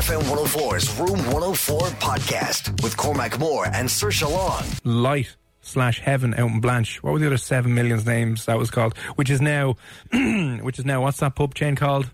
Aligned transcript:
FM 0.00 0.22
104's 0.22 0.98
Room 0.98 1.18
104 1.32 1.78
podcast 2.00 2.82
with 2.82 2.96
Cormac 2.96 3.38
Moore 3.38 3.66
and 3.66 3.88
Saoirse 3.88 4.28
Long. 4.30 4.64
Light 4.82 5.36
slash 5.60 6.00
Heaven 6.00 6.32
out 6.34 6.48
in 6.50 6.60
Blanch. 6.60 7.02
What 7.02 7.12
were 7.12 7.18
the 7.18 7.26
other 7.26 7.36
seven 7.36 7.74
millions 7.74 8.06
names 8.06 8.46
that 8.46 8.56
was 8.58 8.70
called? 8.70 8.96
Which 9.16 9.28
is 9.28 9.40
now, 9.42 9.76
which 10.12 10.78
is 10.78 10.84
now, 10.86 11.02
what's 11.02 11.18
that 11.18 11.34
pub 11.34 11.54
chain 11.54 11.76
called? 11.76 12.10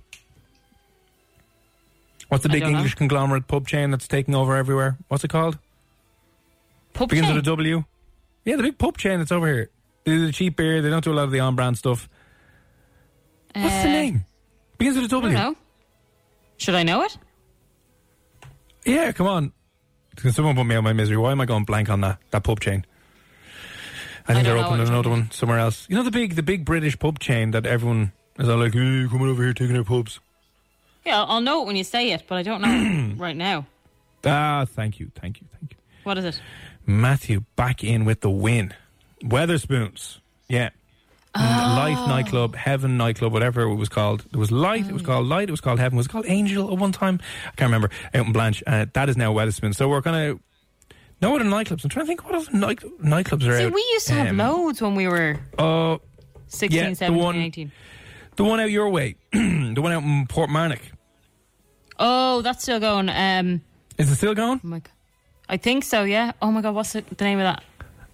What's 2.28 2.43
the 2.43 2.51
I 2.51 2.53
big 2.55 2.62
don't 2.62 2.73
know. 2.73 2.78
English 2.78 2.97
conglomerate 2.97 3.47
pub 3.47 3.69
chain 3.69 3.93
that's 3.93 4.09
taking 4.09 4.34
over 4.34 4.56
everywhere? 4.56 4.97
What's 5.09 5.23
it 5.23 5.28
called? 5.31 5.56
Pub 6.93 7.09
Begins 7.09 7.28
chain? 7.28 7.37
with 7.37 7.45
a 7.45 7.50
W. 7.50 7.84
Yeah, 8.45 8.56
the 8.56 8.62
big 8.65 8.78
pub 8.78 8.98
chain 8.98 9.21
that's 9.21 9.31
over 9.33 9.47
here. 9.47 9.71
They 10.05 10.12
do 10.12 10.27
the 10.27 10.33
cheap 10.33 10.56
beer. 10.56 10.83
They 10.83 10.91
don't 10.91 11.05
do 11.05 11.12
a 11.12 11.15
lot 11.15 11.25
of 11.25 11.31
the 11.31 11.41
on-brand 11.41 11.78
stuff. 11.78 12.09
What's 13.55 13.75
the 13.77 13.81
Uh, 13.89 13.93
name? 13.93 14.25
Begins 14.77 14.97
with 14.97 15.05
a 15.05 15.17
I 15.17 15.21
W. 15.21 15.33
don't 15.37 15.43
know. 15.53 15.56
Should 16.59 16.75
I 16.75 16.83
know 16.83 17.03
it? 17.03 17.17
Yeah, 18.87 19.12
come 19.12 19.27
on. 19.27 19.53
Can 20.17 20.33
someone 20.33 20.55
put 20.56 20.65
me 20.65 20.75
out 20.75 20.79
of 20.79 20.84
my 20.84 20.92
misery? 20.95 21.17
Why 21.19 21.33
am 21.33 21.41
I 21.41 21.45
going 21.45 21.65
blank 21.65 21.91
on 21.91 22.01
that 22.01 22.19
that 22.31 22.42
pub 22.45 22.61
chain? 22.61 22.87
I 24.28 24.34
think 24.34 24.47
I 24.47 24.51
they're 24.51 24.59
opening 24.59 24.89
another 24.89 25.11
one 25.11 25.31
somewhere 25.31 25.59
else. 25.59 25.87
You 25.89 25.97
know 25.97 26.03
the 26.03 26.11
big 26.11 26.34
the 26.37 26.43
big 26.43 26.65
British 26.65 26.98
pub 26.98 27.19
chain 27.19 27.51
that 27.51 27.67
everyone 27.67 28.12
is 28.39 28.48
all 28.48 28.59
like, 28.59 28.73
hey, 28.73 29.06
coming 29.11 29.28
over 29.28 29.43
here 29.43 29.53
taking 29.53 29.77
our 29.77 29.84
pubs. 29.84 30.20
Yeah, 31.05 31.23
I'll 31.23 31.41
know 31.41 31.62
it 31.62 31.67
when 31.67 31.77
you 31.77 31.84
say 31.84 32.11
it, 32.12 32.25
but 32.27 32.37
I 32.37 32.43
don't 32.43 32.62
know 32.62 33.15
right 33.23 33.37
now. 33.37 33.67
Ah, 34.25 34.65
thank 34.69 34.98
you, 34.98 35.11
thank 35.15 35.41
you, 35.41 35.47
thank 35.53 35.73
you. 35.73 35.78
What 36.03 36.19
is 36.19 36.25
it? 36.25 36.41
Matthew 36.84 37.45
back 37.55 37.84
in 37.84 38.05
with 38.05 38.21
the 38.21 38.31
win. 38.31 38.75
Wetherspoons. 39.23 40.19
Yeah. 40.48 40.71
Light 41.37 42.05
nightclub, 42.09 42.55
Heaven 42.56 42.97
nightclub, 42.97 43.33
whatever 43.33 43.62
it 43.62 43.75
was 43.75 43.89
called. 43.89 44.25
It 44.33 44.37
was 44.37 44.51
Light, 44.51 44.87
it 44.87 44.92
was 44.92 45.03
called 45.03 45.27
Light, 45.27 45.48
it 45.48 45.53
was 45.53 45.61
called 45.61 45.78
Heaven, 45.78 45.97
was 45.97 46.06
it 46.06 46.09
called 46.11 46.25
Angel 46.28 46.73
at 46.73 46.78
one 46.78 46.93
time? 46.93 47.20
I 47.47 47.51
can't 47.56 47.69
remember. 47.69 47.91
Out 48.15 48.27
in 48.27 48.33
Blanch. 48.33 48.62
Uh, 48.67 48.87
that 48.93 49.09
is 49.09 49.17
now 49.17 49.33
Wetherspoons. 49.34 49.77
So 49.77 49.89
we're 49.89 50.01
going 50.01 50.37
to. 50.37 50.43
No 51.23 51.34
other 51.34 51.45
nightclubs. 51.47 51.83
I'm 51.83 51.89
trying 51.91 52.05
to 52.05 52.09
think 52.09 52.25
what 52.25 52.34
other 52.34 52.53
night, 52.53 52.81
nightclubs 53.03 53.47
are 53.49 53.56
See, 53.59 53.65
out. 53.66 53.72
we 53.72 53.81
used 53.93 54.06
to 54.09 54.12
have 54.15 54.28
Um, 54.28 54.37
loads 54.37 54.83
when 54.83 54.94
we 54.94 55.09
were 55.09 55.38
Uh, 55.59 55.97
16, 56.49 56.78
yeah, 56.78 56.91
the 56.91 56.94
17, 56.97 57.25
one- 57.25 57.37
18. 57.37 57.72
the 58.37 58.44
one 58.44 58.61
out 58.61 58.71
your 58.71 58.91
way. 58.91 59.16
the 59.32 59.75
one 59.81 59.93
out 59.93 60.03
in 60.03 60.27
Portmarnock. 60.27 60.81
Oh, 61.99 62.43
that's 62.43 62.62
still 62.62 62.81
going. 62.81 63.09
Um, 63.09 63.62
Is 63.97 64.11
it 64.11 64.16
still 64.16 64.34
going? 64.34 64.61
oh 64.62 64.66
my 64.69 64.78
God. 64.81 64.91
I 65.49 65.56
think 65.56 65.84
so, 65.84 66.03
yeah. 66.05 66.32
Oh 66.43 66.50
my 66.50 66.61
God, 66.61 66.75
what's 66.75 66.94
it, 66.94 67.06
the 67.16 67.25
name 67.25 67.38
of 67.38 67.44
that? 67.44 67.62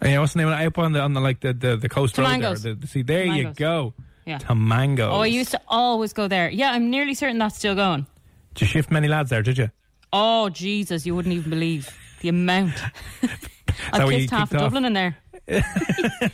Uh, 0.04 0.08
Yeah, 0.08 0.18
what's 0.20 0.32
the 0.32 0.38
name 0.38 0.48
of 0.48 0.58
it? 0.58 0.64
Out 0.64 0.78
on 0.78 0.92
the, 0.92 1.00
on 1.00 1.12
the, 1.12 1.20
like, 1.20 1.40
the, 1.40 1.52
the, 1.52 1.76
the 1.76 1.88
coast 1.88 2.18
road 2.18 2.40
there. 2.40 2.74
The, 2.74 2.86
see, 2.86 3.02
there 3.02 3.24
you 3.24 3.52
go. 3.54 3.94
Yeah. 4.26 4.38
Tamangos. 4.38 5.10
Oh, 5.10 5.20
I 5.20 5.26
used 5.26 5.50
to 5.50 5.60
always 5.68 6.12
go 6.12 6.28
there. 6.28 6.48
Yeah, 6.50 6.72
I'm 6.72 6.90
nearly 6.90 7.14
certain 7.14 7.38
that's 7.38 7.56
still 7.56 7.74
going. 7.74 8.06
Did 8.54 8.62
you 8.62 8.66
shift 8.68 8.91
many 8.91 9.08
lads 9.08 9.30
there, 9.30 9.42
did 9.42 9.58
you? 9.58 9.70
Oh, 10.12 10.48
Jesus, 10.48 11.06
you 11.06 11.14
wouldn't 11.14 11.34
even 11.34 11.50
believe 11.50 11.88
the 12.20 12.28
amount. 12.28 12.74
I 13.92 14.08
kissed 14.08 14.30
half 14.30 14.50
of 14.52 14.56
off? 14.58 14.62
Dublin 14.72 14.84
in 14.84 14.92
there. 14.92 15.16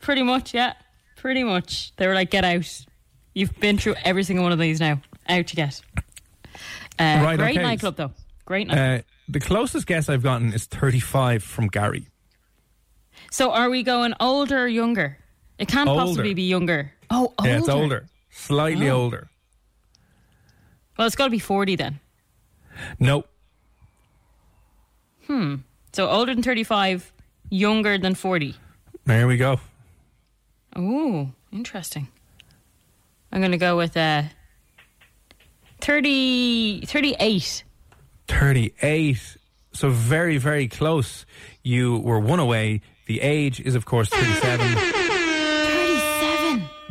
Pretty 0.00 0.22
much, 0.22 0.54
yeah. 0.54 0.72
Pretty 1.16 1.44
much. 1.44 1.94
They 1.96 2.06
were 2.06 2.14
like, 2.14 2.30
get 2.30 2.44
out. 2.44 2.84
You've 3.34 3.58
been 3.60 3.78
through 3.78 3.94
every 4.04 4.24
single 4.24 4.42
one 4.42 4.52
of 4.52 4.58
these 4.58 4.80
now. 4.80 5.00
Out 5.28 5.52
you 5.52 5.56
get. 5.56 5.80
Uh, 6.98 7.20
Right, 7.22 7.38
great 7.38 7.56
okay. 7.56 7.62
nightclub, 7.62 7.96
though. 7.96 8.12
Great 8.44 8.66
nightclub. 8.66 9.00
Uh, 9.00 9.02
the 9.28 9.40
closest 9.40 9.86
guess 9.86 10.08
I've 10.08 10.22
gotten 10.22 10.52
is 10.52 10.66
35 10.66 11.42
from 11.44 11.68
Gary. 11.68 12.08
So 13.32 13.50
are 13.50 13.70
we 13.70 13.82
going 13.82 14.12
older 14.20 14.64
or 14.64 14.68
younger? 14.68 15.16
It 15.58 15.68
can't 15.68 15.88
Older. 15.88 16.00
possibly 16.04 16.34
be 16.34 16.42
younger. 16.44 16.92
Oh, 17.10 17.32
older. 17.38 17.50
Yeah, 17.50 17.58
it's 17.58 17.68
older. 17.68 18.06
Slightly 18.30 18.88
Oh. 18.88 18.96
older. 19.02 19.28
Well, 20.96 21.06
it's 21.06 21.16
got 21.16 21.24
to 21.24 21.30
be 21.30 21.38
40 21.38 21.76
then. 21.76 22.00
No. 23.00 23.24
Hmm. 25.26 25.56
So 25.92 26.08
older 26.08 26.34
than 26.34 26.42
35, 26.42 27.12
younger 27.50 27.96
than 27.98 28.14
40. 28.14 28.54
There 29.04 29.26
we 29.26 29.36
go. 29.36 29.60
Ooh, 30.78 31.32
interesting. 31.52 32.08
I'm 33.30 33.40
going 33.40 33.52
to 33.52 33.58
go 33.58 33.76
with 33.76 33.96
uh, 33.96 34.24
30, 35.80 36.86
38. 36.86 37.64
38. 38.28 39.36
So 39.74 39.88
very, 39.90 40.36
very 40.38 40.68
close. 40.68 41.24
You 41.62 41.98
were 41.98 42.20
one 42.20 42.38
away. 42.40 42.82
The 43.12 43.20
age 43.20 43.60
is, 43.60 43.74
of 43.74 43.84
course, 43.84 44.08
37. 44.08 45.01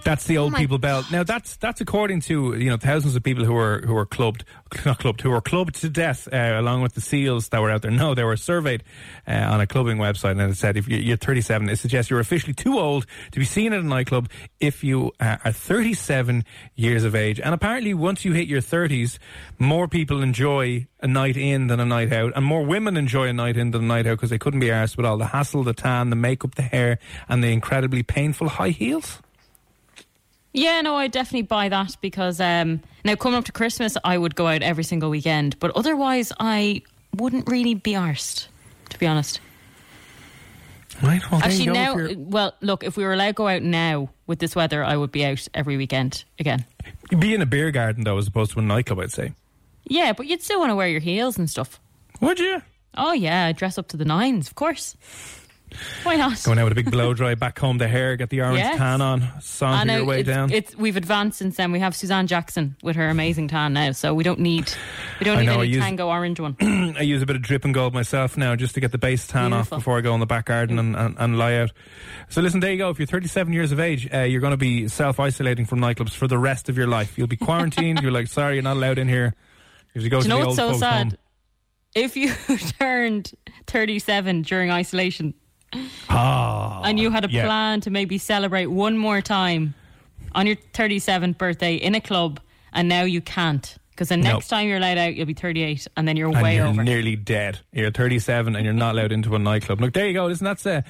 37. 0.01 0.11
That's 0.11 0.25
the 0.25 0.37
old 0.37 0.51
my 0.53 0.59
people 0.59 0.77
belt. 0.77 1.05
Now 1.11 1.23
that's 1.23 1.55
that's 1.57 1.81
according 1.81 2.21
to 2.21 2.55
you 2.57 2.69
know 2.69 2.77
thousands 2.77 3.15
of 3.15 3.23
people 3.23 3.45
who 3.45 3.53
were 3.53 3.81
who 3.85 3.93
were 3.93 4.05
clubbed, 4.05 4.43
not 4.85 4.99
clubbed, 4.99 5.21
who 5.21 5.29
were 5.29 5.41
clubbed 5.41 5.75
to 5.81 5.89
death, 5.89 6.27
uh, 6.31 6.53
along 6.59 6.81
with 6.81 6.93
the 6.93 7.01
seals 7.01 7.49
that 7.49 7.61
were 7.61 7.69
out 7.71 7.81
there. 7.81 7.91
No, 7.91 8.13
they 8.15 8.23
were 8.23 8.37
surveyed 8.37 8.83
uh, 9.27 9.31
on 9.31 9.61
a 9.61 9.67
clubbing 9.67 9.97
website, 9.97 10.31
and 10.31 10.41
it 10.51 10.57
said 10.57 10.77
if 10.77 10.87
you- 10.87 10.97
you're 10.97 11.17
37, 11.17 11.69
it 11.69 11.77
suggests 11.77 12.09
you're 12.09 12.19
officially 12.19 12.53
too 12.53 12.77
old 12.79 13.05
to 13.31 13.39
be 13.39 13.45
seen 13.45 13.73
at 13.73 13.79
a 13.79 13.83
nightclub 13.83 14.29
if 14.59 14.83
you 14.83 15.11
uh, 15.19 15.37
are 15.45 15.51
37 15.51 16.43
years 16.75 17.03
of 17.03 17.15
age. 17.15 17.39
And 17.39 17.53
apparently, 17.53 17.93
once 17.93 18.25
you 18.25 18.33
hit 18.33 18.47
your 18.47 18.61
30s, 18.61 19.17
more 19.59 19.87
people 19.87 20.21
enjoy 20.21 20.87
a 21.01 21.07
night 21.07 21.37
in 21.37 21.67
than 21.67 21.79
a 21.79 21.85
night 21.85 22.11
out, 22.13 22.33
and 22.35 22.45
more 22.45 22.63
women 22.63 22.95
enjoy 22.97 23.27
a 23.27 23.33
night 23.33 23.57
in 23.57 23.71
than 23.71 23.83
a 23.83 23.87
night 23.87 24.05
out 24.07 24.17
because 24.17 24.29
they 24.29 24.37
couldn't 24.37 24.59
be 24.59 24.67
arsed 24.67 24.97
with 24.97 25.05
all 25.05 25.17
the 25.17 25.27
hassle, 25.27 25.63
the 25.63 25.73
tan, 25.73 26.09
the 26.09 26.15
makeup, 26.15 26.55
the 26.55 26.61
hair, 26.61 26.99
and 27.27 27.43
the 27.43 27.47
incredibly 27.51 28.03
painful 28.03 28.49
high 28.49 28.69
heels. 28.69 29.19
Yeah, 30.53 30.81
no, 30.81 30.95
I 30.95 31.07
definitely 31.07 31.43
buy 31.43 31.69
that 31.69 31.95
because 32.01 32.41
um, 32.41 32.81
now 33.05 33.15
coming 33.15 33.37
up 33.37 33.45
to 33.45 33.51
Christmas, 33.51 33.97
I 34.03 34.17
would 34.17 34.35
go 34.35 34.47
out 34.47 34.61
every 34.61 34.83
single 34.83 35.09
weekend, 35.09 35.57
but 35.59 35.71
otherwise, 35.75 36.33
I 36.39 36.81
wouldn't 37.15 37.49
really 37.49 37.73
be 37.73 37.93
arsed, 37.93 38.47
to 38.89 38.99
be 38.99 39.07
honest. 39.07 39.39
Right. 41.01 41.21
Well, 41.31 41.41
Actually, 41.41 41.67
now, 41.67 41.95
well, 42.15 42.53
look, 42.61 42.83
if 42.83 42.95
we 42.97 43.03
were 43.03 43.13
allowed 43.13 43.27
to 43.27 43.33
go 43.33 43.47
out 43.47 43.63
now 43.63 44.09
with 44.27 44.39
this 44.39 44.55
weather, 44.55 44.83
I 44.83 44.97
would 44.97 45.11
be 45.11 45.25
out 45.25 45.47
every 45.53 45.77
weekend 45.77 46.25
again. 46.37 46.65
You'd 47.09 47.19
be 47.19 47.33
in 47.33 47.41
a 47.41 47.45
beer 47.45 47.71
garden 47.71 48.03
though, 48.03 48.17
as 48.17 48.27
opposed 48.27 48.51
to 48.51 48.59
a 48.59 48.61
nightclub. 48.61 48.99
I'd 48.99 49.11
say. 49.11 49.33
Yeah, 49.85 50.13
but 50.13 50.27
you'd 50.27 50.43
still 50.43 50.59
want 50.59 50.69
to 50.69 50.75
wear 50.75 50.87
your 50.87 50.99
heels 50.99 51.37
and 51.37 51.49
stuff. 51.49 51.79
Would 52.19 52.39
you? 52.39 52.61
Oh 52.95 53.13
yeah, 53.13 53.51
dress 53.51 53.77
up 53.77 53.87
to 53.89 53.97
the 53.97 54.05
nines, 54.05 54.47
of 54.47 54.55
course. 54.55 54.95
Why 56.03 56.15
not? 56.15 56.43
Going 56.43 56.59
out 56.59 56.65
with 56.65 56.73
a 56.73 56.75
big 56.75 56.91
blow 56.91 57.13
dry, 57.13 57.35
back 57.35 57.57
home 57.57 57.77
the 57.77 57.87
hair, 57.87 58.15
get 58.15 58.29
the 58.29 58.41
orange 58.41 58.59
Yes. 58.59 58.77
tan 58.77 59.01
on, 59.01 59.21
I 59.61 59.83
your 59.95 60.05
way 60.05 60.19
it's, 60.21 60.27
down. 60.27 60.51
it's 60.51 60.75
we've 60.75 60.97
advanced 60.97 61.39
since 61.39 61.55
then. 61.57 61.71
We 61.71 61.79
have 61.79 61.95
Suzanne 61.95 62.27
Jackson 62.27 62.75
with 62.83 62.95
her 62.95 63.09
amazing 63.09 63.47
tan 63.47 63.73
now, 63.73 63.91
so 63.91 64.13
we 64.13 64.23
don't 64.23 64.39
need 64.39 64.71
we 65.19 65.25
don't 65.25 65.37
I 65.37 65.41
need 65.41 65.45
know, 65.47 65.59
any 65.61 65.69
use- 65.69 65.83
tango 65.83 66.07
orange 66.09 66.39
one. 66.39 66.55
I 66.97 67.01
use 67.01 67.21
a 67.21 67.25
bit 67.25 67.35
of 67.35 67.41
Dripping 67.41 67.71
Gold 67.71 67.93
myself 67.93 68.37
now 68.37 68.55
just 68.55 68.73
to 68.75 68.79
get 68.81 68.91
the 68.91 68.97
base 68.97 69.27
tan 69.27 69.51
Beautiful. 69.51 69.75
off 69.75 69.81
before 69.81 69.97
I 69.97 70.01
go 70.01 70.13
in 70.13 70.19
the 70.19 70.25
back 70.25 70.45
garden 70.45 70.77
and, 70.79 70.95
and, 70.95 71.15
and 71.17 71.37
lie 71.37 71.55
out. 71.55 71.71
So 72.29 72.41
listen, 72.41 72.59
there 72.59 72.71
you 72.71 72.77
go. 72.77 72.89
If 72.89 72.99
you're 72.99 73.05
37 73.07 73.53
years 73.53 73.71
of 73.71 73.79
age, 73.79 74.09
uh, 74.13 74.19
you're 74.19 74.41
going 74.41 74.51
to 74.51 74.57
be 74.57 74.87
self-isolating 74.87 75.65
from 75.65 75.79
nightclubs 75.79 76.11
for 76.11 76.27
the 76.27 76.37
rest 76.37 76.69
of 76.69 76.77
your 76.77 76.87
life. 76.87 77.17
You'll 77.17 77.27
be 77.27 77.37
quarantined. 77.37 77.99
you're 78.03 78.11
like, 78.11 78.27
sorry, 78.27 78.55
you're 78.55 78.63
not 78.63 78.77
allowed 78.77 78.97
in 78.99 79.07
here. 79.07 79.35
If 79.93 80.03
you 80.03 80.09
go 80.09 80.21
Do 80.21 80.27
to 80.27 80.27
you 80.27 80.29
know 80.35 80.41
the 80.41 80.47
what's 80.47 80.59
old 80.59 80.73
so 80.75 80.79
sad? 80.79 81.07
home. 81.07 81.17
If 81.93 82.15
you 82.15 82.33
turned 82.79 83.31
37 83.67 84.43
during 84.43 84.71
isolation 84.71 85.33
Ah, 86.09 86.81
and 86.83 86.99
you 86.99 87.11
had 87.11 87.25
a 87.25 87.29
yeah. 87.29 87.45
plan 87.45 87.81
to 87.81 87.89
maybe 87.89 88.17
celebrate 88.17 88.67
one 88.67 88.97
more 88.97 89.21
time 89.21 89.73
on 90.33 90.45
your 90.47 90.55
37th 90.73 91.37
birthday 91.37 91.75
in 91.75 91.95
a 91.95 92.01
club 92.01 92.39
and 92.73 92.89
now 92.89 93.03
you 93.03 93.21
can't 93.21 93.77
because 94.01 94.09
the 94.09 94.17
next 94.17 94.47
time 94.47 94.67
you're 94.67 94.77
allowed 94.77 94.97
out, 94.97 95.13
you'll 95.13 95.27
be 95.27 95.35
38, 95.35 95.87
and 95.95 96.07
then 96.07 96.17
you're 96.17 96.31
and 96.31 96.41
way 96.41 96.55
you're 96.55 96.65
over. 96.65 96.83
nearly 96.83 97.15
dead. 97.15 97.59
You're 97.71 97.91
37 97.91 98.55
and 98.55 98.65
you're 98.65 98.73
not 98.73 98.95
allowed 98.95 99.11
into 99.11 99.35
a 99.35 99.39
nightclub. 99.39 99.79
Look, 99.79 99.93
there 99.93 100.07
you 100.07 100.13
go. 100.13 100.25
Listen, 100.25 100.45
that's 100.45 100.65
uh, 100.65 100.81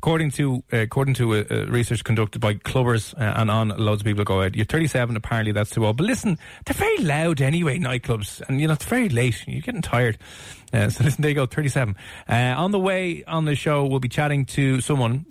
according 0.00 0.30
to 0.30 0.64
uh, 0.72 0.78
according 0.78 1.12
to 1.12 1.34
uh, 1.34 1.44
uh, 1.50 1.66
research 1.66 2.02
conducted 2.02 2.38
by 2.38 2.54
clubbers 2.54 3.12
uh, 3.20 3.34
and 3.36 3.50
on 3.50 3.68
loads 3.68 4.00
of 4.00 4.06
people 4.06 4.24
go 4.24 4.40
out. 4.40 4.56
You're 4.56 4.64
37. 4.64 5.14
Apparently, 5.14 5.52
that's 5.52 5.68
too 5.68 5.84
old. 5.84 5.98
But 5.98 6.06
listen, 6.06 6.38
they're 6.64 6.72
very 6.72 6.96
loud 7.04 7.42
anyway. 7.42 7.78
Nightclubs, 7.78 8.40
and 8.48 8.62
you 8.62 8.66
know 8.66 8.72
it's 8.72 8.86
very 8.86 9.10
late. 9.10 9.44
You're 9.46 9.60
getting 9.60 9.82
tired. 9.82 10.16
Uh, 10.72 10.88
so 10.88 11.04
listen, 11.04 11.20
there 11.20 11.30
you 11.30 11.34
go. 11.34 11.44
37. 11.44 11.94
Uh, 12.26 12.32
on 12.32 12.70
the 12.70 12.78
way 12.78 13.24
on 13.24 13.44
the 13.44 13.54
show, 13.54 13.84
we'll 13.84 14.00
be 14.00 14.08
chatting 14.08 14.46
to 14.46 14.80
someone 14.80 15.26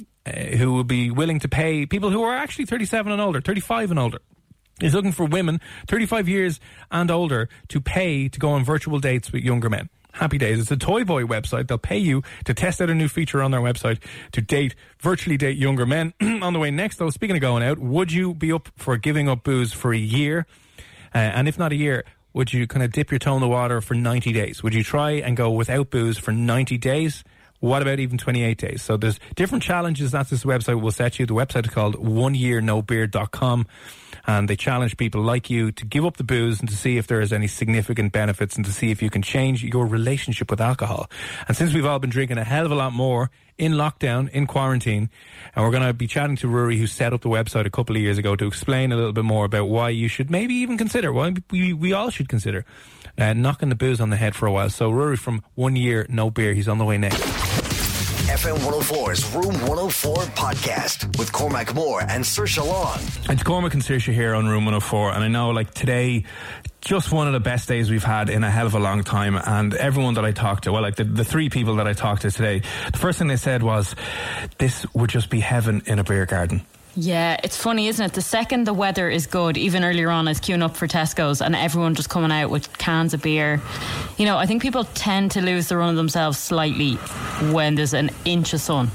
who 0.57 0.73
will 0.73 0.83
be 0.83 1.09
willing 1.09 1.39
to 1.39 1.49
pay 1.49 1.87
people 1.87 2.11
who 2.11 2.21
are 2.21 2.35
actually 2.35 2.65
37 2.65 3.11
and 3.11 3.19
older, 3.19 3.41
35 3.41 3.89
and 3.89 3.99
older 3.99 4.19
is 4.79 4.93
looking 4.93 5.11
for 5.11 5.25
women 5.25 5.59
35 5.87 6.29
years 6.29 6.59
and 6.91 7.09
older 7.09 7.49
to 7.67 7.81
pay 7.81 8.29
to 8.29 8.39
go 8.39 8.49
on 8.49 8.63
virtual 8.63 8.99
dates 8.99 9.31
with 9.31 9.43
younger 9.43 9.69
men. 9.69 9.89
Happy 10.13 10.37
Days. 10.37 10.59
It's 10.59 10.71
a 10.71 10.77
Toy 10.77 11.03
Boy 11.03 11.23
website. 11.23 11.67
They'll 11.67 11.77
pay 11.77 11.97
you 11.97 12.23
to 12.45 12.53
test 12.53 12.81
out 12.81 12.89
a 12.89 12.95
new 12.95 13.07
feature 13.07 13.41
on 13.41 13.51
their 13.51 13.61
website 13.61 14.01
to 14.31 14.41
date, 14.41 14.75
virtually 14.99 15.37
date 15.37 15.57
younger 15.57 15.85
men. 15.85 16.13
on 16.21 16.53
the 16.53 16.59
way 16.59 16.71
next, 16.71 16.97
though, 16.97 17.09
speaking 17.09 17.35
of 17.35 17.41
going 17.41 17.63
out, 17.63 17.79
would 17.79 18.11
you 18.11 18.33
be 18.33 18.51
up 18.51 18.69
for 18.75 18.97
giving 18.97 19.29
up 19.29 19.43
booze 19.43 19.71
for 19.71 19.93
a 19.93 19.97
year? 19.97 20.45
Uh, 21.13 21.19
and 21.19 21.47
if 21.47 21.57
not 21.57 21.71
a 21.71 21.75
year, 21.75 22.05
would 22.33 22.53
you 22.53 22.67
kind 22.67 22.83
of 22.83 22.91
dip 22.91 23.11
your 23.11 23.19
toe 23.19 23.35
in 23.35 23.41
the 23.41 23.47
water 23.47 23.81
for 23.81 23.93
90 23.93 24.31
days? 24.33 24.61
Would 24.61 24.73
you 24.73 24.83
try 24.83 25.11
and 25.11 25.35
go 25.35 25.49
without 25.51 25.89
booze 25.89 26.17
for 26.17 26.31
90 26.31 26.77
days? 26.77 27.23
What 27.59 27.81
about 27.81 27.99
even 27.99 28.17
28 28.17 28.57
days? 28.57 28.81
So 28.81 28.97
there's 28.97 29.19
different 29.35 29.63
challenges 29.63 30.11
that 30.11 30.29
this 30.29 30.43
website 30.43 30.81
will 30.81 30.91
set 30.91 31.19
you. 31.19 31.25
The 31.25 31.33
website 31.33 31.65
is 31.65 31.73
called 31.73 31.95
oneyearnobeer.com 31.95 33.67
and 34.29 34.47
they 34.47 34.55
challenge 34.55 34.95
people 34.95 35.23
like 35.23 35.49
you 35.49 35.71
to 35.71 35.85
give 35.85 36.05
up 36.05 36.17
the 36.17 36.23
booze 36.23 36.59
and 36.59 36.69
to 36.69 36.75
see 36.75 36.97
if 36.97 37.07
there 37.07 37.19
is 37.19 37.33
any 37.33 37.47
significant 37.47 38.11
benefits 38.11 38.55
and 38.55 38.63
to 38.63 38.71
see 38.71 38.91
if 38.91 39.01
you 39.01 39.09
can 39.09 39.23
change 39.23 39.63
your 39.63 39.87
relationship 39.87 40.51
with 40.51 40.61
alcohol. 40.61 41.09
And 41.47 41.57
since 41.57 41.73
we've 41.73 41.85
all 41.85 41.97
been 41.97 42.11
drinking 42.11 42.37
a 42.37 42.43
hell 42.43 42.63
of 42.63 42.71
a 42.71 42.75
lot 42.75 42.93
more 42.93 43.31
in 43.57 43.71
lockdown, 43.73 44.29
in 44.29 44.45
quarantine, 44.45 45.09
and 45.55 45.65
we're 45.65 45.71
going 45.71 45.87
to 45.87 45.93
be 45.93 46.05
chatting 46.05 46.35
to 46.35 46.47
Rory, 46.47 46.77
who 46.77 46.85
set 46.85 47.11
up 47.11 47.21
the 47.21 47.29
website 47.29 47.65
a 47.65 47.71
couple 47.71 47.95
of 47.95 48.03
years 48.03 48.19
ago, 48.19 48.35
to 48.35 48.45
explain 48.45 48.91
a 48.91 48.95
little 48.95 49.13
bit 49.13 49.25
more 49.25 49.45
about 49.45 49.67
why 49.67 49.89
you 49.89 50.07
should 50.07 50.29
maybe 50.29 50.53
even 50.53 50.77
consider, 50.77 51.11
why 51.11 51.33
we, 51.49 51.73
we 51.73 51.91
all 51.91 52.11
should 52.11 52.29
consider, 52.29 52.65
uh, 53.17 53.33
knocking 53.33 53.69
the 53.69 53.75
booze 53.75 53.99
on 53.99 54.11
the 54.11 54.15
head 54.15 54.35
for 54.35 54.45
a 54.45 54.51
while. 54.51 54.69
So 54.69 54.91
Rory 54.91 55.17
from 55.17 55.43
One 55.55 55.75
Year 55.75 56.05
No 56.07 56.29
Beer, 56.29 56.53
he's 56.53 56.67
on 56.67 56.77
the 56.77 56.85
way 56.85 56.99
next. 56.99 57.48
FM 58.29 58.57
104's 58.57 59.33
Room 59.33 59.53
104 59.67 60.15
podcast 60.35 61.17
with 61.17 61.31
Cormac 61.31 61.73
Moore 61.73 62.01
and 62.01 62.23
Saoirse 62.23 62.63
Long. 62.63 62.99
It's 63.27 63.41
Cormac 63.41 63.73
and 63.73 63.81
Saoirse 63.81 64.13
here 64.13 64.35
on 64.35 64.45
Room 64.45 64.65
104, 64.65 65.13
and 65.13 65.23
I 65.23 65.27
know 65.27 65.49
like 65.49 65.73
today, 65.73 66.25
just 66.79 67.11
one 67.11 67.25
of 67.25 67.33
the 67.33 67.39
best 67.39 67.67
days 67.67 67.89
we've 67.89 68.03
had 68.03 68.29
in 68.29 68.43
a 68.43 68.51
hell 68.51 68.67
of 68.67 68.75
a 68.75 68.79
long 68.79 69.03
time. 69.03 69.35
And 69.35 69.73
everyone 69.73 70.13
that 70.13 70.25
I 70.25 70.31
talked 70.31 70.65
to, 70.65 70.71
well, 70.71 70.83
like 70.83 70.95
the, 70.95 71.05
the 71.05 71.25
three 71.25 71.49
people 71.49 71.77
that 71.77 71.87
I 71.87 71.93
talked 71.93 72.21
to 72.21 72.29
today, 72.29 72.61
the 72.91 72.99
first 72.99 73.17
thing 73.17 73.29
they 73.29 73.35
said 73.35 73.63
was, 73.63 73.95
"This 74.59 74.85
would 74.93 75.09
just 75.09 75.31
be 75.31 75.39
heaven 75.39 75.81
in 75.87 75.97
a 75.97 76.03
beer 76.03 76.27
garden." 76.27 76.61
Yeah, 77.01 77.39
it's 77.41 77.55
funny, 77.55 77.87
isn't 77.87 78.05
it? 78.05 78.11
The 78.11 78.21
second 78.21 78.67
the 78.67 78.73
weather 78.73 79.09
is 79.09 79.25
good, 79.25 79.57
even 79.57 79.85
earlier 79.85 80.09
on, 80.09 80.27
I 80.27 80.31
was 80.31 80.41
queuing 80.41 80.61
up 80.61 80.75
for 80.75 80.85
Tesco's 80.85 81.41
and 81.41 81.55
everyone 81.55 81.95
just 81.95 82.09
coming 82.09 82.29
out 82.29 82.49
with 82.49 82.77
cans 82.77 83.13
of 83.13 83.21
beer. 83.21 83.61
You 84.17 84.25
know, 84.25 84.37
I 84.37 84.45
think 84.45 84.61
people 84.61 84.83
tend 84.83 85.31
to 85.31 85.41
lose 85.41 85.69
the 85.69 85.77
run 85.77 85.89
of 85.89 85.95
themselves 85.95 86.37
slightly 86.37 86.95
when 87.53 87.75
there's 87.75 87.93
an 87.93 88.09
inch 88.25 88.53
of 88.53 88.59
sun. 88.59 88.91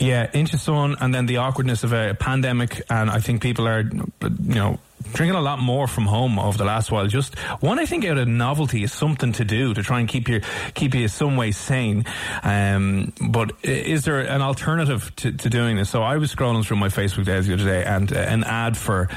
Yeah, 0.00 0.30
inch 0.32 0.52
of 0.52 0.58
sun, 0.58 0.96
and 1.00 1.14
then 1.14 1.26
the 1.26 1.36
awkwardness 1.36 1.84
of 1.84 1.92
a 1.92 2.14
pandemic, 2.14 2.82
and 2.90 3.08
I 3.08 3.20
think 3.20 3.40
people 3.40 3.68
are, 3.68 3.82
you 3.82 4.54
know, 4.54 4.80
drinking 5.12 5.36
a 5.36 5.40
lot 5.40 5.58
more 5.58 5.86
from 5.86 6.06
home 6.06 6.38
over 6.38 6.56
the 6.56 6.64
last 6.64 6.90
while. 6.90 7.06
Just 7.06 7.38
one, 7.60 7.78
I 7.78 7.86
think, 7.86 8.04
out 8.04 8.18
of 8.18 8.28
novelty 8.28 8.82
is 8.82 8.92
something 8.92 9.32
to 9.32 9.44
do 9.44 9.74
to 9.74 9.82
try 9.82 10.00
and 10.00 10.08
keep 10.08 10.28
you 10.28 10.40
keep 10.74 10.94
you 10.94 11.08
some 11.08 11.36
way 11.36 11.52
sane. 11.52 12.04
Um, 12.42 13.12
but 13.30 13.52
is 13.62 14.04
there 14.04 14.20
an 14.20 14.42
alternative 14.42 15.14
to, 15.16 15.32
to, 15.32 15.50
doing 15.50 15.76
this? 15.76 15.90
So 15.90 16.02
I 16.02 16.16
was 16.16 16.34
scrolling 16.34 16.64
through 16.64 16.78
my 16.78 16.88
Facebook 16.88 17.24
days 17.24 17.46
the 17.46 17.54
other 17.54 17.64
day, 17.64 17.84
and 17.84 18.12
uh, 18.12 18.16
an 18.16 18.44
ad 18.44 18.76
for 18.76 19.08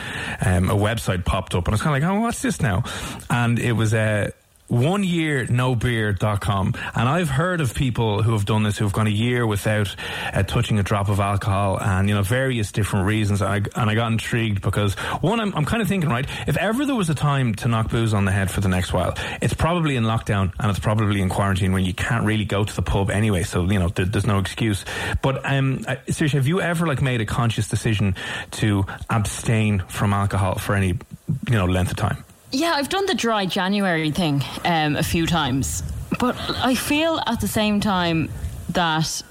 um, 0.42 0.70
a 0.70 0.76
website 0.76 1.26
popped 1.26 1.56
up, 1.56 1.68
and 1.68 1.74
I 1.74 1.76
was 1.76 1.82
kind 1.82 1.96
of 1.96 2.10
like, 2.10 2.18
"Oh, 2.18 2.22
what's 2.22 2.42
this 2.42 2.62
now?" 2.62 2.84
And 3.30 3.60
it 3.60 3.74
was 3.74 3.94
a. 3.94 4.28
Uh, 4.28 4.32
one 4.74 5.04
year 5.04 5.46
nobeer.com 5.46 6.74
and 6.96 7.08
I've 7.08 7.30
heard 7.30 7.62
of 7.62 7.76
people 7.76 8.24
who 8.24 8.34
have 8.34 8.46
done 8.46 8.64
this 8.64 8.78
who've 8.78 8.92
gone 8.92 9.06
a 9.06 9.12
year 9.12 9.46
without 9.46 9.96
uh, 10.34 10.42
touching 10.42 10.80
a 10.80 10.84
drop 10.84 11.10
of 11.10 11.20
alcohol 11.20 11.80
and 11.80 12.10
you 12.10 12.16
know 12.16 12.24
various 12.24 12.72
different 12.72 13.06
reasons. 13.06 13.42
And 13.42 13.52
I, 13.52 13.80
and 13.80 13.90
I 13.90 13.94
got 13.94 14.12
intrigued 14.12 14.62
because 14.62 14.96
one 15.22 15.40
I'm, 15.40 15.54
I'm 15.56 15.66
kind 15.66 15.84
of 15.84 15.88
thinking 15.88 16.10
right 16.10 16.26
if 16.48 16.58
ever 16.58 16.86
there 16.86 16.96
was 16.96 17.10
a 17.12 17.16
time 17.16 17.54
to 17.56 17.68
knock 17.68 17.92
booze 17.92 18.16
on 18.16 18.26
the 18.26 18.32
head 18.32 18.50
for 18.50 18.62
the 18.62 18.68
next 18.68 18.94
while 18.94 19.14
it's 19.42 19.54
probably 19.54 19.96
in 19.96 20.06
lockdown 20.06 20.52
and 20.60 20.72
it's 20.72 20.80
probably 20.80 21.22
in 21.22 21.30
quarantine 21.30 21.72
when 21.72 21.86
you 21.86 21.94
can't 21.94 22.26
really 22.26 22.46
go 22.46 22.64
to 22.64 22.76
the 22.76 22.82
pub 22.82 23.12
anyway. 23.12 23.44
So 23.44 23.66
you 23.66 23.78
know 23.78 23.90
there, 23.90 24.06
there's 24.06 24.26
no 24.26 24.40
excuse. 24.40 24.86
But 25.22 25.42
um 25.46 25.86
seriously 26.10 26.40
have 26.40 26.48
you 26.48 26.62
ever 26.62 26.88
like 26.88 27.02
made 27.02 27.22
a 27.22 27.28
conscious 27.28 27.68
decision 27.68 28.16
to 28.52 28.86
abstain 29.10 29.84
from 29.88 30.14
alcohol 30.14 30.56
for 30.56 30.74
any 30.74 30.88
you 30.88 30.98
know 31.52 31.66
length 31.66 31.92
of 31.92 31.98
time 31.98 32.24
yeah, 32.54 32.74
I've 32.76 32.90
done 32.90 33.06
the 33.08 33.16
dry 33.16 33.46
January 33.46 34.12
thing 34.12 34.44
um, 34.64 34.96
a 34.96 35.04
few 35.04 35.26
times, 35.26 35.84
but 36.20 36.36
I 36.64 36.76
feel 36.76 37.20
at 37.26 37.42
the 37.42 37.48
same 37.48 37.82
time 37.82 38.30
that 38.70 39.22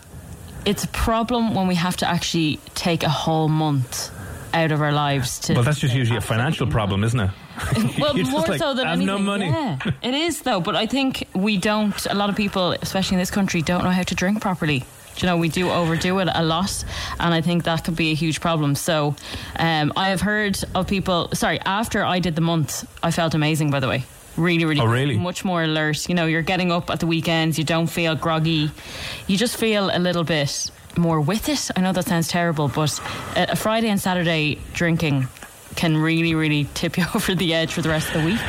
it's 0.66 0.84
a 0.84 0.88
problem 0.88 1.54
when 1.54 1.68
we 1.68 1.76
have 1.76 1.96
to 1.98 2.08
actually 2.08 2.58
take 2.74 3.02
a 3.02 3.08
whole 3.08 3.48
month 3.48 4.10
out 4.52 4.72
of 4.72 4.82
our 4.82 4.92
lives 4.92 5.38
to. 5.40 5.54
Well, 5.54 5.62
that's 5.62 5.78
just 5.78 5.94
usually 5.94 6.18
a 6.18 6.20
financial 6.20 6.66
problem, 6.66 7.04
isn't 7.04 7.20
it? 7.20 7.30
well, 7.98 8.14
more 8.30 8.40
like, 8.42 8.58
so 8.58 8.74
than 8.74 8.86
anything. 8.86 9.06
No 9.06 9.18
money. 9.18 9.46
Yeah, 9.46 9.78
it 10.02 10.14
is 10.14 10.42
though. 10.42 10.60
But 10.60 10.76
I 10.76 10.86
think 10.86 11.26
we 11.34 11.56
don't. 11.56 12.06
A 12.06 12.14
lot 12.14 12.28
of 12.28 12.36
people, 12.36 12.72
especially 12.82 13.14
in 13.14 13.20
this 13.20 13.30
country, 13.30 13.62
don't 13.62 13.84
know 13.84 13.90
how 13.90 14.02
to 14.02 14.14
drink 14.14 14.40
properly 14.40 14.84
you 15.18 15.26
know, 15.26 15.36
we 15.36 15.48
do 15.48 15.70
overdo 15.70 16.18
it 16.20 16.28
a 16.34 16.44
lot, 16.44 16.84
and 17.20 17.34
I 17.34 17.40
think 17.40 17.64
that 17.64 17.84
could 17.84 17.96
be 17.96 18.12
a 18.12 18.14
huge 18.14 18.40
problem. 18.40 18.74
So, 18.74 19.14
um, 19.56 19.92
I 19.96 20.08
have 20.08 20.20
heard 20.20 20.58
of 20.74 20.86
people. 20.86 21.28
Sorry, 21.34 21.60
after 21.60 22.04
I 22.04 22.18
did 22.18 22.34
the 22.34 22.40
month, 22.40 22.84
I 23.02 23.10
felt 23.10 23.34
amazing. 23.34 23.70
By 23.70 23.80
the 23.80 23.88
way, 23.88 24.04
really, 24.36 24.64
really, 24.64 24.80
oh, 24.80 24.86
really? 24.86 25.18
much 25.18 25.44
more 25.44 25.62
alert. 25.62 26.08
You 26.08 26.14
know, 26.14 26.26
you're 26.26 26.42
getting 26.42 26.72
up 26.72 26.90
at 26.90 27.00
the 27.00 27.06
weekends. 27.06 27.58
You 27.58 27.64
don't 27.64 27.88
feel 27.88 28.14
groggy. 28.14 28.70
You 29.26 29.36
just 29.36 29.56
feel 29.56 29.90
a 29.92 29.98
little 29.98 30.24
bit 30.24 30.70
more 30.96 31.20
with 31.20 31.48
it. 31.48 31.70
I 31.76 31.80
know 31.80 31.92
that 31.92 32.06
sounds 32.06 32.28
terrible, 32.28 32.68
but 32.68 33.00
a 33.36 33.56
Friday 33.56 33.88
and 33.88 34.00
Saturday 34.00 34.58
drinking 34.72 35.28
can 35.76 35.96
really, 35.96 36.34
really 36.34 36.68
tip 36.74 36.98
you 36.98 37.04
over 37.14 37.34
the 37.34 37.54
edge 37.54 37.72
for 37.72 37.82
the 37.82 37.88
rest 37.88 38.08
of 38.14 38.22
the 38.22 38.26
week 38.26 38.40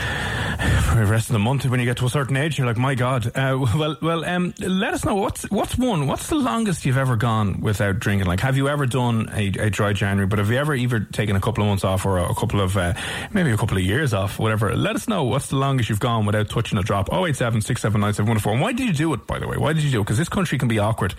for 0.83 0.95
the 0.95 1.06
rest 1.06 1.30
of 1.30 1.33
the 1.33 1.40
month 1.40 1.66
when 1.66 1.80
you 1.80 1.85
get 1.85 1.97
to 1.97 2.06
a 2.06 2.09
certain 2.09 2.37
age 2.37 2.57
you're 2.57 2.68
like 2.68 2.78
my 2.78 2.95
god. 2.95 3.26
Uh, 3.35 3.57
well 3.76 3.97
well 4.02 4.23
um, 4.26 4.54
let 4.59 4.94
us 4.94 5.04
know 5.04 5.16
what's 5.16 5.44
what's 5.52 5.78
one 5.78 6.07
what's 6.07 6.28
the 6.28 6.35
longest 6.35 6.85
you've 6.85 6.97
ever 6.97 7.16
gone 7.16 7.59
without 7.61 7.99
drinking? 7.99 8.28
Like 8.28 8.40
have 8.40 8.56
you 8.56 8.69
ever 8.69 8.85
done 8.85 9.30
a, 9.33 9.47
a 9.47 9.69
dry 9.69 9.94
January 9.94 10.28
but 10.28 10.40
have 10.40 10.49
you 10.49 10.57
ever 10.57 10.73
either 10.73 11.02
taken 11.02 11.35
a 11.35 11.42
couple 11.42 11.64
of 11.64 11.68
months 11.68 11.83
off 11.83 12.06
or 12.06 12.18
a, 12.18 12.31
a 12.31 12.35
couple 12.35 12.61
of 12.61 12.78
uh, 12.78 12.94
maybe 13.31 13.52
a 13.52 13.57
couple 13.57 13.78
of 13.78 13.83
years 13.83 14.14
off 14.14 14.40
whatever? 14.40 14.76
Let 14.76 14.95
us 14.95 15.07
know 15.07 15.23
what's 15.23 15.47
the 15.47 15.57
longest 15.57 15.90
you've 15.90 15.99
gone 15.99 16.26
without 16.26 16.49
touching 16.49 16.78
a 16.78 16.83
drop. 16.83 17.09
087 17.11 17.61
and 17.64 18.61
why 18.61 18.71
did 18.73 18.87
you 18.87 18.94
do 18.94 19.14
it 19.14 19.28
by 19.28 19.40
the 19.40 19.47
way? 19.47 19.57
Why 19.57 19.73
did 19.73 19.83
you 19.83 19.92
do 19.92 20.02
it? 20.02 20.04
Because 20.04 20.18
this 20.18 20.30
country 20.30 20.57
can 20.57 20.68
be 20.68 20.80
awkward. 20.80 21.14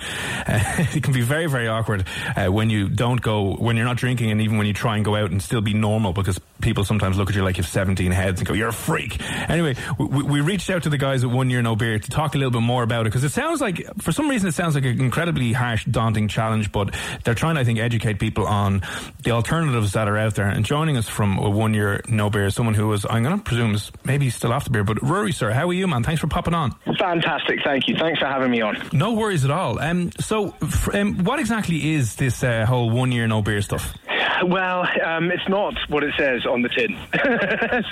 Uh, 0.47 0.61
it 0.95 1.03
can 1.03 1.13
be 1.13 1.23
very 1.23 1.47
very 1.47 1.69
awkward 1.69 2.07
uh, 2.37 2.47
when 2.47 2.71
you 2.71 2.89
don't 2.89 3.21
go 3.21 3.55
when 3.57 3.77
you're 3.77 3.85
not 3.85 3.97
drinking 3.97 4.31
and 4.31 4.41
even 4.41 4.59
when 4.59 4.67
you 4.67 4.73
try 4.73 4.97
and 4.97 5.05
go 5.05 5.17
out 5.17 5.31
and 5.31 5.43
still 5.43 5.61
be 5.61 5.75
normal 5.75 6.13
because 6.13 6.41
people 6.61 6.85
sometimes 6.85 7.19
look 7.19 7.29
at 7.29 7.37
you 7.37 7.43
like 7.43 7.59
you've 7.59 7.67
17 7.67 8.11
heads 8.11 8.41
and 8.41 8.49
go 8.49 8.55
you're 8.55 8.69
a 8.69 8.73
freak 8.73 9.21
Anyway, 9.49 9.77
we, 9.99 10.23
we, 10.23 10.41
reached 10.41 10.71
out 10.71 10.83
to 10.83 10.91
the 10.91 10.99
guys 10.99 11.25
at 11.25 11.31
One 11.31 11.51
Year 11.51 11.63
No 11.63 11.77
Beer 11.77 11.99
to 11.99 12.11
talk 12.11 12.35
a 12.35 12.39
little 12.39 12.51
bit 12.51 12.63
more 12.63 12.83
about 12.83 13.03
it 13.03 13.11
because 13.11 13.25
it 13.25 13.31
sounds 13.31 13.61
like, 13.61 13.85
for 14.01 14.13
some 14.13 14.29
reason, 14.29 14.49
it 14.49 14.53
sounds 14.53 14.75
like 14.75 14.85
an 14.85 15.01
incredibly 15.01 15.53
harsh, 15.53 15.85
daunting 15.85 16.29
challenge, 16.29 16.73
but 16.73 16.95
they're 17.25 17.35
trying, 17.35 17.57
I 17.57 17.65
think, 17.65 17.79
educate 17.79 18.19
people 18.19 18.47
on 18.47 18.83
the 19.23 19.31
alternatives 19.31 19.93
that 19.93 20.09
are 20.09 20.19
out 20.19 20.35
there. 20.35 20.49
And 20.49 20.65
joining 20.65 20.97
us 20.97 21.09
from 21.09 21.39
a 21.39 21.49
One 21.49 21.75
Year 21.75 22.03
No 22.09 22.31
Beer 22.31 22.47
is 22.47 22.55
someone 22.55 22.75
who 22.75 22.89
was, 22.89 23.07
I'm 23.09 23.23
going 23.23 23.37
to 23.37 23.43
presume, 23.43 23.75
is 23.75 23.91
maybe 24.05 24.31
still 24.31 24.53
off 24.53 24.65
the 24.65 24.71
beer, 24.71 24.85
but 24.85 25.03
Rory, 25.03 25.33
sir, 25.33 25.51
how 25.51 25.69
are 25.69 25.73
you, 25.73 25.87
man? 25.87 26.03
Thanks 26.03 26.21
for 26.21 26.27
popping 26.27 26.55
on. 26.55 26.73
Fantastic, 26.99 27.61
thank 27.65 27.89
you. 27.89 27.97
Thanks 27.97 28.19
for 28.19 28.27
having 28.27 28.51
me 28.51 28.61
on. 28.61 28.77
No 28.93 29.15
worries 29.15 29.45
at 29.45 29.51
all. 29.51 29.79
Um, 29.79 30.13
so, 30.21 30.55
um, 30.93 31.25
what 31.25 31.39
exactly 31.39 31.95
is 31.95 32.17
this 32.17 32.43
uh, 32.43 32.67
whole 32.67 32.91
One 32.91 33.13
Year 33.13 33.27
No 33.27 33.43
Beer 33.43 33.63
stuff? 33.63 33.95
Well, 34.45 34.87
um, 35.05 35.31
it's 35.31 35.49
not 35.49 35.75
what 35.89 36.05
it 36.05 36.15
says 36.19 36.45
on 36.45 36.63
the 36.63 36.69
tin. 36.69 36.97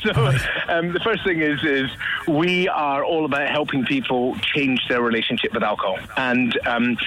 so 0.03 0.13
um, 0.69 0.93
the 0.93 1.01
first 1.03 1.25
thing 1.25 1.41
is 1.41 1.65
is 1.65 1.91
we 2.29 2.69
are 2.69 3.03
all 3.05 3.25
about 3.25 3.49
helping 3.49 3.85
people 3.85 4.37
change 4.41 4.81
their 4.89 5.01
relationship 5.01 5.55
with 5.55 5.63
alcohol, 5.63 5.99
and 6.17 6.59
um, 6.67 6.99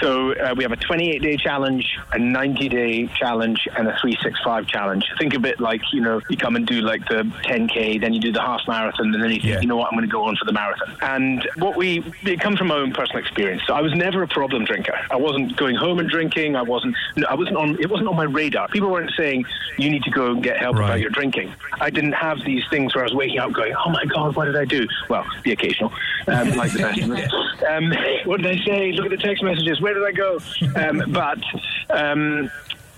so 0.00 0.32
uh, 0.34 0.54
we 0.56 0.62
have 0.62 0.72
a 0.72 0.76
28 0.76 1.22
day 1.22 1.36
challenge, 1.36 1.98
a 2.12 2.18
90 2.18 2.68
day 2.68 3.06
challenge, 3.08 3.66
and 3.76 3.88
a 3.88 3.96
365 4.00 4.66
challenge. 4.66 5.04
Think 5.18 5.34
of 5.34 5.44
it 5.44 5.60
like 5.60 5.80
you 5.92 6.00
know 6.00 6.20
you 6.30 6.36
come 6.36 6.56
and 6.56 6.66
do 6.66 6.80
like 6.80 7.06
the 7.08 7.24
10k, 7.44 8.00
then 8.00 8.12
you 8.12 8.20
do 8.20 8.32
the 8.32 8.40
half 8.40 8.60
marathon, 8.68 9.12
and 9.12 9.22
then 9.22 9.30
you 9.30 9.40
think, 9.40 9.44
yeah. 9.44 9.60
you 9.60 9.66
know 9.66 9.76
what, 9.76 9.88
I'm 9.88 9.98
going 9.98 10.08
to 10.08 10.12
go 10.12 10.24
on 10.24 10.36
for 10.36 10.44
the 10.44 10.52
marathon. 10.52 10.96
And 11.02 11.48
what 11.56 11.76
we 11.76 12.04
it 12.22 12.40
comes 12.40 12.58
from 12.58 12.68
my 12.68 12.76
own 12.76 12.92
personal 12.92 13.20
experience. 13.22 13.62
So 13.66 13.74
I 13.74 13.80
was 13.80 13.92
never 13.94 14.22
a 14.22 14.28
problem 14.28 14.64
drinker. 14.64 14.98
I 15.10 15.16
wasn't 15.16 15.56
going 15.56 15.76
home 15.76 15.98
and 15.98 16.08
drinking. 16.08 16.56
I 16.56 16.62
wasn't. 16.62 16.96
I 17.28 17.34
wasn't 17.34 17.56
on. 17.56 17.80
It 17.80 17.90
wasn't 17.90 18.08
on 18.08 18.16
my 18.16 18.24
radar. 18.24 18.68
People 18.68 18.83
People 18.84 18.92
weren't 18.92 19.12
saying 19.16 19.46
you 19.78 19.88
need 19.88 20.02
to 20.02 20.10
go 20.10 20.32
and 20.32 20.42
get 20.42 20.58
help 20.58 20.76
Right. 20.76 20.84
about 20.84 21.00
your 21.00 21.08
drinking. 21.08 21.50
I 21.80 21.88
didn't 21.88 22.12
have 22.12 22.44
these 22.44 22.62
things 22.68 22.94
where 22.94 23.02
I 23.02 23.06
was 23.06 23.14
waking 23.14 23.38
up 23.38 23.50
going, 23.54 23.72
"Oh 23.74 23.88
my 23.88 24.04
God, 24.04 24.36
what 24.36 24.44
did 24.44 24.56
I 24.56 24.66
do?" 24.66 24.86
Well, 25.08 25.24
the 25.42 25.52
occasional, 25.52 25.90
um, 26.28 26.50
like 26.50 26.70
the 26.72 26.80
best. 26.80 27.00
of 27.00 27.10
us. 27.12 27.32
um, 27.70 27.94
what 28.26 28.42
did 28.42 28.60
I 28.60 28.62
say? 28.62 28.92
Look 28.92 29.06
at 29.06 29.10
the 29.12 29.16
text 29.16 29.42
messages. 29.42 29.80
Where 29.80 29.94
did 29.94 30.04
I 30.04 30.12
go? 30.12 30.38
Um, 30.76 31.02
but. 31.12 31.38
Um, 31.88 32.50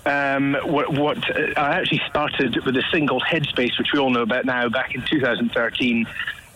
um, 0.05 0.55
what, 0.63 0.93
what 0.93 1.17
uh, 1.35 1.53
I 1.57 1.79
actually 1.79 2.01
started 2.09 2.65
with 2.65 2.77
a 2.77 2.83
single 2.93 3.19
headspace, 3.19 3.77
which 3.77 3.91
we 3.93 3.99
all 3.99 4.09
know 4.09 4.21
about 4.21 4.45
now, 4.45 4.69
back 4.69 4.95
in 4.95 5.03
2013, 5.05 6.05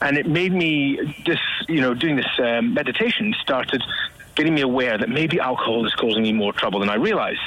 and 0.02 0.18
it 0.18 0.26
made 0.26 0.54
me 0.54 0.98
this, 1.26 1.40
you 1.68 1.82
know, 1.82 1.94
doing 1.94 2.16
this 2.16 2.30
um, 2.40 2.74
meditation 2.74 3.36
started 3.42 3.84
getting 4.36 4.56
me 4.56 4.62
aware 4.62 4.98
that 4.98 5.10
maybe 5.10 5.38
alcohol 5.40 5.86
is 5.86 5.94
causing 5.96 6.24
me 6.24 6.32
more 6.32 6.54
trouble 6.54 6.80
than 6.80 6.90
I 6.90 6.96
realized. 6.96 7.42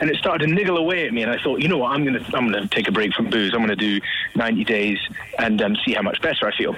And 0.00 0.10
it 0.10 0.16
started 0.16 0.46
to 0.46 0.52
niggle 0.54 0.76
away 0.76 1.06
at 1.06 1.12
me, 1.12 1.22
and 1.22 1.30
I 1.30 1.42
thought, 1.42 1.60
you 1.60 1.68
know 1.68 1.78
what, 1.78 1.92
I'm 1.92 2.04
going 2.04 2.22
to 2.22 2.36
I'm 2.36 2.50
going 2.50 2.62
to 2.62 2.68
take 2.68 2.88
a 2.88 2.92
break 2.92 3.12
from 3.14 3.30
booze. 3.30 3.52
I'm 3.54 3.64
going 3.64 3.76
to 3.76 3.76
do 3.76 4.00
90 4.36 4.64
days 4.64 4.98
and 5.38 5.60
um, 5.62 5.76
see 5.84 5.94
how 5.94 6.02
much 6.02 6.20
better 6.20 6.46
I 6.46 6.56
feel. 6.56 6.76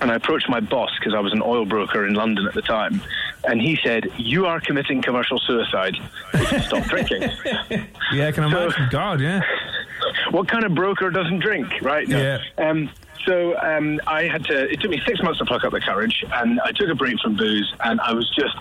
And 0.00 0.10
I 0.10 0.16
approached 0.16 0.48
my 0.48 0.60
boss 0.60 0.90
because 0.98 1.14
I 1.14 1.20
was 1.20 1.32
an 1.32 1.42
oil 1.42 1.64
broker 1.64 2.06
in 2.06 2.14
London 2.14 2.46
at 2.46 2.54
the 2.54 2.62
time, 2.62 3.00
and 3.44 3.60
he 3.60 3.78
said, 3.84 4.08
"You 4.16 4.46
are 4.46 4.60
committing 4.60 5.02
commercial 5.02 5.38
suicide 5.38 5.94
if 6.32 6.52
you 6.52 6.58
stop 6.60 6.84
drinking." 6.84 7.30
Yeah, 8.12 8.30
can 8.30 8.44
I 8.44 8.50
can 8.50 8.58
imagine. 8.58 8.88
God, 8.90 9.20
yeah. 9.20 9.40
what 10.30 10.48
kind 10.48 10.64
of 10.64 10.74
broker 10.74 11.10
doesn't 11.10 11.40
drink, 11.40 11.66
right? 11.82 12.06
No. 12.06 12.18
Yeah. 12.18 12.38
Um, 12.58 12.90
so 13.26 13.58
um, 13.60 14.00
I 14.06 14.24
had 14.24 14.44
to. 14.46 14.70
It 14.70 14.80
took 14.80 14.90
me 14.90 15.00
six 15.06 15.22
months 15.22 15.38
to 15.38 15.44
pluck 15.44 15.64
up 15.64 15.72
the 15.72 15.80
courage, 15.80 16.24
and 16.32 16.60
I 16.60 16.72
took 16.72 16.88
a 16.88 16.94
break 16.94 17.18
from 17.20 17.36
booze, 17.36 17.72
and 17.80 18.00
I 18.00 18.12
was 18.12 18.28
just 18.34 18.56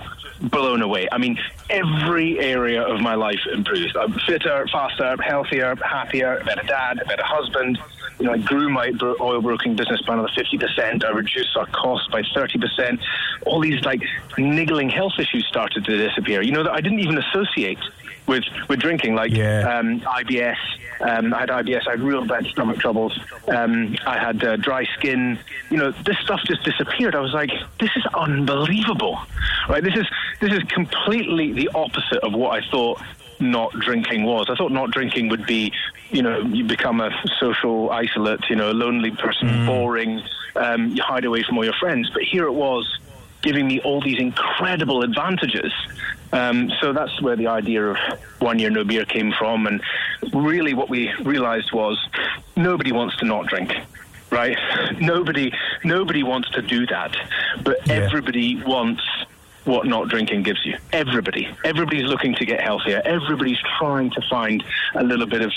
blown 0.51 0.82
away. 0.82 1.08
I 1.12 1.17
mean, 1.17 1.38
every 1.70 2.39
area 2.39 2.82
of 2.84 3.00
my 3.01 3.15
life 3.15 3.39
improved. 3.51 3.96
I'm 3.98 4.13
fitter, 4.27 4.67
faster, 4.72 5.15
healthier, 5.22 5.75
happier, 5.84 6.38
a 6.38 6.43
better 6.46 6.63
dad, 6.63 7.00
a 7.01 7.05
better 7.05 7.24
husband. 7.24 7.77
You 8.20 8.27
know, 8.27 8.34
I 8.34 8.38
grew 8.38 8.70
my 8.70 8.91
oil 9.20 9.41
broking 9.41 9.75
business 9.75 10.01
by 10.03 10.13
another 10.13 10.29
fifty 10.36 10.58
percent. 10.58 11.03
I 11.03 11.10
reduced 11.10 11.55
our 11.58 11.65
costs 11.67 12.08
by 12.12 12.24
thirty 12.34 12.60
percent. 12.60 13.00
All 13.46 13.60
these 13.60 13.84
like 13.84 14.01
niggling 14.38 14.89
health 14.89 15.13
issues 15.20 15.46
started 15.48 15.84
to 15.86 15.98
disappear. 15.98 16.41
You 16.41 16.51
know 16.51 16.63
that 16.63 16.72
I 16.74 16.82
didn't 16.82 17.00
even 17.00 17.17
associate 17.17 17.79
with 18.27 18.43
with 18.70 18.79
drinking, 18.79 19.15
like 19.15 19.32
Yeah. 19.32 19.77
um, 19.79 20.00
IBS. 20.01 20.55
Um, 21.03 21.33
I 21.33 21.41
had 21.41 21.50
IBS. 21.50 21.88
I 21.88 21.91
had 21.91 22.01
real 22.01 22.25
bad 22.25 22.45
stomach 22.48 22.79
troubles. 22.79 23.17
Um, 23.48 23.95
I 24.07 24.17
had 24.17 24.43
uh, 24.43 24.55
dry 24.55 24.86
skin. 24.98 25.38
You 25.69 25.77
know, 25.77 25.91
this 25.91 26.17
stuff 26.19 26.39
just 26.48 26.63
disappeared. 26.63 27.13
I 27.13 27.19
was 27.19 27.33
like, 27.33 27.51
this 27.79 27.89
is 27.95 28.05
unbelievable, 28.13 29.19
right? 29.67 29.83
This 29.83 29.95
is 29.95 30.07
this 30.39 30.53
is 30.53 30.63
completely 30.69 31.51
the 31.51 31.69
opposite 31.75 32.19
of 32.24 32.33
what 32.33 32.51
I 32.51 32.69
thought 32.69 33.01
not 33.39 33.74
drinking 33.74 34.24
was. 34.24 34.50
I 34.50 34.55
thought 34.55 34.72
not 34.72 34.91
drinking 34.91 35.29
would 35.29 35.45
be, 35.45 35.74
you 36.10 36.22
know, 36.22 36.39
you 36.39 36.63
become 36.63 37.01
a 37.01 37.12
social 37.39 37.89
isolate, 37.91 38.50
you 38.50 38.55
know, 38.55 38.72
a 38.72 38.74
lonely 38.74 39.12
person, 39.12 39.65
boring. 39.65 40.22
Um, 40.55 40.89
you 40.89 41.03
hide 41.03 41.25
away 41.25 41.43
from 41.43 41.57
all 41.57 41.65
your 41.65 41.74
friends. 41.79 42.10
But 42.12 42.24
here 42.24 42.45
it 42.45 42.53
was 42.53 43.00
giving 43.41 43.67
me 43.67 43.81
all 43.81 44.01
these 44.01 44.19
incredible 44.19 45.03
advantages. 45.03 45.74
Um, 46.33 46.71
so 46.81 46.91
that's 46.93 47.21
where 47.21 47.35
the 47.35 47.47
idea 47.47 47.85
of 47.85 47.97
one 48.39 48.57
year 48.59 48.69
no 48.71 48.83
beer 48.83 49.05
came 49.05 49.31
from. 49.31 49.67
And 49.67 49.81
really, 50.33 50.73
what 50.73 50.89
we 50.89 51.13
realized 51.23 51.71
was 51.71 51.97
nobody 52.55 52.91
wants 52.91 53.15
to 53.17 53.25
not 53.25 53.47
drink. 53.47 53.71
Right? 54.31 54.57
Nobody, 54.99 55.53
nobody 55.83 56.23
wants 56.23 56.49
to 56.51 56.63
do 56.63 56.87
that, 56.87 57.15
but 57.63 57.77
Yeah. 57.85 57.93
everybody 57.93 58.55
wants 58.63 59.03
what 59.65 59.85
not 59.85 60.09
drinking 60.09 60.41
gives 60.41 60.65
you. 60.65 60.75
Everybody, 60.91 61.47
everybody's 61.63 62.09
looking 62.09 62.33
to 62.35 62.45
get 62.45 62.59
healthier. 62.59 63.01
Everybody's 63.05 63.59
trying 63.77 64.09
to 64.09 64.21
find 64.29 64.63
a 64.95 65.03
little 65.03 65.27
bit 65.27 65.41
of 65.41 65.51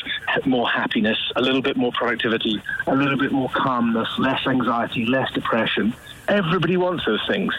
more 0.45 0.68
happiness, 0.71 1.18
a 1.37 1.40
little 1.40 1.62
bit 1.62 1.76
more 1.78 1.90
productivity, 1.92 2.62
a 2.87 2.95
little 2.95 3.16
bit 3.18 3.33
more 3.33 3.49
calmness, 3.49 4.09
less 4.18 4.47
anxiety, 4.47 5.06
less 5.06 5.33
depression. 5.33 5.95
Everybody 6.28 6.76
wants 6.76 7.04
those 7.06 7.25
things, 7.28 7.54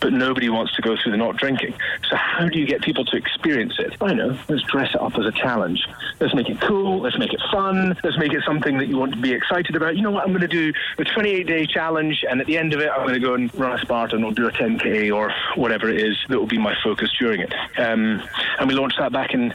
but 0.00 0.12
nobody 0.12 0.48
wants 0.48 0.74
to 0.76 0.82
go 0.82 0.96
through 0.96 1.12
the 1.12 1.18
not 1.18 1.36
drinking. 1.36 1.74
So 2.08 2.16
how 2.16 2.48
do 2.48 2.58
you 2.58 2.66
get 2.66 2.82
people 2.82 3.04
to 3.06 3.16
experience 3.16 3.74
it? 3.78 3.94
I 4.00 4.14
know. 4.14 4.38
Let's 4.48 4.62
dress 4.62 4.94
it 4.94 5.00
up 5.00 5.18
as 5.18 5.26
a 5.26 5.32
challenge. 5.32 5.84
Let's 6.20 6.34
make 6.34 6.48
it 6.48 6.60
cool. 6.60 7.00
Let's 7.00 7.18
make 7.18 7.32
it 7.32 7.40
fun. 7.50 7.96
Let's 8.04 8.18
make 8.18 8.32
it 8.32 8.42
something 8.46 8.78
that 8.78 8.86
you 8.86 8.96
want 8.96 9.12
to 9.14 9.20
be 9.20 9.32
excited 9.32 9.74
about. 9.74 9.96
You 9.96 10.02
know 10.02 10.10
what? 10.10 10.24
I'm 10.24 10.30
going 10.30 10.42
to 10.42 10.48
do 10.48 10.72
a 10.98 11.04
28 11.04 11.46
day 11.46 11.66
challenge, 11.66 12.24
and 12.28 12.40
at 12.40 12.46
the 12.46 12.58
end 12.58 12.72
of 12.72 12.80
it, 12.80 12.90
I'm 12.90 13.06
going 13.06 13.20
to 13.20 13.26
go 13.26 13.34
and 13.34 13.52
run 13.54 13.72
a 13.72 13.80
Spartan 13.80 14.22
or 14.22 14.32
do 14.32 14.46
a 14.46 14.52
10k 14.52 15.14
or 15.14 15.32
whatever 15.60 15.88
it 15.88 16.00
is 16.00 16.16
that 16.28 16.38
will 16.38 16.46
be 16.46 16.58
my 16.58 16.76
focus 16.82 17.10
during 17.18 17.40
it. 17.40 17.52
Um, 17.78 18.22
and 18.58 18.68
we 18.68 18.74
launched 18.74 18.98
that 18.98 19.12
back 19.12 19.34
in 19.34 19.52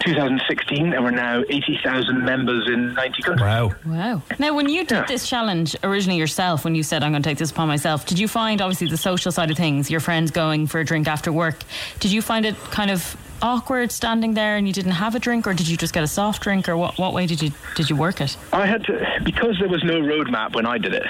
2016, 0.00 0.92
and 0.92 1.04
we're 1.04 1.10
now 1.10 1.42
80,000 1.48 2.24
members 2.24 2.68
in 2.68 2.94
90 2.94 3.22
countries. 3.22 3.40
Wow. 3.44 3.72
Wow. 3.86 4.22
Now, 4.38 4.54
when 4.54 4.68
you 4.68 4.84
did 4.84 4.94
Yeah. 4.98 5.04
this 5.06 5.28
challenge 5.28 5.76
originally 5.82 6.18
yourself, 6.18 6.64
when 6.64 6.74
you 6.74 6.82
said, 6.82 7.02
I'm 7.02 7.12
going 7.12 7.22
to 7.22 7.28
take 7.28 7.38
this 7.38 7.50
upon 7.50 7.68
myself, 7.68 8.06
did 8.06 8.18
you 8.18 8.28
find, 8.28 8.60
obviously, 8.60 8.88
the 8.88 8.96
social 8.96 9.32
side 9.32 9.50
of 9.50 9.56
things, 9.56 9.90
your 9.90 10.00
friends 10.00 10.30
going 10.30 10.66
for 10.66 10.80
a 10.80 10.84
drink 10.84 11.08
after 11.08 11.32
work, 11.32 11.62
did 12.00 12.12
you 12.12 12.22
find 12.22 12.44
it 12.46 12.56
kind 12.56 12.90
of 12.90 13.16
awkward 13.42 13.92
standing 13.92 14.32
there 14.32 14.56
and 14.56 14.66
you 14.66 14.72
didn't 14.72 14.92
have 14.92 15.14
a 15.14 15.18
drink, 15.18 15.46
or 15.46 15.52
did 15.54 15.68
you 15.68 15.76
just 15.76 15.92
get 15.92 16.02
a 16.02 16.06
soft 16.06 16.42
drink, 16.42 16.68
or 16.68 16.76
what, 16.76 16.98
what 16.98 17.12
way 17.12 17.26
did 17.26 17.42
you 17.42 17.50
did 17.74 17.90
you 17.90 17.96
work 17.96 18.20
it? 18.20 18.36
I 18.52 18.64
had 18.66 18.84
to 18.84 19.06
because 19.22 19.58
there 19.58 19.68
was 19.68 19.82
no 19.84 20.00
roadmap 20.00 20.54
when 20.54 20.64
I 20.66 20.78
did 20.78 20.94
it, 20.94 21.06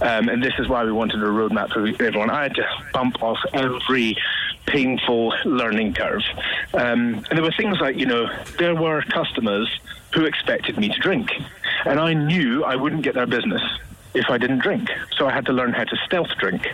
um, 0.00 0.28
and 0.28 0.42
this 0.42 0.52
is 0.58 0.68
why 0.68 0.84
we 0.84 0.92
wanted 0.92 1.20
a 1.22 1.26
roadmap 1.26 1.72
for 1.72 1.86
everyone. 2.04 2.30
I 2.30 2.42
had 2.44 2.54
to 2.56 2.64
bump 2.92 3.20
off 3.22 3.38
every 3.54 4.16
painful 4.66 5.34
learning 5.44 5.94
curve, 5.94 6.22
um, 6.74 7.24
and 7.28 7.38
there 7.38 7.42
were 7.42 7.54
things 7.56 7.78
like 7.80 7.96
you 7.96 8.06
know 8.06 8.28
there 8.58 8.74
were 8.74 9.02
customers 9.02 9.68
who 10.14 10.24
expected 10.24 10.78
me 10.78 10.88
to 10.88 10.98
drink, 11.00 11.30
and 11.84 11.98
I 11.98 12.14
knew 12.14 12.64
I 12.64 12.76
wouldn't 12.76 13.02
get 13.02 13.14
their 13.14 13.26
business 13.26 13.62
if 14.14 14.28
I 14.28 14.38
didn't 14.38 14.60
drink. 14.60 14.88
So 15.16 15.26
I 15.26 15.32
had 15.32 15.46
to 15.46 15.52
learn 15.52 15.72
how 15.72 15.84
to 15.84 15.96
stealth 16.06 16.30
drink, 16.38 16.66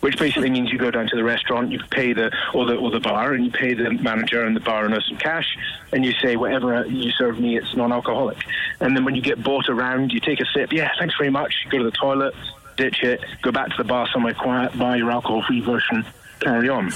which 0.00 0.18
basically 0.18 0.50
means 0.50 0.70
you 0.70 0.78
go 0.78 0.90
down 0.90 1.06
to 1.08 1.16
the 1.16 1.24
restaurant, 1.24 1.70
you 1.70 1.80
pay 1.90 2.12
the 2.12 2.30
or 2.54 2.66
the 2.66 2.76
or 2.76 2.90
the 2.90 3.00
bar, 3.00 3.34
and 3.34 3.44
you 3.44 3.50
pay 3.50 3.74
the 3.74 3.90
manager 3.90 4.44
and 4.44 4.56
the 4.56 4.60
bar 4.60 4.84
owner 4.84 5.00
some 5.00 5.18
cash, 5.18 5.56
and 5.92 6.04
you 6.04 6.12
say 6.22 6.36
whatever 6.36 6.86
you 6.86 7.10
serve 7.12 7.38
me, 7.38 7.56
it's 7.56 7.74
non-alcoholic. 7.76 8.38
And 8.80 8.96
then 8.96 9.04
when 9.04 9.14
you 9.14 9.22
get 9.22 9.42
bought 9.42 9.68
around, 9.68 10.12
you 10.12 10.20
take 10.20 10.40
a 10.40 10.46
sip. 10.54 10.72
Yeah, 10.72 10.90
thanks 10.98 11.14
very 11.16 11.30
much. 11.30 11.54
You 11.64 11.70
go 11.70 11.78
to 11.78 11.84
the 11.84 11.90
toilet, 11.90 12.34
ditch 12.76 13.02
it, 13.02 13.22
go 13.42 13.52
back 13.52 13.68
to 13.70 13.76
the 13.76 13.84
bar 13.84 14.08
somewhere 14.12 14.34
quiet, 14.34 14.76
buy 14.78 14.96
your 14.96 15.10
alcohol-free 15.10 15.60
version. 15.60 16.04
Carry 16.40 16.68
on. 16.68 16.90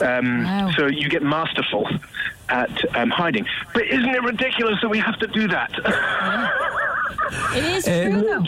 Um, 0.00 0.44
Wow. 0.44 0.70
So 0.76 0.86
you 0.86 1.08
get 1.08 1.22
masterful 1.22 1.88
at 2.48 2.96
um, 2.96 3.10
hiding. 3.10 3.46
But 3.74 3.86
isn't 3.86 4.08
it 4.14 4.22
ridiculous 4.22 4.76
that 4.82 4.88
we 4.88 4.98
have 4.98 5.18
to 5.18 5.26
do 5.28 5.48
that? 5.48 5.70
It 7.54 7.64
is 7.64 7.86
Uh, 7.88 8.04
true, 8.04 8.22
though. 8.22 8.44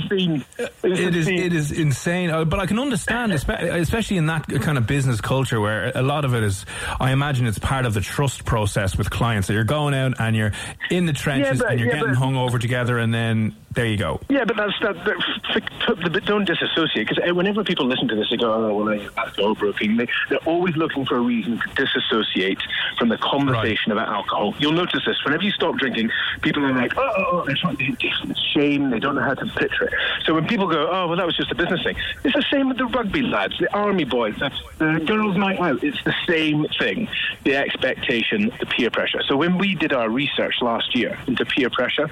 It's 0.59 1.01
It 1.01 1.15
is 1.17 1.27
obscene. 1.27 1.39
it 1.39 1.53
is 1.53 1.73
insane, 1.73 2.31
Uh, 2.31 2.45
but 2.45 2.61
I 2.61 2.67
can 2.67 2.79
understand, 2.79 3.33
especially 3.33 4.17
in 4.17 4.27
that 4.27 4.47
kind 4.63 4.79
of 4.79 4.87
business 4.87 5.21
culture 5.21 5.61
where 5.61 5.93
a 5.95 6.03
lot 6.03 6.25
of 6.25 6.35
it 6.35 6.43
is. 6.43 6.65
I 6.99 7.13
imagine 7.13 7.47
it's 7.47 7.59
part 7.59 7.85
of 7.85 7.93
the 7.95 8.01
trust 8.01 8.45
process 8.47 8.97
with 8.97 9.11
clients 9.11 9.49
that 9.49 9.55
you're 9.55 9.65
going 9.65 9.93
out 9.95 10.15
and 10.19 10.35
you're 10.35 10.53
in 10.91 11.05
the 11.07 11.13
trenches 11.13 11.59
but- 11.61 11.71
and 11.73 11.81
you're 11.81 11.89
yeah, 11.89 11.95
getting 11.97 12.09
but- 12.15 12.19
hung 12.19 12.37
over 12.37 12.59
together, 12.59 12.99
and 12.99 13.13
then 13.13 13.55
there 13.73 13.87
you 13.87 13.97
go. 13.99 14.21
Yeah, 14.29 14.45
but 14.45 14.57
that's 14.57 14.73
that. 14.81 15.05
that 15.05 15.17
f- 15.55 15.63
f- 15.89 15.99
but 16.13 16.25
don't 16.25 16.45
disassociate 16.45 17.09
because 17.09 17.35
whenever 17.35 17.63
people 17.65 17.87
listen 17.87 18.09
to 18.09 18.17
this, 18.17 18.29
they 18.31 18.37
go, 18.37 18.53
"Oh, 18.53 18.75
well, 18.83 18.99
that's 19.15 19.39
all 19.39 19.55
broken." 19.55 19.97
They, 19.97 20.07
they're 20.29 20.39
always 20.47 20.77
looking 20.77 21.05
for 21.07 21.17
a 21.17 21.21
reason 21.21 21.59
to 21.61 21.85
disassociate 21.85 22.59
from 22.99 23.09
the 23.11 23.19
conversation 23.19 23.90
about 23.93 24.09
alcohol. 24.09 24.55
You'll 24.59 24.73
notice 24.73 25.03
this 25.07 25.17
whenever 25.25 25.43
you 25.43 25.51
stop 25.51 25.77
drinking, 25.77 26.11
people 26.43 26.65
are 26.65 26.73
like, 26.73 26.97
"Oh, 26.97 27.13
oh, 27.17 27.25
oh," 27.33 27.45
they're 27.45 27.57
trying 27.57 27.77
to 27.77 28.35
shame. 28.55 28.91
They 28.91 28.99
don't 28.99 29.15
know 29.15 29.23
how 29.23 29.35
to 29.35 29.47
picture 29.47 29.85
it. 29.85 29.95
So 30.25 30.35
when 30.35 30.47
people 30.47 30.67
go, 30.67 30.89
"Oh, 30.91 31.09
well, 31.09 31.17
that 31.17 31.27
was 31.27 31.37
just 31.37 31.51
a 31.53 31.55
business 31.55 31.83
thing," 31.83 31.97
it's 32.25 32.35
the 32.35 32.45
same 32.51 32.69
with 32.69 32.79
the 32.79 32.87
rugby 32.87 33.23
lads, 33.23 33.59
the 33.59 33.73
army 33.75 34.05
boys, 34.05 34.37
the, 34.39 34.51
the 34.79 35.05
girls' 35.05 35.37
night 35.37 35.61
out. 35.61 35.83
It's 35.83 36.03
the 36.05 36.15
same 36.27 36.67
thing. 36.79 37.09
The 37.45 37.57
expectation, 37.57 38.53
the 38.61 38.67
peer 38.67 38.91
pressure. 38.91 39.23
So 39.27 39.37
when 39.37 39.59
we 39.59 39.75
did 39.75 39.93
our 39.93 40.09
research 40.09 40.57
last 40.61 40.95
year 40.95 41.19
into 41.27 41.45
peer 41.45 41.71
pressure, 41.71 42.11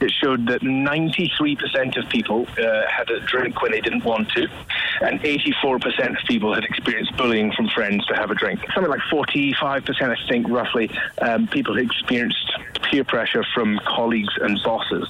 it 0.00 0.10
showed 0.10 0.46
that 0.48 0.60
93% 0.60 1.96
of 1.96 2.08
people 2.08 2.46
uh, 2.58 2.82
had 2.88 3.08
a 3.10 3.20
drink 3.20 3.62
when 3.62 3.72
they 3.72 3.80
didn't 3.80 4.04
want 4.04 4.28
to, 4.30 4.48
and 5.00 5.20
84% 5.20 6.18
of 6.18 6.26
people 6.26 6.54
had 6.54 6.64
experienced 6.64 7.16
bullying 7.16 7.52
from 7.52 7.68
friends 7.68 8.04
to 8.06 8.14
have 8.14 8.30
a 8.30 8.34
drink. 8.34 8.60
Something 8.74 8.90
like 8.90 9.00
45%, 9.12 10.02
I 10.02 10.28
think, 10.28 10.48
roughly, 10.48 10.90
um, 11.20 11.46
people 11.48 11.76
had 11.76 11.84
experienced 11.84 12.52
peer 12.82 13.04
pressure 13.04 13.44
from 13.54 13.80
colleagues 13.86 14.34
and 14.40 14.60
bosses. 14.62 15.08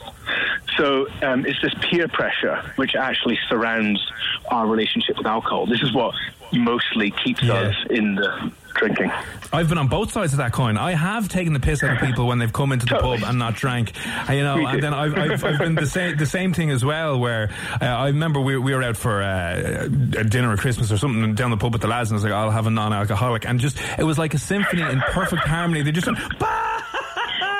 So 0.76 1.06
um, 1.22 1.44
it's 1.46 1.60
this 1.62 1.74
peer 1.82 2.08
pressure 2.08 2.62
which 2.76 2.94
actually 2.94 3.38
surrounds 3.48 4.00
our 4.50 4.66
relationship 4.66 5.18
with 5.18 5.26
alcohol. 5.26 5.66
This 5.66 5.82
is 5.82 5.92
what 5.92 6.14
mostly 6.52 7.10
keeps 7.10 7.42
Yeah. 7.42 7.54
us 7.54 7.76
in 7.90 8.14
the 8.14 8.52
drinking. 8.74 9.10
I've 9.52 9.68
been 9.68 9.78
on 9.78 9.88
both 9.88 10.12
sides 10.12 10.32
of 10.32 10.38
that 10.38 10.52
coin. 10.52 10.76
I 10.76 10.92
have 10.92 11.28
taken 11.28 11.52
the 11.52 11.60
piss 11.60 11.82
out 11.82 11.96
of 11.96 12.06
people 12.06 12.26
when 12.26 12.38
they've 12.38 12.52
come 12.52 12.72
into 12.72 12.86
the 12.86 12.96
pub 12.96 13.20
and 13.24 13.38
not 13.38 13.54
drank, 13.54 13.92
Uh, 14.28 14.32
you 14.32 14.42
know. 14.42 14.66
And 14.66 14.82
then 14.82 14.92
I've, 14.92 15.16
I've, 15.16 15.44
I've 15.44 15.58
been 15.58 15.74
the 15.76 15.86
same 15.86 16.16
the 16.16 16.26
same 16.26 16.52
thing 16.52 16.70
as 16.70 16.84
well. 16.84 17.18
Where 17.18 17.50
uh, 17.80 17.84
I 17.84 18.08
remember 18.08 18.40
we, 18.40 18.58
we 18.58 18.74
were 18.74 18.82
out 18.82 18.96
for 18.96 19.22
uh, 19.22 19.84
a 19.84 20.24
dinner 20.24 20.52
at 20.52 20.58
Christmas 20.58 20.90
or 20.90 20.98
something 20.98 21.34
down 21.34 21.50
the 21.50 21.56
pub 21.56 21.72
with 21.72 21.82
the 21.82 21.88
lads, 21.88 22.10
and 22.10 22.16
I 22.16 22.18
was 22.18 22.24
like, 22.24 22.32
I'll 22.32 22.50
have 22.50 22.66
a 22.66 22.70
non-alcoholic, 22.70 23.46
and 23.46 23.60
just 23.60 23.78
it 23.98 24.04
was 24.04 24.18
like 24.18 24.34
a 24.34 24.38
symphony 24.38 24.82
in 24.82 25.00
perfect 25.12 25.42
harmony. 25.42 25.82
They 25.82 25.92
just 25.92 26.06
went. 26.06 26.18
"Bah!" 26.38 26.80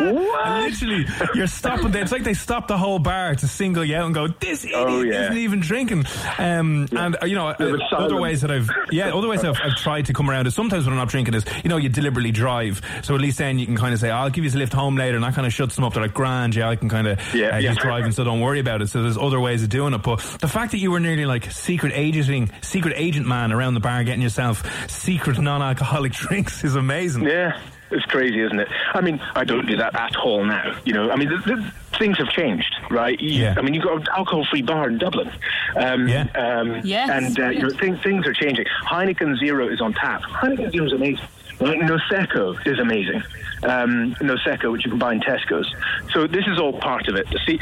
Literally, 0.01 1.07
you're 1.35 1.47
stopping 1.47 1.91
there. 1.91 2.03
It's 2.03 2.13
like 2.13 2.25
they 2.25 2.35
stop 2.35 2.69
the 2.69 2.77
whole 2.79 2.99
bar 2.99 3.35
to 3.35 3.49
single 3.49 3.85
you 3.85 3.97
out 3.97 4.07
and 4.07 4.15
go, 4.15 4.29
"This 4.29 4.65
idiot 4.65 4.79
Oh, 4.87 5.03
yeah. 5.03 5.23
isn't 5.25 5.37
even 5.39 5.61
drinking." 5.61 6.05
Um, 6.39 6.89
And 6.97 7.17
uh, 7.23 7.27
you 7.27 7.35
know, 7.35 7.49
uh, 7.49 7.79
other 7.93 8.21
ways 8.21 8.41
that 8.43 8.51
I've 8.51 8.69
yeah, 8.91 9.15
other 9.15 9.29
ways 9.29 9.45
I've, 9.45 9.57
I've 9.63 9.77
tried 9.77 10.07
to 10.07 10.13
come 10.13 10.29
around 10.31 10.47
is 10.47 10.55
sometimes 10.55 10.85
when 10.85 10.93
I'm 10.93 10.99
not 10.99 11.09
drinking 11.09 11.35
is 11.35 11.45
you 11.63 11.71
know 11.71 11.77
you 11.77 11.89
deliberately 11.89 12.33
drive, 12.33 12.81
so 13.03 13.15
at 13.15 13.21
least 13.21 13.39
then 13.39 13.59
you 13.59 13.67
can 13.67 13.77
kind 13.77 13.95
of 13.95 14.01
say, 14.01 14.11
"I'll 14.11 14.31
give 14.31 14.45
you 14.45 14.51
a 14.51 14.59
lift 14.59 14.73
home 14.73 14.97
later," 14.97 15.15
and 15.17 15.25
that 15.25 15.35
kind 15.35 15.47
of 15.47 15.53
shuts 15.53 15.75
them 15.75 15.85
up. 15.85 15.95
They're 15.95 16.03
like, 16.03 16.15
"Grand, 16.15 16.55
yeah, 16.55 16.69
I 16.69 16.77
can 16.77 16.89
kind 16.89 17.07
of 17.07 17.19
Yeah, 17.35 17.49
uh, 17.49 17.59
yeah. 17.59 17.71
just 17.71 17.81
drive, 17.81 18.05
and 18.05 18.15
so 18.15 18.25
don't 18.25 18.41
worry 18.41 18.61
about 18.61 18.83
it." 18.83 18.89
So 18.89 19.03
there's 19.03 19.19
other 19.19 19.41
ways 19.41 19.63
of 19.63 19.69
doing 19.69 19.95
it. 19.95 20.03
But 20.03 20.19
the 20.41 20.49
fact 20.49 20.73
that 20.73 20.79
you 20.79 20.91
were 20.91 21.01
nearly 21.01 21.27
like 21.27 21.51
secret 21.51 21.93
agenting, 21.95 22.51
secret 22.63 22.95
agent 22.97 23.27
man 23.27 23.53
around 23.53 23.75
the 23.75 23.81
bar, 23.81 24.03
getting 24.05 24.23
yourself 24.23 24.63
secret 24.91 25.39
non-alcoholic 25.39 26.13
drinks 26.25 26.65
is 26.65 26.75
amazing. 26.77 27.25
Yeah, 27.25 27.59
it's 27.91 28.05
crazy, 28.07 28.41
isn't 28.41 28.59
it? 28.59 28.69
I 28.95 29.01
mean, 29.01 29.21
I 29.35 29.45
don't 29.45 29.67
do 29.67 29.77
that 29.77 29.95
at 29.95 30.17
all 30.17 30.45
now. 30.45 30.77
You 30.85 30.93
know, 30.95 31.11
I 31.11 31.17
mean, 31.17 31.29
the, 31.29 31.37
the, 31.39 31.73
things 31.99 32.19
have 32.19 32.29
changed, 32.29 32.75
right? 32.91 33.21
You- 33.21 33.43
Yeah. 33.43 33.55
I 33.57 33.63
mean, 33.63 33.75
you've 33.75 33.85
got 33.85 33.97
an 34.01 34.07
alcohol-free 34.17 34.63
bar 34.63 34.89
in 34.89 34.99
Dublin. 34.99 35.31
Um, 35.77 36.09
Yeah. 36.09 36.27
Um, 36.35 36.81
Yes, 36.85 37.11
And 37.11 37.39
uh, 37.39 37.49
you 37.51 37.61
know, 37.63 37.71
things, 37.71 38.01
things 38.03 38.27
are 38.27 38.33
changing. 38.35 38.67
Heineken 38.87 39.39
Zero 39.39 39.69
is 39.69 39.81
on 39.81 39.93
tap. 39.93 40.23
Heineken 40.23 40.71
Zero 40.73 40.87
is 40.87 40.93
amazing. 40.93 41.27
Right? 41.61 41.79
Nosecco 41.81 42.67
is 42.67 42.79
amazing. 42.81 43.23
Um, 43.63 44.15
Nosecco, 44.17 44.73
which 44.73 44.85
you 44.85 44.91
can 44.91 44.99
buy 44.99 45.13
in 45.13 45.21
Tesco's. 45.21 45.73
So 46.13 46.27
this 46.27 46.47
is 46.49 46.59
all 46.59 46.73
part 46.73 47.07
of 47.07 47.15
it. 47.15 47.27
See, 47.47 47.61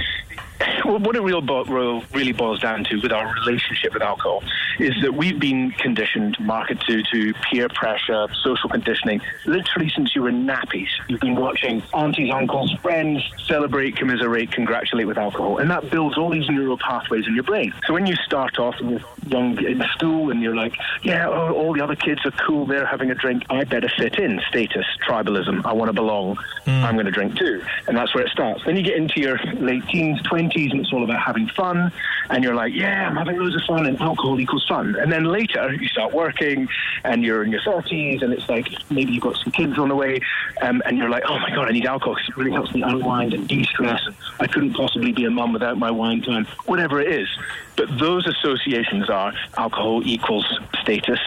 well, 0.85 0.99
what 0.99 1.17
it 1.17 1.23
real 1.23 1.41
bo- 1.41 1.65
real- 1.65 2.03
really 2.13 2.33
boils 2.33 2.61
down 2.61 2.85
to 2.85 2.97
with 3.01 3.13
our 3.13 3.33
relationship 3.35 3.93
with 3.95 4.03
alcohol 4.03 4.43
is 4.79 4.95
that 5.03 5.15
we've 5.15 5.39
been 5.39 5.71
conditioned, 5.73 6.37
marketed 6.41 6.83
to, 6.87 7.03
to 7.03 7.35
peer 7.51 7.69
pressure, 7.69 8.27
social 8.43 8.69
conditioning, 8.69 9.21
literally 9.47 9.91
since 9.95 10.15
you 10.15 10.23
were 10.23 10.33
nappies. 10.33 10.89
You've 11.09 11.21
been 11.21 11.37
watching 11.37 11.83
aunties, 11.95 12.33
uncles, 12.33 12.73
friends 12.83 13.23
celebrate, 13.47 13.97
commiserate, 13.97 14.53
congratulate 14.53 15.07
with 15.07 15.19
alcohol, 15.19 15.59
and 15.59 15.71
that 15.71 15.91
builds 15.91 16.17
all 16.17 16.31
these 16.31 16.49
neural 16.49 16.79
pathways 16.79 17.27
in 17.27 17.35
your 17.35 17.45
brain. 17.45 17.73
So 17.87 17.93
when 17.93 18.07
you 18.07 18.15
start 18.17 18.59
off 18.59 18.75
young 19.27 19.63
in 19.65 19.83
school 19.95 20.31
and 20.31 20.43
you're 20.43 20.57
like, 20.57 20.75
yeah, 21.03 21.29
oh, 21.29 21.53
all 21.53 21.75
the 21.75 21.83
other 21.83 21.97
kids 21.97 22.25
are 22.25 22.33
cool, 22.47 22.67
they're 22.67 22.87
having 22.87 23.11
a 23.11 23.15
drink, 23.15 23.45
I 23.51 23.65
better 23.65 23.91
fit 23.99 24.19
in. 24.19 24.41
Status, 24.49 24.87
tribalism, 25.07 25.65
I 25.65 25.73
want 25.73 25.89
to 25.89 25.93
belong, 25.93 26.37
hmm. 26.65 26.71
I'm 26.71 26.95
going 26.95 27.07
to 27.07 27.13
drink 27.13 27.37
too. 27.37 27.63
And 27.87 27.97
that's 27.97 28.15
where 28.15 28.25
it 28.25 28.31
starts. 28.31 28.63
Then 28.65 28.77
you 28.77 28.83
get 28.83 28.97
into 28.97 29.21
your 29.21 29.39
late 29.55 29.87
teens, 29.89 30.21
20s, 30.23 30.52
and 30.55 30.81
it's 30.81 30.93
all 30.93 31.05
about 31.05 31.23
having 31.23 31.49
fun. 31.49 31.93
And 32.31 32.45
you're 32.45 32.55
like, 32.55 32.73
yeah, 32.75 33.09
I'm 33.09 33.17
having 33.17 33.39
loads 33.39 33.55
of 33.55 33.63
fun, 33.63 33.87
and 33.87 34.01
alcohol 34.01 34.39
equals 34.41 34.67
fun. 34.67 34.95
And 34.97 35.11
then 35.11 35.25
later, 35.25 35.73
you 35.73 35.89
start 35.89 36.13
working, 36.13 36.69
and 37.05 37.25
you're 37.25 37.43
in 37.43 37.51
your 37.51 37.61
30s, 37.63 38.23
and 38.23 38.33
it's 38.33 38.49
like 38.49 38.69
maybe 38.91 39.13
you've 39.13 39.23
got 39.23 39.37
some 39.37 39.53
kids 39.53 39.79
on 39.79 39.89
the 39.89 39.97
way, 39.97 40.21
um, 40.61 40.83
and 40.87 40.99
you're 40.99 41.11
like, 41.11 41.25
oh 41.27 41.39
my 41.39 41.51
God, 41.51 41.69
I 41.69 41.73
need 41.73 41.87
alcohol 41.87 42.15
because 42.15 42.29
it 42.29 42.37
really 42.37 42.53
helps 42.53 42.75
me 42.75 42.83
unwind 42.83 43.35
and 43.35 43.49
de 43.49 43.65
stress. 43.65 44.01
I 44.41 44.47
couldn't 44.47 44.75
possibly 44.75 45.13
be 45.13 45.25
a 45.25 45.31
mum 45.31 45.53
without 45.53 45.79
my 45.79 45.91
wine 45.91 46.23
time, 46.23 46.47
whatever 46.67 47.01
it 47.01 47.13
is. 47.13 47.29
But 47.77 47.99
those 47.99 48.27
associations 48.27 49.09
are 49.09 49.33
alcohol 49.57 50.03
equals 50.05 50.47
status, 50.83 51.21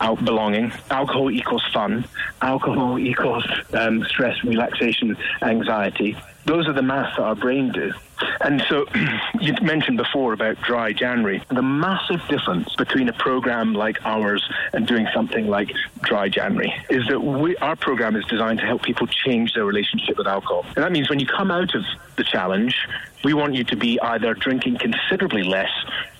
out 0.00 0.24
belonging, 0.24 0.72
alcohol 0.90 1.30
equals 1.30 1.64
fun, 1.72 2.04
alcohol 2.42 2.98
equals 2.98 3.44
um, 3.74 4.04
stress, 4.04 4.42
relaxation, 4.44 5.16
anxiety. 5.42 6.16
Those 6.50 6.66
are 6.66 6.72
the 6.72 6.82
maths 6.82 7.16
that 7.16 7.22
our 7.22 7.36
brain 7.36 7.70
do. 7.70 7.92
And 8.40 8.60
so 8.68 8.84
you 9.40 9.54
mentioned 9.62 9.98
before 9.98 10.32
about 10.32 10.60
dry 10.62 10.92
January. 10.92 11.40
The 11.48 11.62
massive 11.62 12.20
difference 12.26 12.74
between 12.74 13.08
a 13.08 13.12
program 13.12 13.72
like 13.72 14.04
ours 14.04 14.44
and 14.72 14.84
doing 14.84 15.06
something 15.14 15.46
like 15.46 15.72
dry 16.02 16.28
January 16.28 16.74
is 16.90 17.06
that 17.06 17.20
we, 17.20 17.56
our 17.58 17.76
program 17.76 18.16
is 18.16 18.24
designed 18.24 18.58
to 18.58 18.66
help 18.66 18.82
people 18.82 19.06
change 19.06 19.54
their 19.54 19.64
relationship 19.64 20.18
with 20.18 20.26
alcohol. 20.26 20.64
And 20.74 20.84
that 20.84 20.90
means 20.90 21.08
when 21.08 21.20
you 21.20 21.26
come 21.26 21.52
out 21.52 21.72
of 21.76 21.84
the 22.16 22.24
challenge, 22.24 22.74
we 23.22 23.32
want 23.32 23.54
you 23.54 23.62
to 23.62 23.76
be 23.76 24.00
either 24.00 24.34
drinking 24.34 24.78
considerably 24.78 25.44
less 25.44 25.70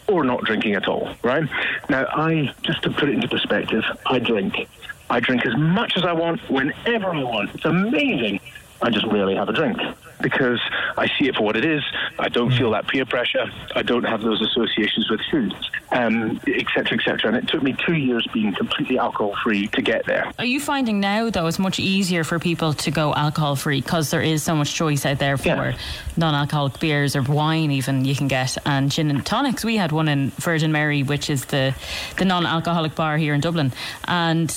or 0.06 0.22
not 0.22 0.44
drinking 0.44 0.74
at 0.74 0.86
all, 0.86 1.12
right? 1.24 1.48
Now, 1.88 2.06
I, 2.06 2.54
just 2.62 2.82
to 2.82 2.90
put 2.90 3.08
it 3.08 3.16
into 3.16 3.26
perspective, 3.26 3.82
I 4.06 4.20
drink. 4.20 4.68
I 5.10 5.18
drink 5.18 5.44
as 5.44 5.56
much 5.56 5.96
as 5.96 6.04
I 6.04 6.12
want, 6.12 6.40
whenever 6.48 7.10
I 7.10 7.24
want. 7.24 7.52
It's 7.52 7.64
amazing. 7.64 8.38
I 8.82 8.90
just 8.90 9.06
rarely 9.06 9.34
have 9.34 9.48
a 9.48 9.52
drink 9.52 9.78
because 10.22 10.60
I 10.96 11.06
see 11.18 11.28
it 11.28 11.36
for 11.36 11.42
what 11.44 11.56
it 11.56 11.64
is. 11.64 11.82
I 12.18 12.28
don't 12.28 12.50
feel 12.52 12.70
that 12.72 12.86
peer 12.88 13.04
pressure. 13.06 13.44
I 13.74 13.82
don't 13.82 14.04
have 14.04 14.20
those 14.22 14.40
associations 14.42 15.10
with 15.10 15.20
food, 15.30 15.54
um, 15.92 16.40
et 16.46 16.66
cetera, 16.74 16.98
et 16.98 17.04
cetera. 17.04 17.28
And 17.28 17.36
it 17.36 17.48
took 17.48 17.62
me 17.62 17.74
two 17.86 17.94
years 17.94 18.26
being 18.32 18.54
completely 18.54 18.98
alcohol 18.98 19.34
free 19.42 19.66
to 19.68 19.82
get 19.82 20.04
there. 20.06 20.30
Are 20.38 20.44
you 20.44 20.60
finding 20.60 21.00
now, 21.00 21.30
though, 21.30 21.46
it's 21.46 21.58
much 21.58 21.78
easier 21.78 22.24
for 22.24 22.38
people 22.38 22.72
to 22.74 22.90
go 22.90 23.14
alcohol 23.14 23.56
free 23.56 23.80
because 23.80 24.10
there 24.10 24.22
is 24.22 24.42
so 24.42 24.54
much 24.54 24.74
choice 24.74 25.04
out 25.06 25.18
there 25.18 25.36
for 25.36 25.48
Yeah. 25.48 25.76
non 26.16 26.34
alcoholic 26.34 26.78
beers 26.80 27.16
or 27.16 27.22
wine, 27.22 27.70
even 27.70 28.04
you 28.04 28.14
can 28.14 28.28
get, 28.28 28.56
and 28.66 28.90
gin 28.90 29.10
and 29.10 29.24
tonics? 29.24 29.64
We 29.64 29.76
had 29.76 29.92
one 29.92 30.08
in 30.08 30.30
Virgin 30.32 30.72
Mary, 30.72 31.02
which 31.02 31.30
is 31.30 31.46
the, 31.46 31.74
the 32.18 32.24
non 32.24 32.44
alcoholic 32.46 32.94
bar 32.94 33.16
here 33.16 33.34
in 33.34 33.40
Dublin. 33.40 33.72
And 34.06 34.50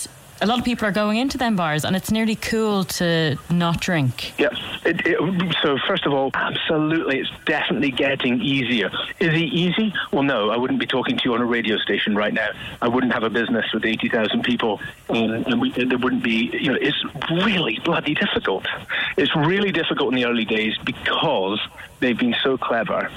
a 0.43 0.45
lot 0.45 0.59
of 0.59 0.65
people 0.65 0.85
are 0.85 0.91
going 0.91 1.17
into 1.17 1.37
them 1.37 1.55
bars, 1.55 1.85
and 1.85 1.95
it's 1.95 2.11
nearly 2.11 2.35
cool 2.35 2.83
to 2.83 3.37
not 3.49 3.79
drink. 3.79 4.37
Yes. 4.37 4.59
It, 4.85 5.01
it, 5.07 5.55
so 5.61 5.77
first 5.87 6.05
of 6.05 6.13
all, 6.13 6.31
absolutely, 6.33 7.19
it's 7.19 7.31
definitely 7.45 7.91
getting 7.91 8.41
easier. 8.41 8.91
Is 9.21 9.29
it 9.29 9.37
easy? 9.37 9.93
Well, 10.11 10.23
no. 10.23 10.49
I 10.49 10.57
wouldn't 10.57 10.81
be 10.81 10.85
talking 10.85 11.17
to 11.17 11.23
you 11.23 11.33
on 11.33 11.41
a 11.41 11.45
radio 11.45 11.77
station 11.77 12.13
right 12.13 12.33
now. 12.33 12.49
I 12.81 12.89
wouldn't 12.89 13.13
have 13.13 13.23
a 13.23 13.29
business 13.29 13.65
with 13.73 13.85
eighty 13.85 14.09
thousand 14.09 14.43
people, 14.43 14.81
and 15.07 15.61
we, 15.61 15.71
there 15.71 15.97
wouldn't 15.97 16.23
be. 16.23 16.49
You 16.53 16.73
know, 16.73 16.77
it's 16.81 17.01
really 17.31 17.79
bloody 17.85 18.13
difficult. 18.13 18.67
It's 19.15 19.33
really 19.35 19.71
difficult 19.71 20.13
in 20.13 20.19
the 20.19 20.25
early 20.25 20.45
days 20.45 20.77
because 20.83 21.61
they've 22.01 22.19
been 22.19 22.35
so 22.43 22.57
clever. 22.57 23.09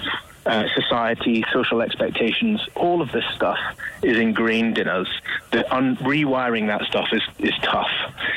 Uh, 0.46 0.64
society, 0.76 1.44
social 1.52 1.82
expectations, 1.82 2.61
all 2.76 3.02
of 3.02 3.11
this 3.11 3.24
stuff 3.35 3.59
is 4.04 4.16
ingrained 4.16 4.78
in 4.78 4.87
us. 4.87 5.09
That 5.50 5.70
un- 5.72 5.96
rewiring 5.96 6.68
that 6.68 6.82
stuff 6.87 7.09
is, 7.11 7.22
is 7.40 7.52
tough, 7.62 7.90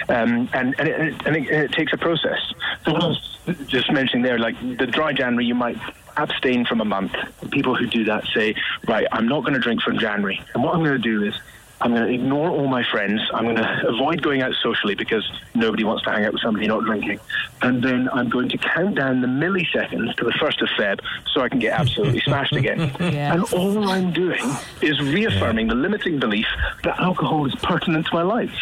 um, 0.09 0.49
and 0.51 0.73
and, 0.79 0.87
it, 0.87 1.27
and, 1.27 1.35
it, 1.37 1.47
it 1.51 1.71
takes 1.71 1.93
a 1.93 1.97
process. 1.97 2.39
So 2.83 2.93
what 2.93 3.03
I 3.03 3.07
was 3.09 3.37
just 3.67 3.91
mentioning 3.91 4.23
there, 4.23 4.39
like 4.39 4.59
the 4.59 4.87
dry 4.87 5.13
January, 5.13 5.45
you 5.45 5.53
might 5.53 5.77
abstain 6.17 6.65
from 6.65 6.81
a 6.81 6.85
month. 6.85 7.13
People 7.51 7.75
who 7.75 7.85
do 7.85 8.03
that 8.05 8.25
say, 8.33 8.55
right, 8.87 9.05
I'm 9.11 9.27
not 9.27 9.41
going 9.41 9.53
to 9.53 9.59
drink 9.59 9.83
from 9.83 9.99
January, 9.99 10.41
and 10.55 10.63
what 10.63 10.73
I'm 10.73 10.83
going 10.83 10.99
to 10.99 11.09
do 11.13 11.23
is 11.23 11.35
I'm 11.81 11.93
going 11.93 12.07
to 12.07 12.13
ignore 12.13 12.49
all 12.49 12.67
my 12.67 12.83
friends. 12.83 13.21
I'm 13.33 13.45
going 13.45 13.55
to 13.55 13.87
avoid 13.87 14.21
going 14.21 14.41
out 14.41 14.53
socially 14.61 14.95
because 14.95 15.29
nobody 15.55 15.83
wants 15.85 16.03
to 16.03 16.11
hang 16.11 16.25
out 16.25 16.33
with 16.33 16.41
somebody 16.41 16.67
not 16.67 16.83
drinking. 16.83 17.19
And 17.61 17.81
then 17.81 18.09
I'm 18.11 18.29
going 18.29 18.49
to 18.49 18.57
count 18.57 18.95
down 18.95 19.21
the 19.21 19.27
milliseconds 19.27 20.15
to 20.17 20.25
the 20.25 20.31
1st 20.31 20.61
of 20.61 20.69
Feb 20.77 20.99
so 21.31 21.41
I 21.41 21.49
can 21.49 21.59
get 21.59 21.79
absolutely 21.79 22.19
smashed 22.21 22.53
again. 22.53 22.91
Yeah. 23.09 23.33
And 23.33 23.43
all 23.53 23.89
I'm 23.89 24.11
doing 24.11 24.43
is 24.81 24.99
reaffirming 25.01 25.67
the 25.67 25.75
limiting 25.75 26.19
belief 26.19 26.45
that 26.83 26.99
alcohol 26.99 27.45
is 27.45 27.55
pertinent 27.55 28.05
to 28.07 28.13
my 28.13 28.21
life. 28.21 28.53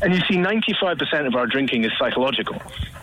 And 0.00 0.14
you 0.14 0.20
see, 0.20 0.36
95% 0.36 1.26
of 1.26 1.34
our 1.34 1.46
drinking 1.46 1.84
is 1.84 1.92
psychological. 1.98 2.60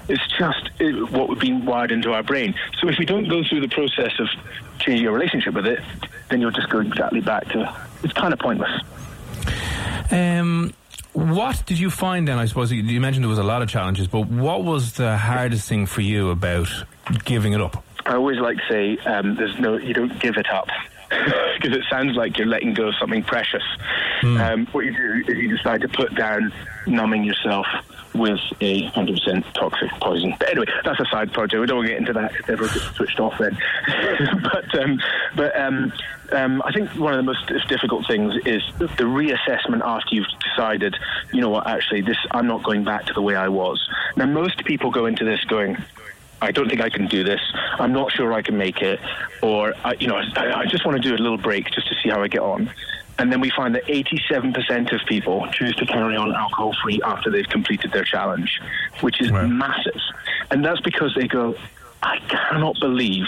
It's 0.08 0.26
just 0.38 0.70
uh, 0.80 0.86
what 1.08 1.30
we've 1.30 1.40
been 1.40 1.66
wired 1.66 1.92
into 1.92 2.14
our 2.14 2.24
brain. 2.24 2.54
So 2.80 2.88
if 2.90 2.98
we 3.00 3.06
don't 3.06 3.28
go 3.28 3.44
through 3.44 3.62
the 3.62 3.70
process 3.70 4.12
of 4.20 4.28
changing 4.80 5.04
your 5.04 5.14
relationship 5.14 5.56
with 5.56 5.66
it, 5.66 5.80
then 6.30 6.42
you'll 6.42 6.52
just 6.52 6.70
go 6.70 6.80
exactly 6.80 7.22
back 7.22 7.48
to 7.50 7.76
it's 8.04 8.14
kind 8.14 8.34
of 8.34 8.40
pointless. 8.40 8.72
Um, 10.12 10.74
what 11.14 11.64
did 11.66 11.78
you 11.80 11.90
find 11.90 12.28
then? 12.28 12.40
I 12.40 12.46
suppose 12.46 12.72
you- 12.72 12.82
you 12.84 13.00
mentioned 13.00 13.24
there 13.24 13.30
was 13.30 13.38
a 13.40 13.44
lot 13.44 13.62
of 13.62 13.70
challenges, 13.70 14.08
but 14.08 14.28
what 14.28 14.64
was 14.64 14.94
the 14.94 15.18
hardest 15.18 15.68
thing 15.70 15.86
for 15.86 16.02
you 16.02 16.30
about 16.32 16.68
giving 17.26 17.54
it 17.54 17.62
up? 17.62 17.84
I 18.06 18.16
always 18.16 18.40
like 18.40 18.58
to 18.58 18.64
say, 18.70 18.98
um, 19.06 19.36
"There's 19.36 19.58
no, 19.60 19.78
you 19.78 19.94
don't 19.94 20.20
give 20.20 20.36
it 20.38 20.50
up," 20.50 20.68
because 21.10 21.78
it 21.78 21.84
sounds 21.90 22.16
like 22.18 22.38
you're 22.38 22.48
letting 22.48 22.74
go 22.74 22.88
of 22.90 22.96
something 23.00 23.24
precious. 23.24 23.64
Um, 24.24 24.68
what 24.72 24.86
you 24.86 24.92
do 24.96 25.24
is 25.32 25.38
you 25.38 25.56
decide 25.56 25.82
to 25.82 25.88
put 25.90 26.16
down 26.16 26.52
numbing 26.88 27.24
yourself 27.26 27.68
with 28.14 28.40
a 28.62 28.88
100% 28.92 29.44
toxic 29.54 29.90
poison. 30.02 30.34
But 30.40 30.50
anyway, 30.52 30.66
that's 30.86 31.00
a 31.00 31.06
side 31.06 31.34
project. 31.34 31.60
We 31.60 31.66
don't 31.66 31.78
want 31.78 31.88
to 31.88 31.94
get 31.94 32.00
into 32.00 32.14
that 32.14 32.32
because 32.32 32.50
everyone 32.50 32.74
gets 32.74 32.96
switched 32.96 33.20
off 33.20 33.38
then. 33.38 33.58
but 34.44 34.80
um, 34.82 35.02
but 35.36 35.60
um, 35.60 35.92
um, 36.34 36.62
I 36.66 36.72
think 36.72 36.90
one 36.92 37.14
of 37.14 37.18
the 37.18 37.24
most 37.24 37.48
difficult 37.68 38.06
things 38.08 38.34
is 38.46 38.62
the 38.80 39.04
reassessment 39.04 39.82
after 39.84 40.16
you've 40.16 40.28
decided, 40.40 40.96
you 41.32 41.42
know 41.42 41.50
what, 41.50 41.68
actually, 41.68 42.02
this 42.02 42.18
I'm 42.32 42.48
not 42.48 42.64
going 42.64 42.84
back 42.84 43.06
to 43.06 43.14
the 43.14 43.22
way 43.22 43.36
I 43.36 43.48
was. 43.48 43.88
Now, 44.18 44.26
most 44.26 44.64
people 44.66 44.92
go 44.92 45.06
into 45.06 45.24
this 45.26 45.44
going, 45.46 45.78
I 46.42 46.52
don't 46.52 46.68
think 46.68 46.82
I 46.82 46.90
can 46.90 47.08
do 47.08 47.24
this. 47.24 47.42
I'm 47.80 47.94
not 47.94 48.12
sure 48.12 48.34
I 48.34 48.42
can 48.42 48.58
make 48.58 48.82
it, 48.82 49.00
or 49.42 49.74
I, 49.86 49.94
you 50.00 50.08
know, 50.08 50.18
I, 50.36 50.62
I 50.62 50.66
just 50.66 50.86
want 50.86 51.02
to 51.02 51.08
do 51.10 51.16
a 51.16 51.22
little 51.22 51.38
break 51.38 51.72
just 51.72 51.88
to 51.88 51.96
see 52.04 52.10
how 52.10 52.22
I 52.22 52.28
get 52.28 52.42
on. 52.42 52.70
And 53.20 53.32
then 53.32 53.40
we 53.40 53.52
find 53.52 53.76
that 53.76 53.86
87% 53.86 54.92
of 54.92 55.06
people 55.08 55.48
choose 55.54 55.76
to 55.76 55.86
carry 55.86 56.16
on 56.18 56.34
alcohol 56.34 56.76
free 56.84 57.00
after 57.04 57.30
they've 57.30 57.48
completed 57.48 57.92
their 57.92 58.04
challenge, 58.04 58.60
which 59.02 59.22
is 59.22 59.30
Right. 59.32 59.48
massive. 59.48 60.02
And 60.50 60.66
that's 60.66 60.82
because 60.82 61.14
they 61.16 61.28
go, 61.28 61.56
I 62.04 62.20
cannot 62.28 62.80
believe 62.80 63.26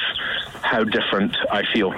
how 0.62 0.84
different 0.84 1.36
I 1.50 1.64
feel. 1.74 1.94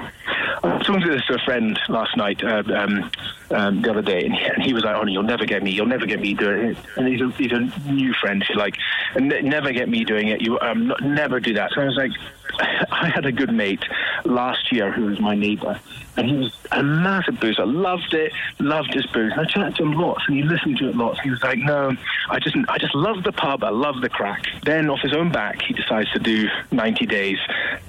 I 0.64 0.78
was 0.78 0.86
talking 0.86 1.02
to 1.02 1.12
this 1.12 1.26
to 1.26 1.36
a 1.36 1.40
friend 1.40 1.80
last 1.90 2.16
night. 2.16 2.44
Uh, 2.44 2.64
um, 2.76 3.12
um, 3.50 3.82
the 3.82 3.90
other 3.90 4.02
day, 4.02 4.26
and 4.26 4.34
he, 4.34 4.44
and 4.44 4.62
he 4.62 4.74
was 4.74 4.84
like, 4.84 4.96
"Oh, 4.96 5.06
you'll 5.06 5.24
never 5.24 5.46
get 5.46 5.64
me. 5.64 5.72
You'll 5.72 5.86
never 5.86 6.06
get 6.06 6.20
me 6.20 6.34
doing 6.34 6.72
it." 6.72 6.78
And 6.98 7.08
he's 7.08 7.22
a, 7.22 7.30
he's 7.32 7.52
a 7.52 7.62
new 7.90 8.14
friend. 8.14 8.44
He's 8.46 8.58
like, 8.58 8.76
"N- 9.16 9.30
"Never 9.44 9.72
get 9.72 9.88
me 9.88 10.04
doing 10.04 10.28
it. 10.28 10.42
You 10.42 10.60
um, 10.60 10.88
not, 10.88 11.02
never 11.02 11.40
do 11.40 11.54
that." 11.54 11.72
So 11.74 11.82
I 11.82 11.86
was 11.86 11.96
like, 11.96 12.12
I 12.92 13.10
had 13.14 13.26
a 13.26 13.32
good 13.32 13.54
mate 13.54 13.84
last 14.26 14.72
year 14.72 14.92
who 14.92 15.06
was 15.06 15.20
my 15.20 15.36
neighbour, 15.36 15.80
and 16.16 16.28
he 16.28 16.36
was 16.36 16.56
a 16.72 16.82
massive 16.82 17.40
boozer. 17.40 17.66
Loved 17.66 18.14
it, 18.14 18.34
loved 18.60 18.94
his 18.94 19.06
booze. 19.08 19.32
And 19.32 19.42
I 19.42 19.46
chatted 19.46 19.76
to 19.76 19.84
him 19.84 19.94
lots, 19.94 20.24
and 20.28 20.38
he 20.38 20.44
listened 20.44 20.78
to 20.78 20.90
it 20.90 20.96
lots. 20.96 21.20
He 21.22 21.30
was 21.30 21.42
like, 21.44 21.60
"No, 21.60 21.96
I 22.30 22.40
just, 22.40 22.56
I 22.68 22.78
just 22.78 22.96
love 22.96 23.24
the 23.24 23.32
pub. 23.32 23.64
I 23.64 23.70
love 23.70 24.02
the 24.02 24.10
crack." 24.10 24.46
Then, 24.64 24.90
off 24.90 25.00
his 25.02 25.14
own 25.14 25.32
back, 25.32 25.62
he 25.62 25.74
decides 25.74 26.12
to 26.12 26.20
do 26.20 26.48
90 26.72 27.06
days, 27.06 27.38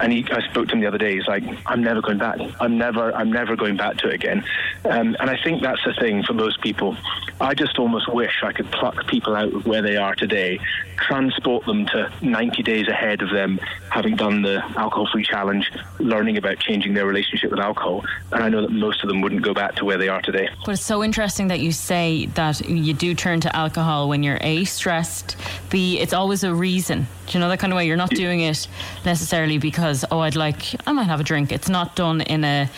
and 0.01 0.13
he, 0.13 0.27
I 0.31 0.47
spoke 0.51 0.69
to 0.69 0.75
him 0.75 0.81
the 0.81 0.87
other 0.87 0.99
day. 0.99 1.17
He's 1.17 1.27
like, 1.27 1.45
"I'm 1.67 1.83
never 1.83 2.03
going 2.03 2.19
back. 2.19 2.39
I'm 2.61 2.77
never, 2.77 3.15
I'm 3.15 3.33
never 3.33 3.57
going 3.57 3.77
back 3.77 3.97
to 3.99 4.09
it 4.09 4.15
again." 4.15 4.45
Um, 4.85 5.17
and 5.21 5.31
I 5.31 5.39
think 5.43 5.63
that's 5.63 5.83
the 5.85 5.95
thing 5.95 6.23
for 6.23 6.35
most 6.35 6.61
people. 6.61 6.97
I 7.41 7.55
just 7.55 7.79
almost 7.79 8.13
wish 8.13 8.43
I 8.43 8.53
could 8.53 8.71
pluck 8.73 9.07
people 9.07 9.37
out 9.37 9.53
of 9.53 9.67
where 9.67 9.83
they 9.83 9.97
are 9.97 10.15
today, 10.15 10.61
transport 10.97 11.65
them 11.67 11.87
to 11.87 12.13
90 12.21 12.63
days 12.63 12.89
ahead 12.89 13.23
of 13.23 13.31
them 13.31 13.61
having 13.91 14.17
done 14.17 14.43
the 14.43 14.58
alcohol-free 14.77 15.25
challenge, 15.25 15.71
learning 15.99 16.37
about 16.37 16.59
changing 16.59 16.95
their 16.95 17.07
relationship 17.07 17.51
with 17.51 17.61
alcohol. 17.61 18.05
And 18.33 18.43
I 18.43 18.49
know 18.49 18.63
that 18.63 18.71
most 18.71 19.03
of 19.03 19.09
them 19.09 19.21
wouldn't 19.21 19.43
go 19.43 19.55
back 19.55 19.75
to 19.77 19.85
where 19.85 19.99
they 19.99 20.09
are 20.09 20.21
today. 20.23 20.49
But 20.65 20.73
it's 20.73 20.85
so 20.85 21.03
interesting 21.03 21.49
that 21.49 21.61
you 21.61 21.73
say 21.73 22.27
that 22.35 22.69
you 22.69 22.93
do 22.95 23.15
turn 23.15 23.41
to 23.41 23.55
alcohol 23.55 24.09
when 24.09 24.23
you're 24.23 24.39
A, 24.41 24.65
stressed, 24.65 25.37
B, 25.71 25.99
it's 25.99 26.13
always 26.13 26.45
a 26.45 26.55
reason. 26.55 27.07
Do 27.27 27.33
you 27.33 27.41
know 27.41 27.49
that 27.49 27.59
kind 27.59 27.73
of 27.73 27.77
way? 27.77 27.87
You're 27.87 27.97
not 27.97 28.11
doing 28.11 28.41
it 28.41 28.69
necessarily 29.05 29.59
because, 29.59 30.05
oh, 30.11 30.21
I'd 30.21 30.37
like, 30.37 30.75
I 30.87 30.93
might 30.93 31.05
have 31.05 31.21
a 31.21 31.25
drink. 31.25 31.53
It's 31.53 31.69
not 31.69 31.97
done 31.97 32.21
in 32.21 32.45
a, 32.45 32.71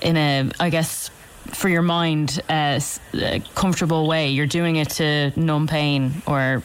in 0.00 0.16
a, 0.16 0.50
I 0.58 0.70
guess, 0.70 1.10
for 1.52 1.68
your 1.68 1.82
mind, 1.82 2.42
uh, 2.48 2.80
uh, 3.14 3.38
comfortable 3.54 4.08
way. 4.08 4.30
You're 4.30 4.46
doing 4.46 4.76
it 4.76 4.90
to 4.90 5.32
numb 5.38 5.68
pain 5.68 6.22
or 6.26 6.62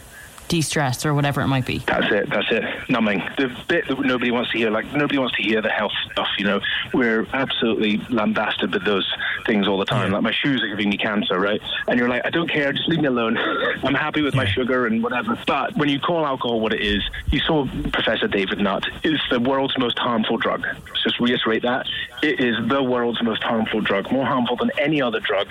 de-stress 0.51 1.05
or 1.05 1.13
whatever 1.13 1.39
it 1.39 1.47
might 1.47 1.65
be. 1.65 1.77
That's 1.77 2.11
it. 2.11 2.29
That's 2.29 2.51
it. 2.51 2.89
Numbing. 2.89 3.23
The 3.37 3.47
bit 3.69 3.87
that 3.87 3.97
nobody 4.01 4.31
wants 4.31 4.51
to 4.51 4.57
hear, 4.57 4.69
like 4.69 4.85
nobody 4.91 5.17
wants 5.17 5.33
to 5.37 5.43
hear 5.43 5.61
the 5.61 5.69
health 5.69 5.93
stuff. 6.11 6.27
You 6.37 6.43
know, 6.43 6.61
we're 6.93 7.25
absolutely 7.31 7.99
lambasted 8.09 8.73
with 8.73 8.83
those 8.83 9.09
things 9.45 9.65
all 9.65 9.77
the 9.77 9.85
time. 9.85 10.11
Like 10.11 10.23
my 10.23 10.33
shoes 10.33 10.61
are 10.61 10.67
giving 10.67 10.89
me 10.89 10.97
cancer, 10.97 11.39
right? 11.39 11.61
And 11.87 11.97
you're 11.97 12.09
like, 12.09 12.25
I 12.25 12.31
don't 12.31 12.49
care. 12.49 12.73
Just 12.73 12.89
leave 12.89 12.99
me 12.99 13.07
alone. 13.07 13.37
I'm 13.83 13.93
happy 13.93 14.21
with 14.21 14.35
my 14.35 14.45
sugar 14.45 14.87
and 14.87 15.01
whatever. 15.01 15.39
But 15.47 15.77
when 15.77 15.87
you 15.87 16.01
call 16.01 16.25
alcohol 16.25 16.59
what 16.59 16.73
it 16.73 16.81
is, 16.81 17.01
you 17.27 17.39
saw 17.39 17.65
Professor 17.93 18.27
David 18.27 18.59
Nutt. 18.59 18.83
It's 19.05 19.23
the 19.29 19.39
world's 19.39 19.77
most 19.77 19.97
harmful 19.99 20.35
drug. 20.35 20.65
Let's 20.65 21.03
just 21.03 21.19
reiterate 21.21 21.61
that. 21.61 21.87
It 22.21 22.41
is 22.41 22.57
the 22.67 22.83
world's 22.83 23.23
most 23.23 23.41
harmful 23.41 23.79
drug, 23.79 24.11
more 24.11 24.25
harmful 24.25 24.57
than 24.57 24.71
any 24.77 25.01
other 25.01 25.21
drug, 25.21 25.47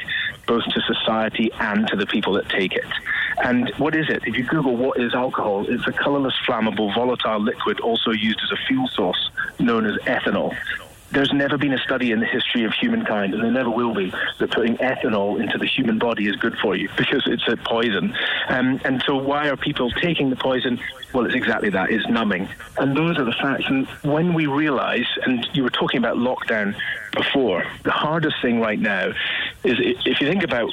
both 0.47 0.65
to 0.65 0.81
society 0.83 1.51
and 1.59 1.89
to 1.89 1.97
the 1.97 2.07
people 2.07 2.35
that 2.35 2.51
take 2.51 2.75
it. 2.75 2.85
And 3.43 3.73
what 3.79 3.95
is 3.95 4.09
it? 4.09 4.23
If 4.27 4.37
you 4.37 4.45
Google 4.45 4.77
what 4.77 5.01
is 5.01 5.15
alcohol, 5.15 5.67
it's 5.69 5.87
a 5.87 5.93
colorless, 5.93 6.35
flammable, 6.47 6.95
volatile 6.95 7.41
liquid 7.41 7.81
also 7.81 8.11
used 8.11 8.41
as 8.43 8.53
a 8.53 8.57
fuel 8.67 8.89
source 8.89 9.31
known 9.59 9.87
as 9.87 9.97
ethanol. 10.03 10.57
There's 11.13 11.33
never 11.33 11.59
been 11.59 11.73
a 11.73 11.79
study 11.79 12.13
in 12.13 12.21
the 12.21 12.27
history 12.27 12.65
of 12.65 12.73
humankind, 12.73 13.35
and 13.35 13.43
there 13.43 13.51
never 13.51 13.71
will 13.71 13.95
be, 13.95 14.13
that 14.39 14.53
putting 14.53 14.77
ethanol 14.77 15.43
into 15.43 15.59
the 15.59 15.67
human 15.67 15.99
body 15.99 16.29
is 16.29 16.37
good 16.37 16.57
for 16.59 16.77
you 16.77 16.89
because 16.97 17.25
it's 17.27 17.49
a 17.49 17.57
poison. 17.57 18.15
Um, 18.49 18.81
and 18.85 19.03
so, 19.05 19.17
why 19.17 19.49
are 19.49 19.57
people 19.57 19.91
taking 19.91 20.31
the 20.31 20.37
poison? 20.37 20.79
Well, 21.13 21.27
it's 21.27 21.35
exactly 21.35 21.71
that 21.71 21.91
it's 21.91 22.07
numbing. 22.09 22.49
And 22.79 22.97
those 22.97 23.19
are 23.19 23.25
the 23.25 23.33
facts. 23.33 23.65
And 23.67 23.89
when 24.03 24.35
we 24.35 24.47
realize, 24.47 25.07
and 25.27 25.45
you 25.53 25.65
were 25.65 25.71
talking 25.71 25.99
about 25.99 26.17
lockdown 26.17 26.77
before, 27.13 27.65
the 27.83 27.91
hardest 27.91 28.37
thing 28.41 28.61
right 28.61 28.79
now 28.79 29.09
is 29.65 29.79
if 30.05 30.21
you 30.21 30.29
think 30.29 30.45
about 30.45 30.71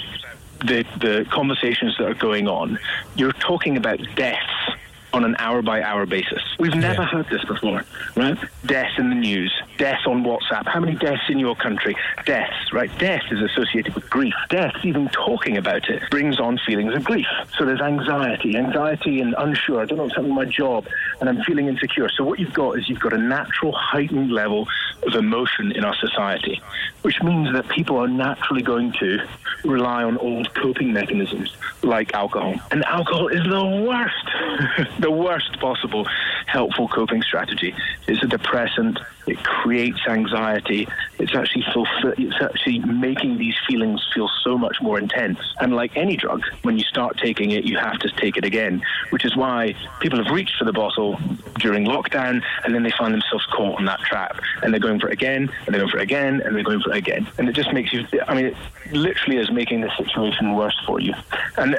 the, 0.59 0.85
the 0.99 1.25
conversations 1.31 1.95
that 1.97 2.07
are 2.07 2.13
going 2.13 2.47
on, 2.47 2.79
you're 3.15 3.33
talking 3.33 3.77
about 3.77 3.99
deaths 4.15 4.76
on 5.13 5.23
an 5.23 5.35
hour 5.39 5.61
by 5.61 5.81
hour 5.81 6.05
basis. 6.05 6.41
We've 6.59 6.75
never 6.75 7.01
Yeah. 7.03 7.07
heard 7.07 7.27
this 7.29 7.43
before, 7.45 7.83
right? 8.15 8.37
Death 8.65 8.91
in 8.97 9.09
the 9.09 9.15
news, 9.15 9.53
death 9.77 10.01
on 10.05 10.23
WhatsApp. 10.23 10.67
How 10.67 10.79
many 10.79 10.95
deaths 10.95 11.23
in 11.29 11.39
your 11.39 11.55
country? 11.55 11.95
Deaths, 12.25 12.73
right? 12.73 12.89
Death 12.99 13.23
is 13.31 13.41
associated 13.41 13.95
with 13.95 14.09
grief. 14.09 14.33
Death, 14.49 14.73
even 14.83 15.07
talking 15.09 15.57
about 15.57 15.89
it, 15.89 16.03
brings 16.11 16.39
on 16.39 16.57
feelings 16.65 16.93
of 16.93 17.03
grief. 17.05 17.25
So 17.57 17.65
there's 17.65 17.81
anxiety, 17.81 18.57
anxiety 18.57 19.21
and 19.21 19.33
unsure. 19.37 19.81
I 19.81 19.85
don't 19.85 19.97
know 19.97 20.03
what's 20.03 20.15
happening 20.15 20.35
with 20.35 20.45
my 20.47 20.51
job, 20.51 20.85
and 21.21 21.29
I'm 21.29 21.41
feeling 21.43 21.67
insecure. 21.67 22.09
So 22.09 22.23
what 22.23 22.39
you've 22.39 22.53
got 22.53 22.77
is 22.77 22.89
you've 22.89 22.99
got 22.99 23.13
a 23.13 23.17
natural 23.17 23.71
heightened 23.71 24.31
level 24.31 24.67
of 25.05 25.15
emotion 25.15 25.71
in 25.71 25.85
our 25.85 25.95
society, 25.95 26.61
which 27.03 27.21
means 27.23 27.53
that 27.53 27.67
people 27.69 27.97
are 27.97 28.07
naturally 28.07 28.61
going 28.61 28.91
to 28.99 29.19
rely 29.63 30.03
on 30.03 30.17
old 30.17 30.53
coping 30.53 30.91
mechanisms 30.93 31.55
like 31.81 32.13
alcohol. 32.13 32.55
And 32.71 32.83
alcohol 32.85 33.27
is 33.29 33.43
the 33.43 33.65
worst, 33.65 34.89
the 34.99 35.12
worst 35.12 35.60
possible 35.60 36.07
helpful 36.47 36.88
coping 36.88 37.21
strategy. 37.21 37.75
It's 38.07 38.23
a 38.23 38.27
depressant. 38.27 38.99
It 39.27 39.38
creates 39.43 39.99
anxiety. 40.07 40.88
It's 41.19 41.36
actually 41.36 41.65
fulfill- 41.73 42.13
it's 42.17 42.41
actually 42.41 42.79
making 42.79 43.38
these 43.38 43.55
feelings 43.67 44.01
feel 44.13 44.29
so 44.43 44.57
much 44.57 44.77
more 44.81 44.97
intense. 44.97 45.39
And 45.60 45.75
like 45.75 45.95
any 45.97 46.15
drug, 46.15 46.41
when 46.62 46.77
you 46.77 46.86
start 46.86 47.17
taking 47.17 47.51
it, 47.51 47.65
you 47.65 47.77
have 47.77 47.99
to 47.99 48.10
take 48.12 48.38
it 48.38 48.45
again, 48.45 48.81
which 49.10 49.25
is 49.25 49.36
why 49.36 49.75
people 49.99 50.23
have 50.23 50.33
reached 50.33 50.55
for 50.57 50.65
the 50.65 50.73
bottle 50.73 51.19
during 51.60 51.86
lockdown 51.86 52.41
and 52.63 52.73
then 52.73 52.83
they 52.83 52.91
find 52.97 53.13
themselves 53.13 53.45
caught 53.47 53.77
on 53.77 53.86
that 53.86 53.99
trap. 53.99 54.39
And 54.63 54.73
they're 54.73 54.79
going 54.79 54.99
for 54.99 55.10
it 55.10 55.13
again, 55.13 55.51
and 55.65 55.73
they're 55.73 55.81
going 55.81 55.91
for 55.91 55.99
it 55.99 56.03
again, 56.03 56.41
and 56.41 56.55
they're 56.55 56.63
going 56.63 56.81
for 56.81 56.91
it 56.91 56.97
again. 56.97 57.27
And 57.38 57.49
it 57.49 57.53
just 57.53 57.73
makes 57.73 57.91
you, 57.91 58.07
I 58.27 58.33
mean, 58.33 58.55
literally 58.91 59.38
is 59.38 59.52
making 59.52 59.82
the 59.82 59.91
situation 59.97 60.54
worse 60.54 60.78
for 60.86 61.00
you. 61.00 61.13
And 61.58 61.78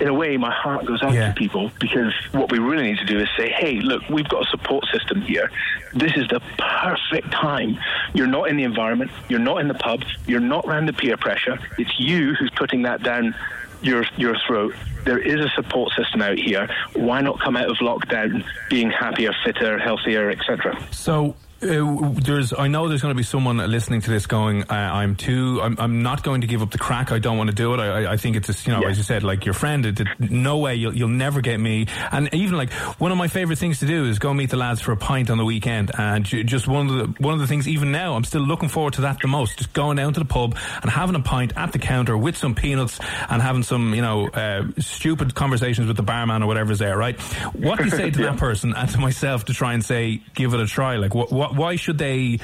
in 0.00 0.08
a 0.08 0.14
way, 0.14 0.36
my 0.36 0.52
heart 0.52 0.86
goes 0.86 1.02
out 1.02 1.14
Yeah. 1.14 1.28
to 1.28 1.34
people 1.34 1.70
because 1.80 2.12
what 2.32 2.50
we 2.50 2.58
really 2.58 2.84
need 2.84 2.98
to 2.98 3.04
do 3.04 3.18
is 3.18 3.28
say, 3.36 3.50
hey, 3.50 3.80
look, 3.80 4.02
we've 4.08 4.28
got 4.28 4.46
a 4.46 4.50
support 4.50 4.84
system 4.92 5.20
here. 5.22 5.50
This 5.94 6.12
is 6.16 6.28
the 6.28 6.40
perfect 6.58 7.30
time. 7.32 7.78
You're 8.14 8.26
not 8.26 8.48
in 8.48 8.56
the 8.56 8.64
environment, 8.64 9.10
you're 9.28 9.40
not 9.40 9.60
in 9.60 9.68
the 9.68 9.74
pub, 9.74 10.02
you're 10.26 10.40
not 10.40 10.64
around 10.66 10.86
the 10.86 10.92
peer 10.92 11.16
pressure. 11.16 11.58
It's 11.78 11.98
you 11.98 12.34
who's 12.34 12.50
putting 12.56 12.82
that 12.82 13.02
down 13.02 13.34
your 13.82 14.04
your 14.16 14.36
throat. 14.46 14.74
There 15.04 15.18
is 15.18 15.40
a 15.44 15.48
support 15.50 15.92
system 15.92 16.20
out 16.22 16.38
here. 16.38 16.68
Why 16.94 17.20
not 17.20 17.40
come 17.40 17.56
out 17.56 17.68
of 17.70 17.76
lockdown 17.76 18.44
being 18.68 18.90
happier, 18.90 19.32
fitter, 19.44 19.78
healthier, 19.78 20.30
etc.? 20.30 20.76
So. 20.90 21.36
Uh, 21.66 22.10
there's, 22.14 22.52
I 22.52 22.68
know 22.68 22.88
there's 22.88 23.02
going 23.02 23.12
to 23.14 23.16
be 23.16 23.22
someone 23.22 23.56
listening 23.58 24.00
to 24.02 24.10
this 24.10 24.26
going, 24.26 24.62
uh, 24.64 24.74
I'm 24.74 25.16
too, 25.16 25.60
I'm, 25.62 25.76
I'm 25.78 26.02
not 26.02 26.22
going 26.22 26.42
to 26.42 26.46
give 26.46 26.62
up 26.62 26.70
the 26.70 26.78
crack. 26.78 27.12
I 27.12 27.18
don't 27.18 27.36
want 27.38 27.50
to 27.50 27.56
do 27.56 27.74
it. 27.74 27.80
I, 27.80 28.12
I- 28.12 28.16
think 28.16 28.36
it's 28.36 28.46
just, 28.46 28.66
you 28.66 28.72
know, 28.72 28.80
Yeah. 28.82 28.88
as 28.88 28.96
you 28.98 29.04
said, 29.04 29.22
like 29.22 29.44
your 29.44 29.52
friend, 29.54 29.84
it, 29.84 30.00
it- 30.00 30.08
no 30.18 30.58
way, 30.58 30.76
you'll, 30.76 30.96
you'll 30.96 31.08
never 31.08 31.40
get 31.40 31.58
me. 31.60 31.86
And 32.10 32.32
even 32.34 32.56
like 32.56 32.72
one 32.98 33.12
of 33.12 33.18
my 33.18 33.28
favorite 33.28 33.58
things 33.58 33.80
to 33.80 33.86
do 33.86 34.06
is 34.06 34.18
go 34.18 34.32
meet 34.32 34.50
the 34.50 34.56
lads 34.56 34.80
for 34.80 34.92
a 34.92 34.96
pint 34.96 35.28
on 35.30 35.36
the 35.38 35.44
weekend. 35.44 35.90
And 35.98 36.24
just 36.24 36.66
one 36.68 36.88
of 36.88 36.96
the, 37.16 37.22
one 37.22 37.34
of 37.34 37.40
the 37.40 37.46
things, 37.46 37.68
even 37.68 37.92
now, 37.92 38.14
I'm 38.14 38.24
still 38.24 38.40
looking 38.42 38.68
forward 38.68 38.94
to 38.94 39.02
that 39.02 39.20
the 39.20 39.28
most. 39.28 39.58
Just 39.58 39.72
going 39.72 39.96
down 39.96 40.12
to 40.14 40.20
the 40.20 40.26
pub 40.26 40.56
and 40.82 40.90
having 40.90 41.14
a 41.16 41.20
pint 41.20 41.52
at 41.56 41.72
the 41.72 41.78
counter 41.78 42.16
with 42.16 42.36
some 42.36 42.54
peanuts 42.54 42.98
and 43.28 43.42
having 43.42 43.62
some, 43.62 43.92
you 43.94 44.02
know, 44.02 44.28
uh, 44.28 44.62
stupid 44.78 45.34
conversations 45.34 45.86
with 45.88 45.96
the 45.96 46.02
barman 46.02 46.42
or 46.42 46.46
whatever's 46.46 46.78
there, 46.78 46.96
right? 46.96 47.20
What 47.54 47.78
do 47.78 47.84
you 47.84 47.90
say 48.02 48.10
to 48.10 48.22
that 48.22 48.36
person 48.38 48.72
and 48.74 48.88
to 48.90 48.98
myself 48.98 49.44
to 49.46 49.52
try 49.54 49.74
and 49.74 49.84
say, 49.84 50.22
give 50.34 50.54
it 50.54 50.60
a 50.60 50.66
try? 50.66 50.96
Like, 50.96 51.14
what, 51.14 51.30
what, 51.32 51.54
why 51.56 51.76
should 51.76 51.98
they 51.98 52.38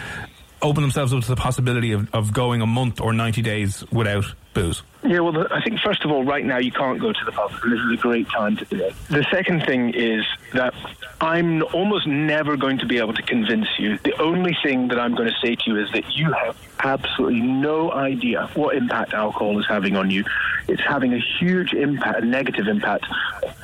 open 0.61 0.83
themselves 0.83 1.12
up 1.12 1.22
to 1.22 1.29
the 1.29 1.37
possibility 1.37 1.92
of, 1.92 2.09
of 2.14 2.33
going 2.33 2.62
a 2.62 2.66
month 2.66 3.01
or 3.01 3.12
90 3.12 3.42
days 3.42 3.85
without 3.90 4.25
booze? 4.54 4.82
Yeah, 5.04 5.20
well, 5.20 5.46
I 5.52 5.60
think 5.62 5.80
first 5.80 6.04
of 6.04 6.10
all, 6.10 6.24
right 6.24 6.44
now 6.44 6.58
you 6.58 6.70
can't 6.70 7.00
go 7.00 7.12
to 7.12 7.24
the 7.24 7.32
pub, 7.32 7.52
and 7.62 7.72
this 7.72 7.80
is 7.80 7.92
a 7.92 7.96
great 7.96 8.28
time 8.28 8.56
to 8.56 8.64
do 8.66 8.84
it. 8.84 8.94
The 9.08 9.24
second 9.30 9.64
thing 9.66 9.94
is 9.94 10.24
that 10.52 10.74
I'm 11.20 11.62
almost 11.74 12.06
never 12.06 12.56
going 12.56 12.78
to 12.78 12.86
be 12.86 12.98
able 12.98 13.14
to 13.14 13.22
convince 13.22 13.66
you. 13.78 13.98
The 13.98 14.20
only 14.20 14.56
thing 14.62 14.88
that 14.88 14.98
I'm 14.98 15.14
going 15.14 15.28
to 15.28 15.36
say 15.40 15.56
to 15.56 15.62
you 15.66 15.80
is 15.80 15.90
that 15.92 16.16
you 16.16 16.32
have 16.32 16.56
absolutely 16.80 17.40
no 17.40 17.92
idea 17.92 18.48
what 18.54 18.76
impact 18.76 19.12
alcohol 19.12 19.58
is 19.58 19.66
having 19.66 19.96
on 19.96 20.10
you. 20.10 20.24
It's 20.68 20.82
having 20.82 21.14
a 21.14 21.20
huge 21.38 21.74
impact, 21.74 22.22
a 22.22 22.24
negative 22.24 22.68
impact 22.68 23.06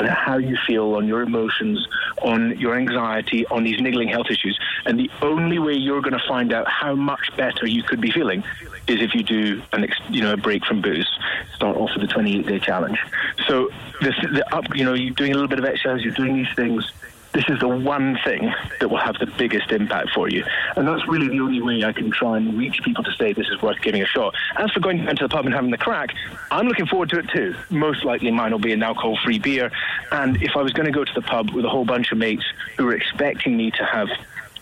on 0.01 0.07
how 0.07 0.38
you 0.38 0.57
feel, 0.66 0.94
on 0.94 1.07
your 1.07 1.22
emotions, 1.22 1.87
on 2.22 2.59
your 2.59 2.77
anxiety, 2.77 3.46
on 3.46 3.64
these 3.64 3.81
niggling 3.81 4.09
health 4.09 4.27
issues. 4.31 4.59
And 4.87 4.98
the 4.98 5.11
only 5.22 5.59
way 5.59 5.74
you're 5.74 6.01
going 6.01 6.18
to 6.18 6.29
find 6.29 6.53
out 6.53 6.68
how 6.68 6.94
much 6.94 7.37
better 7.37 7.66
you 7.66 7.83
could 7.83 8.01
be 8.01 8.11
feeling 8.11 8.42
is 8.88 9.03
if 9.03 9.14
you 9.14 9.22
do 9.22 9.62
an 9.72 9.87
you 10.11 10.22
know 10.22 10.33
a 10.33 10.37
break 10.37 10.64
from 10.81 10.93
booze, 10.93 11.09
start 11.55 11.77
off 11.77 11.91
with 11.95 12.09
a 12.09 12.12
28 12.12 12.47
day 12.47 12.59
challenge. 12.59 12.99
So 13.47 13.71
this 14.01 14.14
the 14.33 14.45
up 14.55 14.64
you 14.75 14.85
know 14.85 14.95
you're 14.95 15.14
doing 15.14 15.33
a 15.33 15.35
little 15.35 15.49
bit 15.49 15.59
of 15.59 15.64
exercise, 15.64 16.03
you're 16.03 16.14
doing 16.14 16.37
these 16.37 16.55
things. 16.55 16.91
This 17.35 17.45
is 17.51 17.61
the 17.61 17.69
one 17.69 18.19
thing 18.25 18.53
that 18.81 18.88
will 18.88 18.99
have 18.99 19.17
the 19.19 19.27
biggest 19.27 19.71
impact 19.71 20.11
for 20.14 20.31
you, 20.31 20.45
and 20.77 20.88
that's 20.88 21.07
really 21.07 21.29
the 21.29 21.41
only 21.41 21.61
way 21.61 21.85
I 21.85 21.93
can 21.93 22.11
try 22.11 22.38
and 22.38 22.57
reach 22.57 22.81
people 22.83 23.05
to 23.05 23.12
say 23.12 23.35
this 23.35 23.49
is 23.49 23.61
worth 23.61 23.81
giving 23.83 24.03
a 24.03 24.07
shot. 24.07 24.35
As 24.57 24.71
for 24.73 24.81
going 24.81 25.05
down 25.05 25.14
to 25.17 25.25
the 25.25 25.29
pub 25.29 25.45
and 25.45 25.55
having 25.55 25.71
the 25.71 25.77
crack, 25.77 26.09
I'm 26.51 26.67
looking 26.67 26.87
forward 26.87 27.11
to 27.11 27.19
it 27.19 27.29
too. 27.29 27.55
Most 27.69 28.03
likely, 28.03 28.31
mine 28.31 28.53
will 28.53 28.59
be 28.59 28.73
an 28.73 28.83
alcohol-free 28.83 29.41
beer, 29.41 29.71
and 30.11 30.43
if 30.43 30.57
I 30.57 30.62
was 30.62 30.73
going 30.73 30.87
to 30.87 30.93
go 30.93 31.05
to 31.05 31.14
the 31.14 31.23
pub 31.23 31.51
with 31.51 31.67
a 31.67 31.69
whole 31.69 31.85
bunch 31.85 32.12
of 32.12 32.19
mates 32.19 32.45
who 32.79 32.87
were 32.87 32.95
expecting 32.95 33.59
me 33.59 33.71
to 33.73 33.85
have 33.85 34.09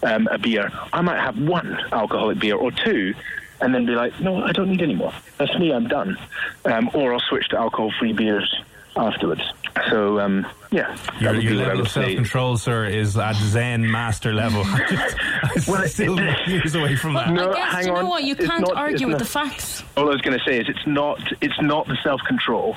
um, 0.02 0.26
a 0.32 0.36
beer, 0.36 0.70
I 0.92 1.02
might 1.02 1.20
have 1.20 1.38
one 1.38 1.78
alcoholic 1.92 2.40
beer 2.40 2.56
or 2.56 2.72
two 2.72 3.14
and 3.60 3.74
then 3.74 3.86
be 3.86 3.92
like, 3.92 4.18
no, 4.20 4.42
I 4.42 4.52
don't 4.52 4.68
need 4.70 4.82
any 4.82 4.94
more. 4.94 5.12
That's 5.38 5.56
me, 5.58 5.72
I'm 5.72 5.88
done. 5.88 6.16
Um, 6.64 6.90
or 6.94 7.12
I'll 7.12 7.20
switch 7.20 7.48
to 7.50 7.56
alcohol-free 7.58 8.12
beers 8.14 8.62
afterwards. 8.96 9.42
So 9.90 10.18
um, 10.20 10.46
yeah, 10.70 10.96
that 10.96 11.20
Your, 11.20 11.34
your 11.34 11.52
be 11.52 11.56
what 11.58 11.64
I 11.64 11.68
level 11.68 11.80
of 11.82 11.88
self 11.90 12.06
control, 12.14 12.56
sir, 12.56 12.86
is 12.86 13.16
at 13.18 13.36
Zen 13.36 13.90
master 13.90 14.32
level. 14.32 14.62
I'm 14.66 15.62
Well, 15.68 15.82
it- 15.82 15.90
still 15.90 16.18
years 16.46 16.74
away 16.74 16.96
from 16.96 17.12
that. 17.14 17.30
No, 17.30 17.50
I 17.50 17.54
guess 17.54 17.72
hang 17.72 17.86
you 17.86 17.92
know 17.92 17.98
on. 17.98 18.06
what 18.08 18.24
you 18.24 18.34
It's 18.34 18.46
can't 18.46 18.62
not- 18.62 18.74
argue 18.76 19.06
with 19.06 19.14
not- 19.14 19.18
the 19.18 19.24
facts. 19.26 19.82
all 19.96 20.04
I 20.08 20.12
was 20.12 20.22
going 20.22 20.38
to 20.38 20.44
say 20.44 20.58
is 20.60 20.68
it's 20.68 20.86
not 20.86 21.20
it's 21.42 21.60
not 21.60 21.86
the 21.88 21.96
self 22.02 22.20
control, 22.26 22.74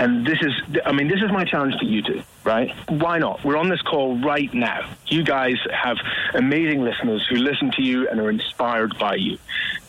and 0.00 0.26
this 0.26 0.38
is 0.40 0.52
I 0.86 0.92
mean 0.92 1.08
this 1.08 1.20
is 1.20 1.30
my 1.30 1.44
challenge 1.44 1.76
to 1.78 1.86
you 1.86 2.02
two, 2.02 2.22
right? 2.42 2.74
Why 2.88 3.18
not? 3.18 3.44
We're 3.44 3.58
on 3.58 3.68
this 3.68 3.82
call 3.82 4.18
right 4.18 4.52
now. 4.52 4.90
You 5.06 5.22
guys 5.22 5.56
have 5.70 5.98
amazing 6.34 6.82
listeners 6.82 7.24
who 7.28 7.36
listen 7.36 7.70
to 7.72 7.82
you 7.82 8.08
and 8.08 8.18
are 8.18 8.30
inspired 8.30 8.98
by 8.98 9.16
you, 9.16 9.38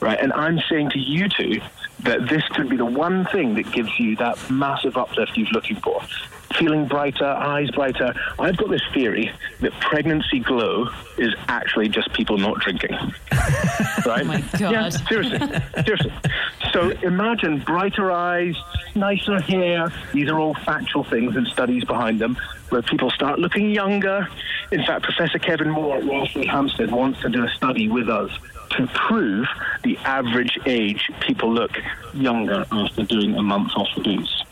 right? 0.02 0.19
And 0.19 0.34
I'm 0.34 0.60
saying 0.69 0.89
to 0.91 1.00
you 1.00 1.30
two 1.30 1.62
that 2.02 2.28
this 2.28 2.43
could 2.50 2.67
be 2.69 2.76
the 2.76 2.86
one 2.86 3.26
thing 3.26 3.56
that 3.56 3.71
gives 3.71 3.97
you 4.00 4.17
that 4.17 4.38
massive 4.50 4.97
uplift 4.97 5.38
you're 5.38 5.47
looking 5.54 5.78
for. 5.78 6.02
Feeling 6.58 6.88
brighter, 6.88 7.26
eyes 7.26 7.72
brighter. 7.72 8.14
I've 8.40 8.58
got 8.58 8.70
this 8.70 8.82
theory 8.94 9.32
that 9.62 9.72
pregnancy 9.80 10.40
glow 10.40 10.90
is 11.18 11.34
actually 11.48 11.90
just 11.90 12.12
people 12.14 12.38
not 12.38 12.60
drinking. 12.60 12.92
right? 14.06 14.22
Oh 14.22 14.24
my 14.24 14.42
God. 14.58 14.60
Yeah, 14.72 14.90
seriously, 14.90 15.40
seriously. 15.84 16.14
So 16.72 16.90
imagine 17.02 17.60
brighter 17.60 18.12
eyes, 18.12 18.56
nicer 18.96 19.42
hair. 19.42 19.92
These 20.14 20.30
are 20.30 20.40
all 20.40 20.54
factual 20.54 21.04
things 21.04 21.36
and 21.36 21.48
studies 21.48 21.84
behind 21.84 22.20
them, 22.20 22.38
where 22.70 22.82
people 22.82 23.10
start 23.12 23.40
looking 23.40 23.72
younger. 23.72 24.28
In 24.72 24.84
fact, 24.86 25.04
Professor 25.04 25.40
Kevin 25.40 25.70
Moore 25.70 25.98
at 25.98 26.06
Royal 26.06 26.28
Hampstead 26.48 26.92
wants 26.92 27.22
to 27.22 27.30
do 27.30 27.44
a 27.44 27.50
study 27.50 27.88
with 27.90 28.10
us 28.10 28.32
to 28.72 28.88
prove 28.88 29.48
the 29.84 29.98
average 30.00 30.58
age 30.66 31.10
people 31.22 31.52
look 31.54 31.72
younger 32.14 32.66
after 32.72 33.04
doing 33.04 33.36
a 33.36 33.44
month 33.44 33.72
off 33.76 33.88
the 33.96 34.02
booze. 34.02 34.44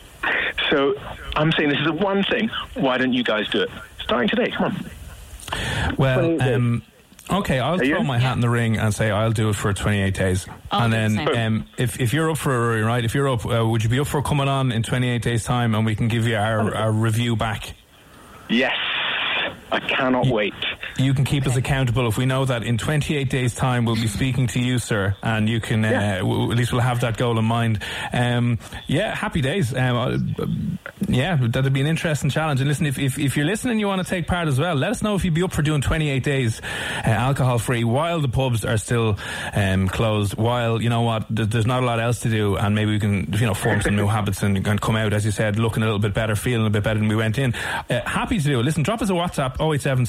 So 0.70 0.94
I'm 1.36 1.52
saying 1.52 1.70
this 1.70 1.78
is 1.78 1.86
the 1.86 1.92
one 1.92 2.22
thing. 2.24 2.50
Why 2.74 2.98
don't 2.98 3.12
you 3.12 3.24
guys 3.24 3.48
do 3.48 3.62
it? 3.62 3.70
Starting 4.02 4.28
today, 4.28 4.50
come 4.50 4.66
on. 4.66 5.94
Well, 5.96 6.42
um, 6.42 6.82
okay, 7.30 7.58
I'll 7.58 7.80
Are 7.80 7.84
you? 7.84 7.94
throw 7.94 8.04
my 8.04 8.18
hat 8.18 8.34
in 8.34 8.40
the 8.40 8.48
ring 8.48 8.76
and 8.76 8.94
say 8.94 9.10
I'll 9.10 9.32
do 9.32 9.48
it 9.48 9.56
for 9.56 9.72
28 9.72 10.14
days. 10.14 10.46
I'll 10.70 10.92
and 10.92 11.16
do 11.16 11.24
the 11.24 11.32
then, 11.32 11.46
um, 11.46 11.66
if, 11.76 12.00
if 12.00 12.12
you're 12.12 12.30
up 12.30 12.38
for 12.38 12.78
it, 12.78 12.84
right, 12.84 13.04
if 13.04 13.14
you're 13.14 13.28
up, 13.28 13.44
uh, 13.46 13.66
would 13.66 13.82
you 13.82 13.88
be 13.90 13.98
up 14.00 14.06
for 14.06 14.22
coming 14.22 14.48
on 14.48 14.70
in 14.72 14.82
28 14.82 15.22
days' 15.22 15.44
time 15.44 15.74
and 15.74 15.84
we 15.84 15.94
can 15.96 16.08
give 16.08 16.26
you 16.26 16.36
our, 16.36 16.74
our 16.74 16.92
review 16.92 17.36
back? 17.36 17.74
Yes, 18.48 18.74
I 19.72 19.80
cannot 19.80 20.26
wait. 20.26 20.54
You 20.98 21.14
can 21.14 21.24
keep 21.24 21.46
us 21.46 21.56
accountable 21.56 22.08
if 22.08 22.16
we 22.18 22.26
know 22.26 22.44
that 22.44 22.62
in 22.64 22.76
28 22.78 23.30
days' 23.30 23.54
time 23.54 23.84
we'll 23.84 23.94
be 23.94 24.06
speaking 24.18 24.46
to 24.48 24.60
you, 24.60 24.78
sir, 24.78 25.16
and 25.22 25.48
you 25.48 25.60
can, 25.60 25.84
uh, 25.84 25.90
Yeah. 25.90 26.18
w- 26.18 26.50
at 26.50 26.56
least 26.58 26.72
we'll 26.72 26.80
have 26.82 27.00
that 27.00 27.16
goal 27.16 27.38
in 27.38 27.44
mind. 27.44 27.82
Um, 28.12 28.58
yeah, 28.86 29.14
happy 29.14 29.40
days. 29.40 29.74
Um, 29.74 30.34
uh, 30.38 30.46
yeah, 31.08 31.36
that'd 31.40 31.72
be 31.72 31.80
an 31.80 31.86
interesting 31.86 32.30
challenge. 32.30 32.60
And 32.60 32.68
listen, 32.68 32.86
if, 32.86 32.98
if, 32.98 33.18
if 33.18 33.36
you're 33.36 33.46
listening 33.46 33.78
you 33.78 33.86
want 33.86 34.02
to 34.04 34.08
take 34.08 34.26
part 34.26 34.48
as 34.48 34.58
well, 34.58 34.74
let 34.74 34.90
us 34.90 35.02
know 35.02 35.14
if 35.14 35.24
you'd 35.24 35.34
be 35.34 35.42
up 35.42 35.52
for 35.52 35.62
doing 35.62 35.80
28 35.80 36.22
days 36.22 36.60
uh, 37.04 37.08
alcohol 37.08 37.58
free 37.58 37.84
while 37.84 38.20
the 38.20 38.28
pubs 38.28 38.64
are 38.64 38.76
still 38.76 39.18
um, 39.54 39.88
closed, 39.88 40.36
while, 40.36 40.80
you 40.82 40.88
know 40.90 41.02
what, 41.02 41.34
th- 41.34 41.48
there's 41.48 41.66
not 41.66 41.82
a 41.82 41.86
lot 41.86 42.00
else 42.00 42.20
to 42.20 42.28
do, 42.28 42.56
and 42.56 42.74
maybe 42.74 42.90
we 42.92 42.98
can, 42.98 43.32
you 43.32 43.46
know, 43.46 43.54
form 43.54 43.80
some 43.80 43.96
new 43.96 44.06
habits 44.08 44.42
and, 44.42 44.66
and 44.66 44.80
come 44.80 44.96
out, 44.96 45.12
as 45.12 45.24
you 45.24 45.30
said, 45.30 45.58
looking 45.58 45.82
a 45.82 45.86
little 45.86 45.98
bit 46.00 46.14
better, 46.14 46.34
feeling 46.36 46.66
a 46.66 46.70
bit 46.70 46.82
better 46.82 46.98
than 46.98 47.08
we 47.08 47.16
went 47.16 47.38
in. 47.38 47.54
Uh, 47.88 48.00
happy 48.06 48.38
to 48.38 48.44
do 48.44 48.60
it. 48.60 48.64
Listen, 48.64 48.82
drop 48.82 49.00
us 49.02 49.10
a 49.10 49.12
WhatsApp 49.12 49.59
087 49.60 50.06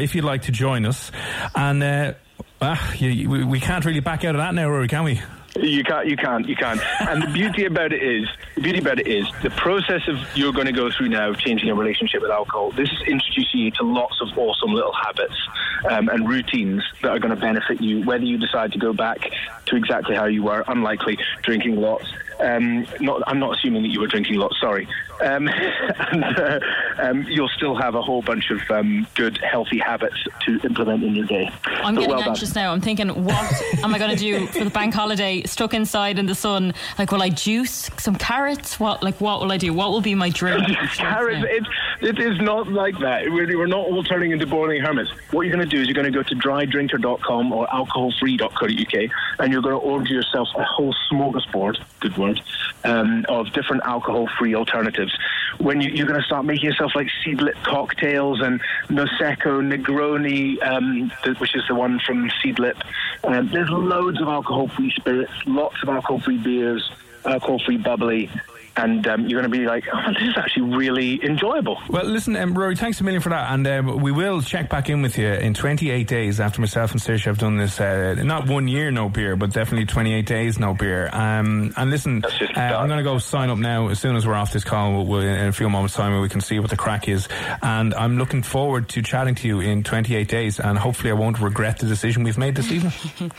if 0.00 0.14
you'd 0.14 0.24
like 0.24 0.42
to 0.42 0.52
join 0.52 0.84
us. 0.84 1.10
And 1.54 1.82
uh, 1.82 2.14
ah, 2.60 2.94
you, 2.94 3.28
we, 3.28 3.44
we 3.44 3.60
can't 3.60 3.84
really 3.84 4.00
back 4.00 4.24
out 4.24 4.34
of 4.34 4.40
that 4.40 4.54
now, 4.54 4.68
Rory, 4.68 4.88
can 4.88 5.04
we? 5.04 5.20
You 5.60 5.82
can't, 5.84 6.06
you 6.06 6.16
can't, 6.16 6.46
you 6.46 6.54
can't. 6.54 6.80
And 7.00 7.22
the 7.22 7.28
beauty 7.28 7.64
about 7.64 7.92
it 7.92 8.02
is, 8.02 8.28
the 8.56 8.60
beauty 8.60 8.78
about 8.78 8.98
it 8.98 9.06
is, 9.06 9.26
the 9.42 9.50
process 9.50 10.02
of 10.06 10.16
you're 10.36 10.52
going 10.52 10.66
to 10.66 10.72
go 10.72 10.90
through 10.90 11.08
now 11.08 11.30
of 11.30 11.38
changing 11.38 11.66
your 11.66 11.76
relationship 11.76 12.20
with 12.20 12.30
alcohol. 12.30 12.72
This 12.72 12.90
is 12.90 13.00
introducing 13.08 13.60
you 13.60 13.70
to 13.72 13.82
lots 13.82 14.20
of 14.20 14.36
awesome 14.36 14.74
little 14.74 14.92
habits 14.92 15.36
um, 15.88 16.08
and 16.08 16.28
routines 16.28 16.84
that 17.02 17.10
are 17.10 17.18
going 17.18 17.34
to 17.34 17.40
benefit 17.40 17.80
you. 17.80 18.04
Whether 18.04 18.24
you 18.24 18.38
decide 18.38 18.72
to 18.72 18.78
go 18.78 18.92
back 18.92 19.30
to 19.66 19.76
exactly 19.76 20.14
how 20.14 20.26
you 20.26 20.42
were, 20.42 20.62
unlikely 20.68 21.18
drinking 21.42 21.76
lots. 21.76 22.04
Um, 22.40 22.86
not, 23.00 23.22
I'm 23.26 23.38
not 23.38 23.56
assuming 23.56 23.82
that 23.82 23.88
you 23.88 24.00
were 24.00 24.06
drinking 24.06 24.36
a 24.36 24.40
lot. 24.40 24.52
Sorry. 24.60 24.86
Um, 25.22 25.48
and 26.12 26.24
uh, 26.38 26.60
um, 26.98 27.22
you'll 27.28 27.48
still 27.48 27.74
have 27.74 27.94
a 27.94 28.02
whole 28.02 28.22
bunch 28.22 28.50
of 28.50 28.60
um, 28.70 29.06
good, 29.14 29.38
healthy 29.38 29.78
habits 29.78 30.16
to 30.44 30.60
implement 30.64 31.02
in 31.04 31.14
your 31.14 31.26
day. 31.26 31.50
I'm 31.64 31.94
But 31.94 32.00
getting 32.02 32.10
well 32.10 32.20
done. 32.20 32.28
anxious 32.30 32.54
now. 32.54 32.72
I'm 32.72 32.80
thinking, 32.80 33.08
what 33.24 33.62
am 33.82 33.94
I 33.94 33.98
going 33.98 34.10
to 34.10 34.16
do 34.16 34.46
for 34.48 34.64
the 34.64 34.70
bank 34.70 34.92
holiday? 34.94 35.42
Stuck 35.44 35.72
inside 35.74 36.18
in 36.18 36.26
the 36.26 36.34
sun. 36.34 36.74
Like, 36.98 37.12
will 37.12 37.22
I 37.22 37.30
juice 37.30 37.90
some 37.98 38.16
carrots? 38.16 38.78
What, 38.78 39.02
like, 39.02 39.20
what 39.20 39.40
will 39.40 39.52
I 39.52 39.56
do? 39.56 39.72
What 39.72 39.90
will 39.90 40.00
be 40.02 40.14
my 40.14 40.30
drink? 40.30 40.66
Carrots, 40.96 41.44
it, 41.48 41.64
it 42.00 42.18
is 42.18 42.40
not 42.40 42.68
like 42.68 42.98
that. 43.00 43.24
We're, 43.30 43.56
we're 43.58 43.66
not 43.66 43.86
all 43.86 44.02
turning 44.04 44.32
into 44.32 44.46
boiling 44.46 44.80
hermits. 44.82 45.10
What 45.30 45.42
you're 45.42 45.54
going 45.54 45.68
to 45.68 45.76
do 45.76 45.80
is 45.80 45.86
you're 45.88 45.94
going 45.94 46.10
to 46.10 46.16
go 46.16 46.22
to 46.22 46.34
drydrinker.com 46.34 47.52
or 47.52 47.66
alcoholfree.co.uk 47.68 49.10
and 49.38 49.52
you're 49.52 49.62
going 49.62 49.74
to 49.74 49.80
order 49.80 50.12
yourself 50.12 50.48
a 50.56 50.64
whole 50.64 50.94
smorgasbord, 51.10 51.78
good 52.00 52.16
word, 52.16 52.25
um, 52.84 53.24
of 53.28 53.52
different 53.52 53.82
alcohol-free 53.84 54.54
alternatives. 54.54 55.16
When 55.58 55.80
you, 55.80 55.90
you're 55.90 56.06
going 56.06 56.20
to 56.20 56.26
start 56.26 56.44
making 56.44 56.66
yourself 56.66 56.92
like 56.94 57.08
seedlip 57.24 57.54
cocktails 57.64 58.40
and 58.40 58.60
Prosecco, 58.88 59.60
Negroni, 59.62 60.62
um, 60.62 61.10
which 61.38 61.54
is 61.54 61.62
the 61.68 61.74
one 61.74 61.98
from 62.06 62.30
Seedlip. 62.42 62.80
Um, 63.24 63.48
there's 63.48 63.70
loads 63.70 64.20
of 64.20 64.28
alcohol-free 64.28 64.92
spirits, 64.96 65.32
lots 65.46 65.76
of 65.82 65.88
alcohol-free 65.88 66.38
beers, 66.38 66.90
alcohol-free 67.24 67.78
bubbly, 67.78 68.30
and 68.76 69.06
um, 69.06 69.26
you're 69.26 69.40
going 69.40 69.50
to 69.50 69.58
be 69.58 69.64
like, 69.64 69.84
oh, 69.92 70.12
this 70.12 70.22
is 70.22 70.36
actually 70.36 70.76
really 70.76 71.24
enjoyable. 71.24 71.78
Well, 71.88 72.04
listen, 72.04 72.36
um, 72.36 72.56
Rory, 72.56 72.76
thanks 72.76 73.00
a 73.00 73.04
million 73.04 73.22
for 73.22 73.30
that. 73.30 73.52
And 73.52 73.66
um, 73.66 74.00
we 74.00 74.12
will 74.12 74.42
check 74.42 74.68
back 74.68 74.90
in 74.90 75.02
with 75.02 75.16
you 75.16 75.28
in 75.28 75.54
28 75.54 76.06
days 76.06 76.40
after 76.40 76.60
myself 76.60 76.92
and 76.92 77.00
Saoirse 77.00 77.24
have 77.24 77.38
done 77.38 77.56
this. 77.56 77.80
Uh, 77.80 78.14
not 78.22 78.48
one 78.48 78.68
year, 78.68 78.90
no 78.90 79.08
beer, 79.08 79.34
but 79.36 79.52
definitely 79.52 79.86
28 79.86 80.26
days, 80.26 80.58
no 80.58 80.74
beer. 80.74 81.08
Um, 81.12 81.72
and 81.76 81.90
listen, 81.90 82.24
uh, 82.24 82.60
I'm 82.60 82.88
going 82.88 82.98
to 82.98 83.04
go 83.04 83.18
sign 83.18 83.50
up 83.50 83.58
now 83.58 83.88
as 83.88 83.98
soon 83.98 84.16
as 84.16 84.26
we're 84.26 84.34
off 84.34 84.52
this 84.52 84.64
call. 84.64 84.92
We'll, 84.92 85.06
we'll, 85.06 85.20
in 85.22 85.48
a 85.48 85.52
few 85.52 85.68
moments' 85.70 85.94
time, 85.94 86.12
where 86.12 86.20
we 86.20 86.28
can 86.28 86.40
see 86.40 86.58
what 86.58 86.70
the 86.70 86.76
crack 86.76 87.08
is. 87.08 87.28
And 87.62 87.94
I'm 87.94 88.18
looking 88.18 88.42
forward 88.42 88.90
to 88.90 89.02
chatting 89.02 89.34
to 89.36 89.48
you 89.48 89.60
in 89.60 89.84
28 89.84 90.28
days. 90.28 90.60
And 90.60 90.78
hopefully, 90.78 91.10
I 91.10 91.14
won't 91.14 91.40
regret 91.40 91.78
the 91.78 91.86
decision 91.86 92.24
we've 92.24 92.38
made 92.38 92.54
this 92.54 92.70
evening. 92.70 92.92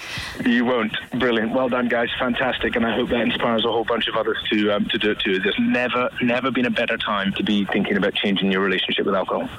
You 0.45 0.65
won't. 0.65 0.95
Brilliant. 1.11 1.53
Well 1.53 1.69
done, 1.69 1.87
guys. 1.87 2.09
Fantastic. 2.19 2.75
And 2.75 2.85
I 2.85 2.95
hope 2.95 3.09
that 3.09 3.21
inspires 3.21 3.65
a 3.65 3.69
whole 3.69 3.83
bunch 3.83 4.07
of 4.07 4.15
others 4.15 4.37
to 4.51 4.71
um, 4.71 4.85
to 4.85 4.97
do 4.97 5.11
it 5.11 5.19
too. 5.27 5.39
There's 5.39 5.59
never, 5.59 6.09
never 6.21 6.51
been 6.51 6.65
a 6.65 6.71
better 6.71 6.97
time 6.97 7.33
to 7.33 7.43
be 7.43 7.65
thinking 7.65 7.97
about 7.97 8.13
changing 8.13 8.51
your 8.51 8.61
relationship 8.61 9.05
with 9.05 9.15
alcohol. 9.15 9.49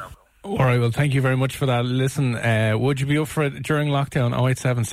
All 0.44 0.56
right, 0.56 0.80
well, 0.80 0.90
thank 0.90 1.14
you 1.14 1.20
very 1.20 1.36
much 1.36 1.56
for 1.56 1.66
that. 1.66 1.84
Listen, 1.84 2.36
uh, 2.36 2.72
would 2.78 3.00
you 3.00 3.06
be 3.06 3.18
up 3.18 3.28
for 3.28 3.42
it 3.42 3.62
during 3.62 3.88
lockdown? 3.88 4.32
087 4.32 4.84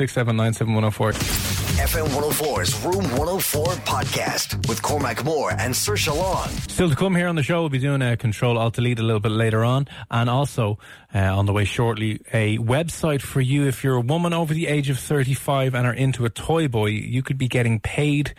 FM 1.76 2.08
104's 2.08 2.84
Room 2.84 3.04
104 3.18 3.66
podcast 3.86 4.68
with 4.68 4.82
Cormac 4.82 5.24
Moore 5.24 5.52
and 5.52 5.74
Saoirse 5.74 6.14
Long. 6.14 6.50
Still 6.68 6.90
to 6.90 6.96
come 6.96 7.16
here 7.16 7.28
on 7.28 7.36
the 7.36 7.44
show, 7.44 7.62
we'll 7.62 7.70
be 7.70 7.80
doing 7.80 8.02
a 8.02 8.18
Control 8.18 8.58
Alt 8.58 8.74
Delete 8.76 9.00
a 9.00 9.04
little 9.04 9.20
bit 9.20 9.32
later 9.32 9.64
on, 9.64 9.88
and 10.10 10.30
also 10.30 10.80
uh, 11.14 11.20
on 11.20 11.46
the 11.46 11.54
way 11.54 11.64
shortly, 11.64 12.22
a 12.34 12.58
website 12.58 13.22
for 13.22 13.40
you 13.40 13.68
if 13.68 13.84
you're 13.84 13.96
a 13.96 14.02
woman 14.02 14.34
over 14.34 14.54
the 14.54 14.68
age 14.68 14.90
of 14.90 14.98
35 14.98 15.76
and 15.76 15.86
are 15.86 15.94
into 15.94 16.26
a 16.26 16.30
toy 16.30 16.68
boy. 16.68 16.88
You 16.88 17.22
could 17.22 17.38
be 17.38 17.48
getting 17.48 17.80
paid 17.80 18.34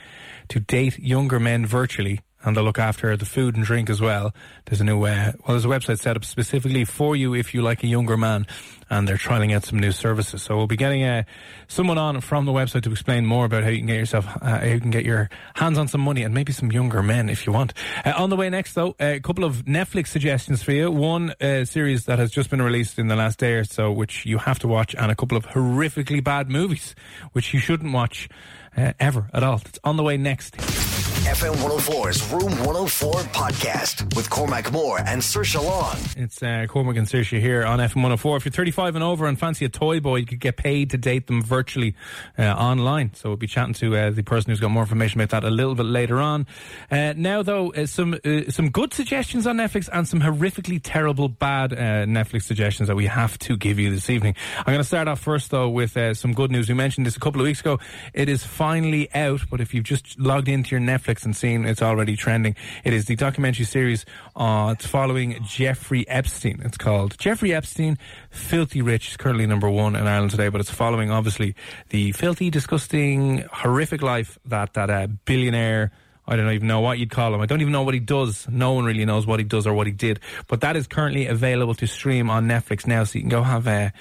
to 0.49 0.61
date 0.61 0.99
younger 0.99 1.41
men 1.41 1.67
virtually. 1.67 2.21
And 2.43 2.57
they'll 2.57 2.63
look 2.63 2.79
after 2.79 3.17
the 3.17 3.25
food 3.25 3.57
and 3.57 3.65
drink 3.65 3.91
as 3.91 4.01
well. 4.01 4.33
There's 4.67 4.81
a 4.81 4.85
new, 4.85 5.03
uh, 5.03 5.33
well, 5.39 5.59
there's 5.59 5.65
a 5.65 5.69
website 5.69 5.99
set 5.99 6.17
up 6.17 6.25
specifically 6.25 6.85
for 6.85 7.17
you 7.17 7.35
if 7.35 7.55
you 7.55 7.61
like 7.61 7.83
a 7.83 7.89
younger 7.89 8.17
man, 8.17 8.47
and 8.89 9.09
they're 9.09 9.17
trialing 9.17 9.53
out 9.53 9.65
some 9.65 9.81
new 9.81 9.91
services. 9.91 10.43
So 10.43 10.57
we'll 10.57 10.69
be 10.69 10.77
getting 10.77 11.03
uh, 11.03 11.25
someone 11.67 11.99
on 11.99 12.21
from 12.21 12.45
the 12.45 12.53
website 12.53 12.83
to 12.83 12.93
explain 12.93 13.27
more 13.27 13.47
about 13.47 13.65
how 13.65 13.71
you 13.71 13.79
can 13.79 13.89
get 13.89 13.97
yourself, 13.97 14.27
uh, 14.43 14.61
how 14.61 14.65
you 14.67 14.79
can 14.79 14.93
get 14.93 15.05
your 15.05 15.29
hands 15.55 15.77
on 15.77 15.89
some 15.89 16.03
money 16.03 16.23
and 16.23 16.35
maybe 16.35 16.53
some 16.53 16.71
younger 16.71 17.03
men 17.03 17.29
if 17.29 17.49
you 17.49 17.53
want. 17.53 17.73
Uh, 18.05 18.13
on 18.17 18.31
the 18.31 18.37
way 18.37 18.49
next, 18.49 18.75
though, 18.75 18.95
a 19.01 19.19
couple 19.19 19.43
of 19.43 19.65
Netflix 19.65 20.09
suggestions 20.09 20.63
for 20.63 20.71
you. 20.71 20.89
One 20.89 21.35
uh, 21.41 21.65
series 21.65 22.05
that 22.05 22.21
has 22.21 22.31
just 22.31 22.49
been 22.49 22.63
released 22.63 22.97
in 23.01 23.09
the 23.09 23.17
last 23.17 23.41
day 23.41 23.55
or 23.55 23.65
so, 23.65 23.91
which 23.91 24.25
you 24.25 24.39
have 24.39 24.61
to 24.61 24.69
watch, 24.69 24.95
and 24.95 25.11
a 25.11 25.17
couple 25.17 25.37
of 25.37 25.47
horrifically 25.47 26.23
bad 26.23 26.49
movies, 26.49 26.95
which 27.33 27.53
you 27.53 27.59
shouldn't 27.59 27.93
watch 27.93 28.29
uh, 28.77 28.93
ever 29.01 29.29
at 29.33 29.43
all. 29.43 29.61
It's 29.65 29.79
on 29.85 29.97
the 29.97 30.03
way 30.03 30.17
next. 30.17 30.86
FM 31.27 31.57
104's 31.57 32.33
Room 32.33 32.53
104 32.65 33.13
podcast 33.33 34.15
with 34.15 34.31
Cormac 34.31 34.71
Moore 34.71 35.01
and 35.01 35.21
Saoirse 35.21 35.61
Long. 35.61 35.97
It's 36.17 36.41
uh, 36.41 36.67
Cormac 36.69 36.97
and 36.97 37.09
Saoirse 37.09 37.41
here 37.41 37.65
on 37.65 37.81
FM 37.81 37.97
104. 37.97 38.37
If 38.37 38.45
you're 38.45 38.53
35 38.53 38.95
and 38.95 39.03
over 39.03 39.27
and 39.27 39.37
fancy 39.37 39.65
a 39.65 39.69
toy 39.69 39.99
boy, 39.99 40.17
you 40.17 40.27
could 40.27 40.39
get 40.39 40.57
paid 40.57 40.91
to 40.91 40.99
date 40.99 41.27
them 41.27 41.43
virtually 41.43 41.97
uh, 42.39 42.45
online. 42.45 43.13
So 43.15 43.31
we'll 43.31 43.39
be 43.39 43.49
chatting 43.49 43.75
to 43.75 43.97
uh, 43.97 44.11
the 44.11 44.23
person 44.23 44.51
who's 44.51 44.61
got 44.61 44.71
more 44.71 44.85
information 44.85 45.21
about 45.21 45.31
that 45.31 45.45
a 45.45 45.51
little 45.51 45.75
bit 45.75 45.87
later 45.87 46.21
on. 46.21 46.47
Uh, 46.93 47.13
now, 47.17 47.43
though, 47.43 47.73
uh, 47.73 47.87
some 47.87 48.15
uh, 48.25 48.43
some 48.49 48.71
good 48.71 48.95
suggestions 48.95 49.49
on 49.49 49.57
Netflix 49.57 49.89
and 49.93 50.07
some 50.07 50.21
horrifically 50.21 50.81
terrible 50.81 51.29
bad 51.29 51.73
Netflix 51.73 52.45
suggestions 52.45 52.87
that 52.87 52.95
we 52.95 53.07
have 53.07 53.37
to 53.41 53.57
give 53.57 53.81
you 53.81 53.91
this 53.91 54.09
evening. 54.09 54.37
I'm 54.59 54.67
going 54.67 54.79
to 54.79 54.85
start 54.85 55.09
off 55.09 55.19
first, 55.19 55.51
though, 55.51 55.69
with 55.71 55.99
some 56.17 56.35
good 56.35 56.53
news. 56.53 56.69
We 56.69 56.77
mentioned 56.77 57.05
this 57.05 57.17
a 57.17 57.21
couple 57.21 57.41
of 57.41 57.47
weeks 57.47 57.61
ago. 57.61 57.81
It 58.15 58.29
is 58.29 58.45
finally 58.45 59.13
out, 59.13 59.41
but 59.51 59.61
if 59.61 59.75
you've 59.75 59.83
just 59.83 60.21
logged 60.21 60.49
into 60.49 60.71
your 60.71 60.81
Netflix 60.81 61.16
and 61.25 61.37
seen 61.37 61.65
it's 61.65 61.83
already 61.83 62.17
trending, 62.17 62.57
it 62.85 62.93
is 62.93 63.07
the 63.07 63.17
documentary 63.17 63.65
series 63.65 64.05
uh, 64.35 64.75
it's 64.77 64.87
following 64.87 65.39
Jeffrey 65.43 66.09
Epstein. 66.09 66.61
It's 66.65 66.77
called 66.77 67.19
Jeffrey 67.19 67.55
Epstein, 67.55 67.99
Filthy 68.31 68.83
Rich. 68.83 69.09
It's 69.09 69.17
currently 69.17 69.47
number 69.47 69.71
one 69.71 69.97
in 69.97 70.07
Ireland 70.07 70.31
today, 70.31 70.49
but 70.49 70.61
it's 70.61 70.71
following, 70.71 71.11
obviously, 71.11 71.55
the 71.91 72.13
filthy, 72.13 72.51
disgusting, 72.51 73.45
horrific 73.53 74.03
life 74.03 74.39
that 74.47 74.75
that 74.75 74.91
uh, 74.91 75.07
billionaire. 75.25 75.93
I 76.29 76.35
don't 76.35 76.51
even 76.51 76.67
know 76.67 76.81
what 76.81 76.99
you'd 76.99 77.11
call 77.11 77.33
him. 77.33 77.41
I 77.41 77.47
don't 77.47 77.61
even 77.61 77.73
know 77.73 77.83
what 77.83 77.95
he 77.95 78.01
does. 78.01 78.49
No 78.49 78.73
one 78.73 78.85
really 78.85 79.05
knows 79.05 79.29
what 79.29 79.39
he 79.39 79.45
does 79.45 79.65
or 79.65 79.75
what 79.75 79.87
he 79.87 79.93
did. 79.93 80.19
But 80.49 80.61
that 80.63 80.75
is 80.77 80.89
currently 80.89 81.29
available 81.29 81.75
to 81.77 81.87
stream 81.87 82.29
on 82.29 82.49
Netflix 82.49 82.85
now, 82.85 83.05
so 83.05 83.15
you 83.15 83.21
can 83.21 83.29
go 83.29 83.45
have 83.45 83.69
a 83.69 83.93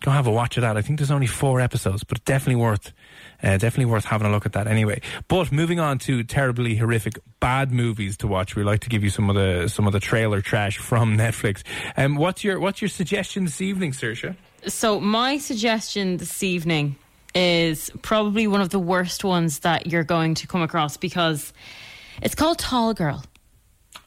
go 0.00 0.10
have 0.10 0.26
a 0.26 0.32
watch 0.32 0.56
of 0.56 0.62
that. 0.62 0.76
I 0.76 0.82
think 0.82 0.98
there's 0.98 1.10
only 1.10 1.28
four 1.28 1.60
episodes, 1.60 2.04
but 2.04 2.24
definitely 2.24 2.60
worth 2.60 2.92
uh, 3.42 3.56
definitely 3.56 3.86
worth 3.86 4.04
having 4.04 4.26
a 4.26 4.30
look 4.30 4.46
at 4.46 4.52
that 4.52 4.66
anyway. 4.66 5.00
But 5.28 5.52
moving 5.52 5.80
on 5.80 5.98
to 6.00 6.22
terribly 6.24 6.76
horrific 6.76 7.18
bad 7.40 7.70
movies 7.72 8.16
to 8.18 8.26
watch, 8.26 8.56
we 8.56 8.64
like 8.64 8.80
to 8.80 8.88
give 8.88 9.04
you 9.04 9.10
some 9.10 9.30
of 9.30 9.36
the 9.36 9.68
some 9.68 9.86
of 9.86 9.92
the 9.92 10.00
trailer 10.00 10.40
trash 10.40 10.78
from 10.78 11.16
Netflix. 11.18 11.62
Um, 11.96 12.16
what's 12.16 12.44
your 12.44 12.60
what's 12.60 12.80
your 12.82 12.88
suggestion 12.88 13.44
this 13.44 13.60
evening, 13.60 13.92
Saoirse? 13.92 14.36
So 14.66 15.00
my 15.00 15.38
suggestion 15.38 16.16
this 16.16 16.42
evening 16.42 16.96
is 17.34 17.90
probably 18.02 18.46
one 18.46 18.60
of 18.60 18.70
the 18.70 18.78
worst 18.78 19.22
ones 19.22 19.60
that 19.60 19.86
you're 19.86 20.04
going 20.04 20.34
to 20.34 20.46
come 20.46 20.62
across 20.62 20.96
because 20.96 21.52
it's 22.22 22.34
called 22.34 22.58
Tall 22.58 22.94
Girl. 22.94 23.22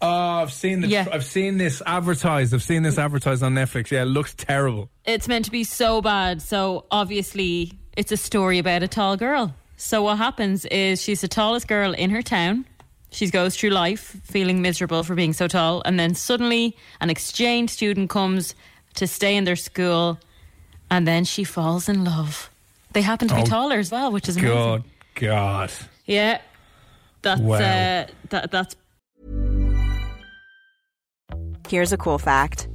Oh, 0.02 0.08
I've 0.08 0.52
seen 0.52 0.82
this. 0.82 0.90
Yeah. 0.90 1.08
I've 1.12 1.26
seen 1.26 1.58
this 1.58 1.82
advertised. 1.86 2.54
I've 2.54 2.64
seen 2.64 2.84
this 2.84 2.98
advertised 2.98 3.44
on 3.44 3.54
Netflix. 3.54 3.92
Yeah, 3.92 4.02
it 4.02 4.06
looks 4.06 4.34
terrible. 4.34 4.90
It's 5.06 5.28
meant 5.28 5.46
to 5.46 5.52
be 5.52 5.64
so 5.64 6.02
bad. 6.02 6.42
So 6.42 6.86
obviously, 6.90 7.74
it's 7.98 8.12
a 8.12 8.18
story 8.18 8.60
about 8.60 8.84
a 8.84 8.88
tall 8.88 9.18
girl. 9.18 9.54
So 9.78 10.04
what 10.04 10.18
happens 10.18 10.66
is 10.66 11.02
she's 11.02 11.22
the 11.22 11.28
tallest 11.28 11.68
girl 11.68 11.94
in 11.94 12.10
her 12.12 12.22
town. 12.22 12.66
She 13.12 13.30
goes 13.30 13.58
through 13.58 13.72
life 13.72 14.16
feeling 14.24 14.62
miserable 14.62 15.04
for 15.04 15.16
being 15.16 15.34
so 15.34 15.48
tall, 15.48 15.82
and 15.84 16.00
then 16.00 16.16
suddenly 16.16 16.78
an 17.02 17.10
exchange 17.10 17.70
student 17.72 18.10
comes 18.10 18.56
to 18.96 19.08
stay 19.08 19.36
in 19.36 19.44
their 19.44 19.58
school, 19.58 20.18
and 20.90 21.06
then 21.06 21.26
she 21.26 21.44
falls 21.44 21.90
in 21.90 22.06
love. 22.06 22.50
They 22.94 23.02
happen 23.02 23.28
to 23.28 23.36
be 23.36 23.42
oh, 23.42 23.46
taller 23.46 23.78
as 23.78 23.92
well, 23.92 24.12
which 24.12 24.30
is 24.30 24.38
amazing. 24.38 24.56
God, 24.56 24.84
God. 25.16 25.72
Yeah, 26.06 26.40
that's 27.22 27.42
wow. 27.42 27.56
uh, 27.56 28.06
that, 28.30 28.52
that's. 28.52 28.76
Here's 31.68 31.92
a 31.92 31.98
cool 31.98 32.18
fact: 32.18 32.70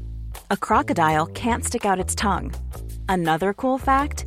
a 0.51 0.57
crocodile 0.57 1.27
can't 1.29 1.65
stick 1.65 1.87
out 1.87 1.99
its 1.99 2.15
tongue. 2.15 2.55
Another 3.09 3.55
cool 3.55 3.79
fact 3.79 4.27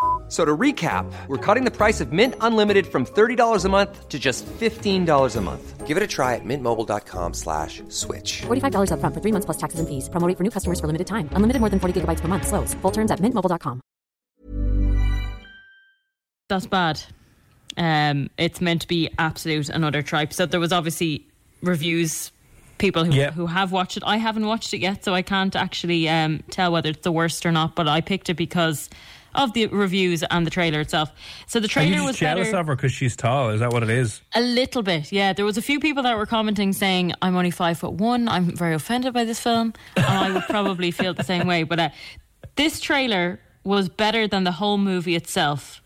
So 0.31 0.45
to 0.45 0.55
recap, 0.55 1.11
we're 1.27 1.45
cutting 1.45 1.65
the 1.65 1.75
price 1.75 1.99
of 1.99 2.13
Mint 2.13 2.35
Unlimited 2.39 2.87
from 2.87 3.05
$30 3.05 3.65
a 3.65 3.67
month 3.67 4.07
to 4.07 4.17
just 4.17 4.45
$15 4.45 5.35
a 5.35 5.41
month. 5.41 5.85
Give 5.85 5.97
it 5.97 6.03
a 6.03 6.07
try 6.07 6.35
at 6.35 6.45
mintmobile.com 6.45 7.33
slash 7.33 7.83
switch. 7.89 8.43
$45 8.43 8.93
up 8.93 9.01
front 9.01 9.13
for 9.13 9.19
three 9.19 9.33
months 9.33 9.43
plus 9.43 9.57
taxes 9.57 9.81
and 9.81 9.89
fees. 9.89 10.07
Promoting 10.07 10.37
for 10.37 10.43
new 10.43 10.49
customers 10.49 10.79
for 10.79 10.87
limited 10.87 11.07
time. 11.07 11.27
Unlimited 11.33 11.59
more 11.59 11.67
than 11.67 11.81
40 11.81 11.99
gigabytes 11.99 12.21
per 12.21 12.29
month. 12.29 12.47
Slows. 12.47 12.73
Full 12.75 12.91
terms 12.91 13.11
at 13.11 13.19
mintmobile.com. 13.19 13.81
That's 16.47 16.65
bad. 16.65 17.01
Um, 17.75 18.29
it's 18.37 18.61
meant 18.61 18.83
to 18.83 18.87
be 18.87 19.09
absolute 19.19 19.67
another 19.67 20.01
tripe. 20.01 20.31
So 20.31 20.45
there 20.45 20.61
was 20.61 20.71
obviously 20.71 21.27
reviews 21.61 22.31
people 22.77 23.03
who, 23.03 23.21
who 23.31 23.47
have 23.47 23.73
watched 23.73 23.97
it. 23.97 24.03
I 24.05 24.15
haven't 24.15 24.45
watched 24.45 24.73
it 24.73 24.79
yet, 24.79 25.03
so 25.03 25.13
I 25.13 25.23
can't 25.23 25.57
actually 25.57 26.07
um, 26.07 26.41
tell 26.49 26.71
whether 26.71 26.89
it's 26.89 27.03
the 27.03 27.11
worst 27.11 27.45
or 27.45 27.51
not. 27.51 27.75
But 27.75 27.89
I 27.89 27.99
picked 27.99 28.29
it 28.29 28.35
because 28.35 28.89
of 29.35 29.53
the 29.53 29.67
reviews 29.67 30.23
and 30.23 30.45
the 30.45 30.51
trailer 30.51 30.79
itself. 30.81 31.11
So 31.47 31.59
the 31.59 31.67
trailer 31.67 32.03
was 32.03 32.17
jealous 32.17 32.47
better. 32.47 32.59
of 32.59 32.67
her 32.67 32.75
because 32.75 32.91
she's 32.91 33.15
tall. 33.15 33.49
Is 33.49 33.59
that 33.59 33.71
what 33.71 33.83
it 33.83 33.89
is? 33.89 34.21
A 34.35 34.41
little 34.41 34.83
bit, 34.83 35.11
yeah. 35.11 35.33
There 35.33 35.45
was 35.45 35.57
a 35.57 35.61
few 35.61 35.79
people 35.79 36.03
that 36.03 36.17
were 36.17 36.25
commenting 36.25 36.73
saying, 36.73 37.13
"I'm 37.21 37.35
only 37.35 37.51
five 37.51 37.79
foot 37.79 37.93
one. 37.93 38.27
I'm 38.27 38.55
very 38.55 38.73
offended 38.73 39.13
by 39.13 39.23
this 39.23 39.39
film," 39.39 39.73
and 39.95 40.05
I 40.05 40.31
would 40.31 40.43
probably 40.43 40.91
feel 40.99 41.13
the 41.13 41.23
same 41.23 41.47
way. 41.47 41.63
But 41.63 41.79
uh, 41.79 41.89
this 42.55 42.79
trailer 42.79 43.39
was 43.63 43.89
better 43.89 44.27
than 44.27 44.43
the 44.43 44.51
whole 44.51 44.77
movie 44.77 45.15
itself. 45.15 45.81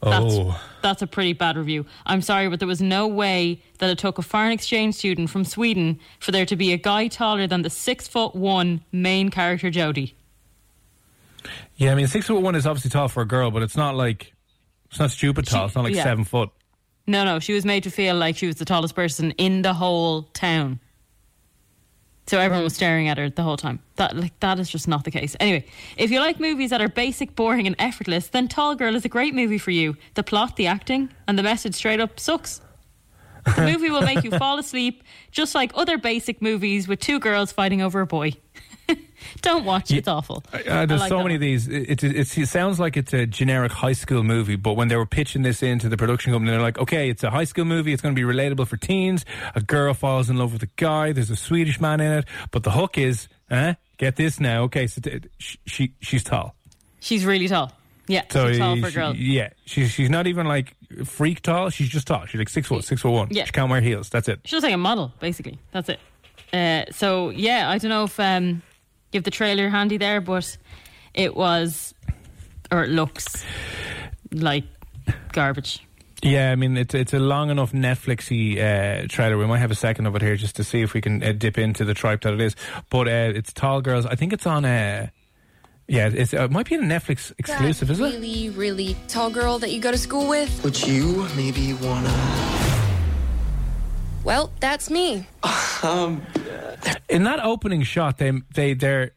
That's, 0.00 0.34
oh. 0.34 0.60
that's 0.80 1.02
a 1.02 1.08
pretty 1.08 1.32
bad 1.32 1.56
review. 1.56 1.84
I'm 2.06 2.22
sorry, 2.22 2.48
but 2.48 2.60
there 2.60 2.68
was 2.68 2.80
no 2.80 3.08
way 3.08 3.62
that 3.78 3.90
it 3.90 3.98
took 3.98 4.18
a 4.18 4.22
foreign 4.22 4.52
exchange 4.52 4.94
student 4.94 5.28
from 5.28 5.44
Sweden 5.44 5.98
for 6.20 6.30
there 6.30 6.46
to 6.46 6.54
be 6.54 6.72
a 6.72 6.76
guy 6.76 7.08
taller 7.08 7.48
than 7.48 7.62
the 7.62 7.70
six 7.70 8.06
foot 8.06 8.34
one 8.36 8.84
main 8.92 9.28
character 9.28 9.70
Jodie. 9.70 10.14
Yeah, 11.78 11.92
I 11.92 11.94
mean, 11.94 12.08
six 12.08 12.26
foot 12.26 12.42
one 12.42 12.56
is 12.56 12.66
obviously 12.66 12.90
tall 12.90 13.08
for 13.08 13.22
a 13.22 13.26
girl, 13.26 13.50
but 13.50 13.62
it's 13.62 13.76
not 13.76 13.94
like 13.94 14.34
it's 14.90 14.98
not 14.98 15.10
stupid 15.10 15.46
tall. 15.46 15.62
She, 15.62 15.66
it's 15.66 15.74
not 15.76 15.84
like 15.84 15.94
yeah. 15.94 16.02
seven 16.02 16.24
foot. 16.24 16.50
No, 17.06 17.24
no, 17.24 17.38
she 17.38 17.54
was 17.54 17.64
made 17.64 17.84
to 17.84 17.90
feel 17.90 18.16
like 18.16 18.36
she 18.36 18.46
was 18.46 18.56
the 18.56 18.64
tallest 18.64 18.94
person 18.94 19.30
in 19.32 19.62
the 19.62 19.72
whole 19.72 20.24
town. 20.34 20.80
So 22.26 22.38
everyone 22.38 22.64
was 22.64 22.74
staring 22.74 23.08
at 23.08 23.16
her 23.16 23.30
the 23.30 23.42
whole 23.42 23.56
time. 23.56 23.78
That 23.96 24.14
like 24.16 24.38
that 24.40 24.58
is 24.58 24.68
just 24.68 24.88
not 24.88 25.04
the 25.04 25.10
case. 25.10 25.36
Anyway, 25.40 25.64
if 25.96 26.10
you 26.10 26.18
like 26.18 26.40
movies 26.40 26.70
that 26.70 26.82
are 26.82 26.88
basic, 26.88 27.34
boring, 27.36 27.66
and 27.66 27.76
effortless, 27.78 28.26
then 28.26 28.48
Tall 28.48 28.74
Girl 28.74 28.96
is 28.96 29.04
a 29.04 29.08
great 29.08 29.34
movie 29.34 29.56
for 29.56 29.70
you. 29.70 29.96
The 30.14 30.24
plot, 30.24 30.56
the 30.56 30.66
acting, 30.66 31.08
and 31.26 31.38
the 31.38 31.42
message 31.42 31.74
straight 31.74 32.00
up 32.00 32.18
sucks. 32.18 32.60
The 33.56 33.70
movie 33.72 33.90
will 33.90 34.02
make 34.02 34.24
you 34.24 34.30
fall 34.30 34.58
asleep, 34.58 35.02
just 35.30 35.54
like 35.54 35.72
other 35.74 35.98
basic 35.98 36.42
movies 36.42 36.88
with 36.88 37.00
two 37.00 37.18
girls 37.20 37.52
fighting 37.52 37.82
over 37.82 38.00
a 38.00 38.06
boy. 38.06 38.32
Don't 39.42 39.64
watch 39.64 39.90
it. 39.90 39.98
It's 39.98 40.08
awful. 40.08 40.42
Uh, 40.52 40.86
there's 40.86 41.00
like 41.00 41.08
so 41.08 41.18
many 41.18 41.24
one. 41.24 41.34
of 41.34 41.40
these. 41.40 41.68
It, 41.68 42.02
it, 42.02 42.04
it, 42.04 42.38
it, 42.38 42.48
sounds 42.48 42.80
like 42.80 42.96
it's 42.96 43.12
a 43.12 43.26
generic 43.26 43.72
high 43.72 43.92
school 43.92 44.22
movie, 44.22 44.56
but 44.56 44.74
when 44.74 44.88
they 44.88 44.96
were 44.96 45.06
pitching 45.06 45.42
this 45.42 45.62
into 45.62 45.88
the 45.88 45.96
production 45.96 46.32
company, 46.32 46.50
they're 46.50 46.60
like, 46.60 46.78
okay, 46.78 47.10
it's 47.10 47.24
a 47.24 47.30
high 47.30 47.44
school 47.44 47.64
movie. 47.64 47.92
It's 47.92 48.02
going 48.02 48.14
to 48.14 48.20
be 48.20 48.26
relatable 48.26 48.66
for 48.66 48.76
teens. 48.76 49.24
A 49.54 49.60
girl 49.60 49.94
falls 49.94 50.30
in 50.30 50.36
love 50.36 50.52
with 50.52 50.62
a 50.62 50.70
guy. 50.76 51.12
There's 51.12 51.30
a 51.30 51.36
Swedish 51.36 51.80
man 51.80 52.00
in 52.00 52.12
it. 52.12 52.24
But 52.50 52.62
the 52.62 52.70
hook 52.70 52.98
is, 52.98 53.28
eh, 53.50 53.74
get 53.96 54.16
this 54.16 54.40
now. 54.40 54.62
Okay, 54.64 54.86
so 54.86 55.00
t- 55.00 55.20
she 55.38 55.94
she's 56.00 56.24
tall. 56.24 56.54
She's 57.00 57.24
really 57.24 57.48
tall. 57.48 57.72
Yeah, 58.06 58.22
so 58.30 58.48
she's 58.48 58.58
tall 58.58 58.80
for 58.80 58.86
a 58.86 58.90
girl. 58.90 59.14
She, 59.14 59.20
yeah, 59.20 59.50
she's 59.66 59.90
she's 59.90 60.10
not 60.10 60.26
even 60.26 60.46
like 60.46 60.74
freak 61.04 61.42
tall. 61.42 61.70
She's 61.70 61.88
just 61.88 62.06
tall. 62.06 62.26
She's 62.26 62.38
like 62.38 62.48
six 62.48 62.66
foot, 62.66 62.84
six 62.84 63.02
foot 63.02 63.10
one. 63.10 63.28
Yeah. 63.30 63.44
She 63.44 63.52
can't 63.52 63.70
wear 63.70 63.80
heels. 63.80 64.08
That's 64.08 64.28
it. 64.28 64.40
She 64.44 64.56
looks 64.56 64.64
like 64.64 64.74
a 64.74 64.78
model, 64.78 65.12
basically. 65.20 65.58
That's 65.72 65.88
it. 65.88 66.00
Uh, 66.52 66.90
so 66.92 67.30
yeah, 67.30 67.68
I 67.68 67.78
don't 67.78 67.90
know 67.90 68.04
if 68.04 68.18
um, 68.18 68.62
you 69.12 69.18
have 69.18 69.24
the 69.24 69.30
trailer 69.30 69.68
handy 69.68 69.98
there, 69.98 70.20
but 70.20 70.56
it 71.14 71.36
was 71.36 71.94
or 72.70 72.84
it 72.84 72.90
looks 72.90 73.44
like 74.32 74.64
garbage. 75.32 75.84
Yeah, 76.22 76.50
I 76.50 76.56
mean 76.56 76.76
it's 76.76 76.94
it's 76.94 77.14
a 77.14 77.18
long 77.18 77.50
enough 77.50 77.72
Netflixy 77.72 78.58
uh, 78.58 79.06
trailer. 79.08 79.38
We 79.38 79.46
might 79.46 79.58
have 79.58 79.70
a 79.70 79.76
second 79.76 80.06
of 80.06 80.16
it 80.16 80.22
here 80.22 80.36
just 80.36 80.56
to 80.56 80.64
see 80.64 80.82
if 80.82 80.92
we 80.94 81.00
can 81.00 81.22
uh, 81.22 81.32
dip 81.32 81.58
into 81.58 81.84
the 81.84 81.94
tripe 81.94 82.22
that 82.22 82.34
it 82.34 82.40
is. 82.40 82.56
But 82.90 83.08
uh, 83.08 83.32
it's 83.34 83.52
Tall 83.52 83.80
Girls. 83.80 84.04
I 84.06 84.14
think 84.14 84.32
it's 84.32 84.46
on. 84.46 84.64
Uh, 84.64 85.08
yeah, 85.88 86.10
it's, 86.12 86.34
uh, 86.34 86.44
it 86.44 86.50
might 86.50 86.66
be 86.68 86.74
a 86.74 86.78
Netflix 86.78 87.32
exclusive, 87.38 87.90
is 87.90 87.98
it? 87.98 88.02
really, 88.02 88.50
really 88.50 88.96
tall 89.08 89.30
girl 89.30 89.58
that 89.58 89.72
you 89.72 89.80
go 89.80 89.90
to 89.90 89.98
school 89.98 90.28
with? 90.28 90.62
Would 90.62 90.80
you 90.86 91.26
maybe 91.34 91.72
wanna? 91.72 92.12
Well, 94.24 94.52
that's 94.60 94.90
me. 94.90 95.26
Um, 95.82 96.22
In 97.08 97.24
that 97.24 97.40
opening 97.42 97.82
shot, 97.82 98.18
they 98.18 98.32
they 98.54 98.74
they're 98.74 99.12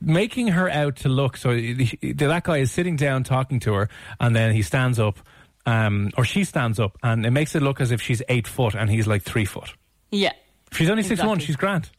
making 0.00 0.48
her 0.48 0.68
out 0.70 0.96
to 0.96 1.08
look. 1.08 1.36
So 1.36 1.54
the- 1.54 1.72
the- 2.00 2.12
that 2.12 2.44
guy 2.44 2.58
is 2.58 2.70
sitting 2.70 2.96
down 2.96 3.24
talking 3.24 3.58
to 3.60 3.72
her, 3.74 3.88
and 4.20 4.36
then 4.36 4.54
he 4.54 4.62
stands 4.62 4.98
up, 4.98 5.18
um, 5.64 6.12
or 6.16 6.24
she 6.24 6.44
stands 6.44 6.78
up, 6.78 6.96
and 7.02 7.24
it 7.26 7.30
makes 7.30 7.54
it 7.54 7.62
look 7.62 7.80
as 7.80 7.90
if 7.90 8.00
she's 8.00 8.22
eight 8.28 8.46
foot 8.46 8.74
and 8.74 8.88
he's 8.90 9.06
like 9.06 9.22
three 9.22 9.44
foot. 9.46 9.74
Yeah, 10.10 10.32
She's 10.72 10.90
only 10.90 11.02
six 11.02 11.22
one. 11.22 11.38
She's 11.38 11.56
grand. 11.56 11.90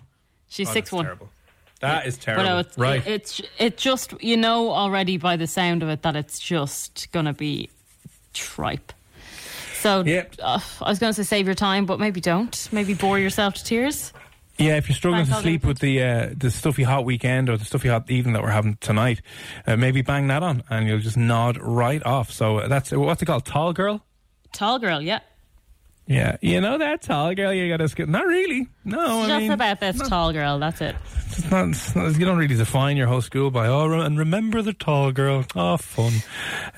she's 0.47 0.69
Oh, 0.69 0.73
six 0.73 0.85
that's 0.89 0.93
one. 0.93 1.05
terrible. 1.05 1.29
That 1.79 2.07
is 2.07 2.15
But 2.15 2.23
terrible. 2.23 2.57
it's, 2.59 2.77
right. 2.77 3.05
it, 3.05 3.11
it's 3.13 3.41
it 3.59 3.77
just 3.77 4.13
you 4.21 4.37
know 4.37 4.71
already 4.71 5.17
by 5.17 5.35
the 5.37 5.47
sound 5.47 5.83
of 5.83 5.89
it 5.89 6.01
that 6.03 6.15
it's 6.15 6.39
just 6.39 7.07
gonna 7.11 7.33
be 7.33 7.69
tripe. 8.33 8.93
So 9.81 10.03
Yep. 10.03 10.35
uh, 10.41 10.59
I 10.81 10.89
was 10.89 10.97
going 10.99 11.13
to 11.13 11.23
say 11.23 11.37
save 11.37 11.45
your 11.45 11.53
time, 11.55 11.85
but 11.85 11.99
maybe 11.99 12.19
don't. 12.19 12.67
Maybe 12.71 12.93
bore 12.95 13.19
yourself 13.19 13.53
to 13.55 13.63
tears. 13.63 14.11
Yeah, 14.57 14.77
if 14.77 14.89
you're 14.89 14.95
struggling 14.95 15.25
Bank 15.25 15.35
to 15.35 15.41
sleep 15.43 15.63
with 15.65 15.77
the 15.79 16.01
uh, 16.01 16.29
the 16.35 16.49
stuffy 16.49 16.81
hot 16.81 17.05
weekend 17.05 17.47
or 17.47 17.57
the 17.57 17.65
stuffy 17.65 17.89
hot 17.89 18.09
evening 18.09 18.33
that 18.33 18.41
we're 18.41 18.49
having 18.49 18.77
tonight, 18.77 19.21
uh, 19.67 19.75
maybe 19.77 20.01
bang 20.01 20.27
that 20.27 20.41
on 20.41 20.63
and 20.71 20.87
you'll 20.87 20.97
just 20.99 21.15
nod 21.15 21.59
right 21.61 22.03
off. 22.03 22.31
So 22.31 22.57
uh, 22.57 22.67
that's 22.67 22.91
what's 22.91 23.21
it 23.21 23.25
called, 23.27 23.45
tall 23.45 23.71
girl. 23.71 24.03
Tall 24.53 24.79
girl, 24.79 24.99
yeah. 24.99 25.19
Yeah, 26.07 26.37
you 26.41 26.61
know 26.61 26.77
that 26.77 27.01
tall 27.01 27.35
girl. 27.35 27.51
You 27.51 27.67
got 27.69 27.77
to 27.77 27.89
skip. 27.89 28.07
Not 28.07 28.25
really. 28.25 28.67
No, 28.85 29.23
I 29.23 29.27
just 29.27 29.39
mean, 29.41 29.51
about 29.51 29.81
this 29.81 29.97
tall 30.07 30.31
girl. 30.31 30.57
That's 30.57 30.79
it. 30.79 30.95
it's 31.31 31.51
not, 31.51 31.67
it's 31.67 31.95
not- 31.95 32.17
you 32.17 32.25
don't 32.25 32.37
really 32.37 32.55
define 32.55 32.95
your 32.95 33.07
whole 33.07 33.19
school 33.21 33.51
by 33.51 33.67
oh, 33.67 33.87
re- 33.87 34.05
and 34.05 34.17
remember 34.17 34.61
the 34.61 34.71
tall 34.71 35.11
girl. 35.11 35.43
Oh, 35.53 35.75
fun. 35.75 36.13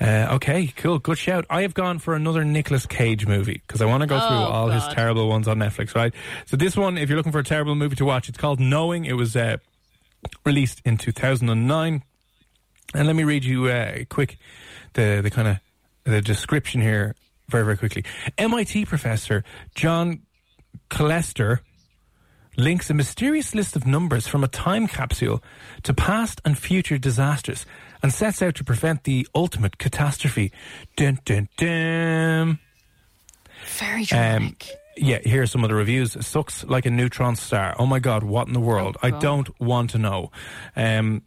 Uh, 0.00 0.34
okay, 0.34 0.66
cool, 0.76 0.98
good 0.98 1.16
shout. 1.16 1.46
I 1.48 1.62
have 1.62 1.74
gone 1.74 2.00
for 2.00 2.14
another 2.16 2.44
Nicolas 2.44 2.86
Cage 2.86 3.24
movie 3.26 3.62
because 3.64 3.80
I 3.80 3.84
want 3.84 4.00
to 4.00 4.08
go 4.08 4.18
through 4.18 4.36
Oh, 4.36 4.50
all 4.50 4.68
his 4.70 4.82
terrible 4.88 5.28
ones 5.28 5.46
on 5.46 5.58
Netflix. 5.58 5.94
Right. 5.94 6.12
So 6.46 6.56
this 6.56 6.76
one, 6.76 6.98
if 6.98 7.08
you're 7.08 7.16
looking 7.16 7.30
for 7.32 7.38
a 7.38 7.44
terrible 7.44 7.76
movie 7.76 7.94
to 7.96 8.04
watch, 8.04 8.28
it's 8.28 8.38
called 8.38 8.58
Knowing. 8.58 9.04
It 9.04 9.12
was 9.14 9.36
uh, 9.36 9.58
released 10.44 10.82
in 10.84 10.96
2009. 10.98 12.02
And 12.94 13.06
let 13.06 13.14
me 13.14 13.22
read 13.22 13.44
you 13.44 13.66
uh, 13.68 13.98
quick 14.08 14.38
the 14.94 15.20
the 15.22 15.30
kind 15.30 15.46
of 15.46 15.56
the 16.02 16.20
description 16.20 16.80
here 16.80 17.14
very 17.50 17.64
very 17.64 17.76
quickly. 17.76 18.04
MIT 18.38 18.86
professor 18.86 19.44
John 19.74 20.22
Koestler 20.88 21.60
links 22.56 22.90
a 22.90 22.94
mysterious 22.94 23.54
list 23.54 23.76
of 23.76 23.86
numbers 23.86 24.26
from 24.26 24.44
a 24.44 24.48
time 24.48 24.86
capsule 24.86 25.42
to 25.82 25.94
past 25.94 26.40
and 26.44 26.58
future 26.58 26.98
disasters 26.98 27.64
and 28.02 28.12
sets 28.12 28.42
out 28.42 28.54
to 28.56 28.64
prevent 28.64 29.04
the 29.04 29.26
ultimate 29.34 29.78
catastrophe. 29.78 30.52
Dun 30.96 31.18
dun 31.24 31.48
dun. 31.56 32.58
Very 33.78 34.00
Um, 34.02 34.06
dramatic. 34.06 34.68
yeah, 34.96 35.18
here 35.24 35.42
are 35.42 35.46
some 35.46 35.62
of 35.64 35.68
the 35.70 35.74
reviews. 35.76 36.16
Sucks 36.26 36.64
like 36.64 36.86
a 36.86 36.90
neutron 36.90 37.36
star. 37.36 37.74
Oh 37.78 37.86
my 37.86 37.98
god, 37.98 38.22
what 38.22 38.46
in 38.48 38.52
the 38.54 38.60
world? 38.60 38.96
I 39.02 39.10
don't 39.10 39.48
want 39.60 39.90
to 39.90 39.98
know. 39.98 40.30
Um, 40.76 41.22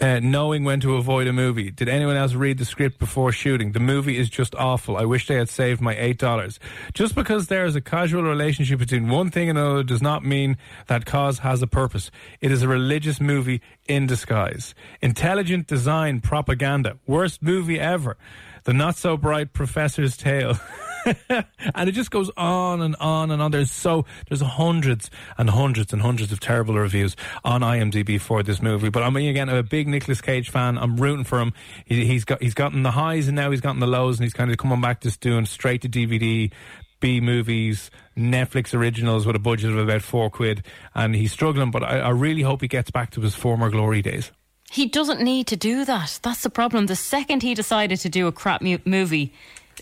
uh, 0.00 0.20
knowing 0.20 0.64
when 0.64 0.80
to 0.80 0.96
avoid 0.96 1.26
a 1.26 1.32
movie. 1.32 1.70
Did 1.70 1.88
anyone 1.88 2.16
else 2.16 2.34
read 2.34 2.58
the 2.58 2.64
script 2.64 2.98
before 2.98 3.32
shooting? 3.32 3.72
The 3.72 3.80
movie 3.80 4.18
is 4.18 4.28
just 4.30 4.54
awful. 4.54 4.96
I 4.96 5.04
wish 5.04 5.26
they 5.26 5.34
had 5.34 5.48
saved 5.48 5.80
my 5.80 5.96
eight 5.96 6.18
dollars. 6.18 6.58
Just 6.94 7.14
because 7.14 7.48
there 7.48 7.64
is 7.64 7.76
a 7.76 7.80
casual 7.80 8.22
relationship 8.22 8.78
between 8.78 9.08
one 9.08 9.30
thing 9.30 9.48
and 9.48 9.58
another 9.58 9.82
does 9.82 10.02
not 10.02 10.24
mean 10.24 10.56
that 10.86 11.06
cause 11.06 11.40
has 11.40 11.62
a 11.62 11.66
purpose. 11.66 12.10
It 12.40 12.50
is 12.52 12.62
a 12.62 12.68
religious 12.68 13.20
movie 13.20 13.60
in 13.86 14.06
disguise. 14.06 14.74
Intelligent 15.02 15.66
design 15.66 16.20
propaganda. 16.20 16.98
Worst 17.06 17.42
movie 17.42 17.80
ever. 17.80 18.16
The 18.64 18.72
not 18.72 18.96
so 18.96 19.16
bright 19.16 19.52
professor's 19.52 20.16
tale. 20.16 20.58
and 21.74 21.88
it 21.88 21.92
just 21.92 22.10
goes 22.10 22.30
on 22.36 22.82
and 22.82 22.96
on 22.96 23.30
and 23.30 23.40
on. 23.40 23.50
There's 23.50 23.70
so 23.70 24.04
there's 24.28 24.40
hundreds 24.40 25.10
and 25.36 25.50
hundreds 25.50 25.92
and 25.92 26.02
hundreds 26.02 26.32
of 26.32 26.40
terrible 26.40 26.74
reviews 26.74 27.16
on 27.44 27.62
IMDb 27.62 28.20
for 28.20 28.42
this 28.42 28.60
movie. 28.60 28.90
But 28.90 29.02
I 29.02 29.10
mean, 29.10 29.28
again, 29.28 29.48
I'm 29.48 29.56
a 29.56 29.62
big 29.62 29.88
Nicolas 29.88 30.20
Cage 30.20 30.50
fan. 30.50 30.78
I'm 30.78 30.96
rooting 30.96 31.24
for 31.24 31.40
him. 31.40 31.52
He, 31.84 32.04
he's 32.04 32.24
got 32.24 32.42
he's 32.42 32.54
gotten 32.54 32.82
the 32.82 32.90
highs 32.90 33.28
and 33.28 33.36
now 33.36 33.50
he's 33.50 33.60
gotten 33.60 33.80
the 33.80 33.86
lows, 33.86 34.18
and 34.18 34.24
he's 34.24 34.34
kind 34.34 34.50
of 34.50 34.58
coming 34.58 34.80
back 34.80 35.00
just 35.00 35.20
doing 35.20 35.46
straight 35.46 35.82
to 35.82 35.88
DVD. 35.88 36.52
B 37.00 37.20
movies, 37.20 37.92
Netflix 38.16 38.74
originals 38.74 39.24
with 39.24 39.36
a 39.36 39.38
budget 39.38 39.70
of 39.70 39.78
about 39.78 40.02
four 40.02 40.30
quid, 40.30 40.64
and 40.96 41.14
he's 41.14 41.30
struggling. 41.30 41.70
But 41.70 41.84
I, 41.84 42.00
I 42.00 42.08
really 42.08 42.42
hope 42.42 42.60
he 42.60 42.66
gets 42.66 42.90
back 42.90 43.12
to 43.12 43.20
his 43.20 43.36
former 43.36 43.70
glory 43.70 44.02
days. 44.02 44.32
He 44.70 44.86
doesn't 44.86 45.20
need 45.20 45.46
to 45.46 45.56
do 45.56 45.84
that. 45.84 46.20
That's 46.22 46.42
the 46.42 46.50
problem. 46.50 46.86
The 46.86 46.96
second 46.96 47.42
he 47.42 47.54
decided 47.54 48.00
to 48.00 48.08
do 48.08 48.26
a 48.26 48.32
crap 48.32 48.60
mu- 48.60 48.78
movie, 48.84 49.32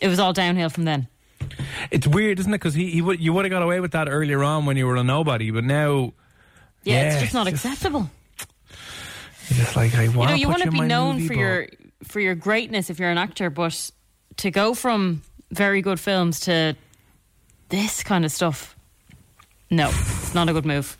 it 0.00 0.08
was 0.08 0.18
all 0.18 0.32
downhill 0.32 0.68
from 0.68 0.84
then. 0.84 1.08
It's 1.90 2.06
weird, 2.06 2.38
isn't 2.40 2.52
it? 2.52 2.56
Because 2.58 2.74
he, 2.74 2.90
he 2.90 3.02
would 3.02 3.20
you 3.20 3.32
would 3.32 3.44
have 3.44 3.50
got 3.50 3.62
away 3.62 3.80
with 3.80 3.92
that 3.92 4.08
earlier 4.08 4.42
on 4.44 4.66
when 4.66 4.76
you 4.76 4.86
were 4.86 4.96
a 4.96 5.04
nobody, 5.04 5.50
but 5.50 5.64
now 5.64 6.12
Yeah, 6.84 6.94
Yeah, 7.02 7.12
it's 7.12 7.20
just 7.22 7.34
not 7.34 7.46
just- 7.48 7.64
acceptable. 7.64 8.10
just 9.48 9.76
like 9.76 9.94
I 9.94 10.04
You 10.04 10.12
want 10.12 10.30
know, 10.30 10.36
you 10.36 10.48
want 10.48 10.62
to 10.62 10.70
be 10.70 10.80
known 10.80 11.26
for 11.26 11.34
your 11.34 11.68
for 12.04 12.20
your 12.20 12.34
greatness 12.34 12.90
if 12.90 12.98
you're 12.98 13.10
an 13.10 13.18
actor, 13.18 13.50
but 13.50 13.90
to 14.38 14.50
go 14.50 14.74
from 14.74 15.22
very 15.50 15.82
good 15.82 15.98
films 16.00 16.40
to 16.40 16.76
this 17.68 18.02
kind 18.02 18.24
of 18.24 18.30
stuff, 18.32 18.76
no, 19.70 19.88
it's 19.88 20.34
not 20.34 20.48
a 20.48 20.52
good 20.52 20.66
move. 20.66 20.96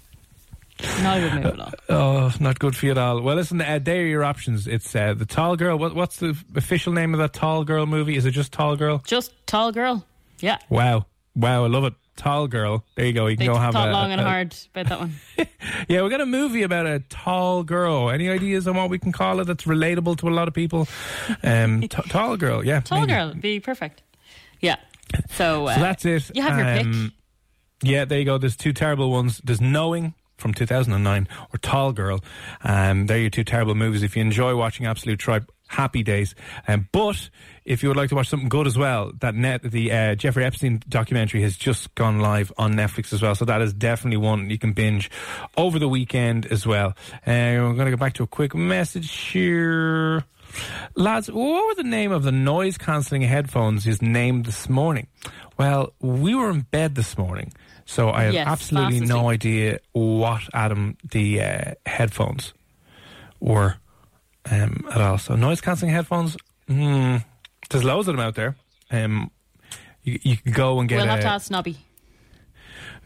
Not 1.02 1.16
a 1.18 1.20
good 1.20 1.34
move 1.34 1.46
at 1.46 1.60
all. 1.60 1.72
Oh, 1.88 2.32
not 2.38 2.58
good 2.58 2.76
for 2.76 2.84
you 2.86 2.92
at 2.92 2.98
all. 2.98 3.22
Well, 3.22 3.34
listen, 3.36 3.60
uh, 3.62 3.78
there 3.82 4.02
are 4.02 4.06
your 4.06 4.24
options. 4.24 4.66
It's 4.66 4.94
uh, 4.94 5.14
the 5.14 5.24
Tall 5.24 5.56
Girl. 5.56 5.78
What, 5.78 5.94
what's 5.94 6.16
the 6.18 6.36
official 6.54 6.92
name 6.92 7.14
of 7.14 7.18
that 7.20 7.32
Tall 7.32 7.64
Girl 7.64 7.86
movie? 7.86 8.16
Is 8.16 8.26
it 8.26 8.32
just 8.32 8.52
Tall 8.52 8.76
Girl? 8.76 9.02
Just 9.06 9.32
tall 9.46 9.72
girl. 9.72 10.04
Yeah. 10.40 10.58
Wow, 10.68 11.06
wow, 11.34 11.64
I 11.64 11.68
love 11.68 11.84
it. 11.84 11.94
Tall 12.16 12.46
Girl. 12.48 12.82
There 12.94 13.04
you 13.04 13.12
go. 13.12 13.26
You 13.26 13.36
can 13.36 13.46
They 13.46 13.52
go 13.52 13.58
have 13.58 13.74
thought 13.74 13.90
a, 13.90 13.92
long 13.92 14.10
and 14.10 14.20
a- 14.22 14.24
hard 14.24 14.56
about 14.74 14.86
that 14.88 14.98
one. 15.00 15.14
Yeah, 15.88 16.02
we 16.02 16.08
got 16.08 16.20
a 16.22 16.26
movie 16.26 16.62
about 16.62 16.86
a 16.86 17.00
tall 17.10 17.62
girl. 17.62 18.08
Any 18.10 18.30
ideas 18.30 18.66
on 18.66 18.74
what 18.76 18.88
we 18.88 18.98
can 18.98 19.12
call 19.12 19.38
it 19.40 19.44
that's 19.44 19.64
relatable 19.64 20.16
to 20.18 20.28
a 20.28 20.30
lot 20.30 20.48
of 20.48 20.54
people? 20.54 20.88
Um, 21.42 21.80
t- 21.82 21.88
tall 21.88 22.36
girl. 22.38 22.64
Yeah, 22.64 22.80
Tall 22.80 23.00
maybe. 23.00 23.12
girl, 23.12 23.34
be 23.34 23.60
perfect. 23.60 24.02
Yeah. 24.60 24.76
So, 25.30 25.66
uh, 25.66 25.74
So 25.74 25.80
that's 25.80 26.04
it. 26.06 26.30
You 26.34 26.40
have 26.42 26.56
your 26.56 26.66
pick. 26.66 26.86
Um, 26.86 27.12
Yeah, 27.82 28.04
there 28.06 28.18
you 28.18 28.24
go. 28.24 28.38
There's 28.38 28.56
two 28.56 28.72
terrible 28.72 29.10
ones. 29.10 29.40
There's 29.44 29.60
Knowing 29.60 30.14
from 30.38 30.54
2009 30.54 31.28
or 31.52 31.58
Tall 31.58 31.92
Girl. 31.92 32.20
Um, 32.64 33.06
they're 33.06 33.18
your 33.18 33.30
two 33.30 33.44
terrible 33.44 33.74
movies. 33.74 34.02
If 34.02 34.16
you 34.16 34.22
enjoy 34.22 34.56
watching 34.56 34.86
Absolute 34.86 35.18
Tribe, 35.18 35.50
happy 35.76 36.02
days. 36.02 36.34
Um, 36.66 36.88
but 36.90 37.28
if 37.64 37.82
you 37.82 37.88
would 37.88 37.96
like 37.96 38.08
to 38.08 38.14
watch 38.14 38.28
something 38.28 38.48
good 38.48 38.66
as 38.66 38.78
well, 38.78 39.12
that 39.20 39.34
net 39.34 39.62
the 39.62 39.92
uh, 39.92 40.14
Jeffrey 40.14 40.44
Epstein 40.44 40.82
documentary 40.88 41.42
has 41.42 41.56
just 41.56 41.94
gone 41.94 42.20
live 42.20 42.50
on 42.56 42.74
Netflix 42.74 43.12
as 43.12 43.20
well. 43.20 43.34
So 43.34 43.44
that 43.44 43.60
is 43.60 43.74
definitely 43.74 44.16
one 44.16 44.48
you 44.48 44.58
can 44.58 44.72
binge 44.72 45.10
over 45.56 45.78
the 45.78 45.88
weekend 45.88 46.46
as 46.46 46.66
well. 46.66 46.94
Uh, 47.26 47.60
we're 47.60 47.74
going 47.74 47.86
to 47.86 47.90
go 47.90 47.96
back 47.96 48.14
to 48.14 48.22
a 48.22 48.26
quick 48.26 48.54
message 48.54 49.12
here. 49.12 50.24
Lads, 50.94 51.30
what 51.30 51.66
were 51.66 51.74
the 51.74 51.88
name 51.88 52.12
of 52.12 52.22
the 52.22 52.32
noise 52.32 52.78
cancelling 52.78 53.22
headphones 53.22 53.86
is 53.86 54.00
named 54.00 54.46
this 54.46 54.70
morning? 54.70 55.08
Well, 55.58 55.92
we 56.00 56.34
were 56.34 56.50
in 56.50 56.60
bed 56.60 56.94
this 56.94 57.18
morning, 57.18 57.52
so 57.84 58.10
I 58.10 58.24
have 58.24 58.34
Yes, 58.34 58.46
absolutely 58.46 59.00
no 59.00 59.28
idea 59.28 59.80
what 59.92 60.42
Adam 60.54 60.96
the 61.10 61.42
uh, 61.42 61.74
headphones 61.84 62.54
were 63.40 63.76
um, 64.50 64.86
at 64.90 65.00
all. 65.00 65.18
So 65.18 65.34
noise 65.36 65.60
cancelling 65.60 65.92
headphones, 65.92 66.36
mm, 66.68 67.24
there's 67.70 67.84
loads 67.84 68.08
of 68.08 68.16
them 68.16 68.24
out 68.24 68.34
there. 68.34 68.56
Um, 68.90 69.30
you, 70.02 70.18
you 70.22 70.36
can 70.36 70.52
go 70.52 70.78
and 70.80 70.88
get. 70.88 70.96
we'll 70.96 71.06
have 71.06 71.18
a- 71.18 71.22
to 71.22 71.28
ask 71.28 71.46
Snobby. 71.48 71.76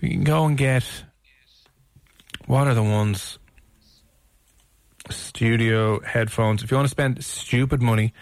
you 0.01 0.11
can 0.11 0.25
go 0.25 0.45
and 0.47 0.57
get. 0.57 0.85
What 2.47 2.67
are 2.67 2.75
the 2.75 2.83
ones? 2.83 3.39
Studio 5.09 6.01
headphones. 6.01 6.63
If 6.63 6.71
you 6.71 6.77
want 6.77 6.87
to 6.87 6.91
spend 6.91 7.25
stupid 7.25 7.81
money 7.83 8.13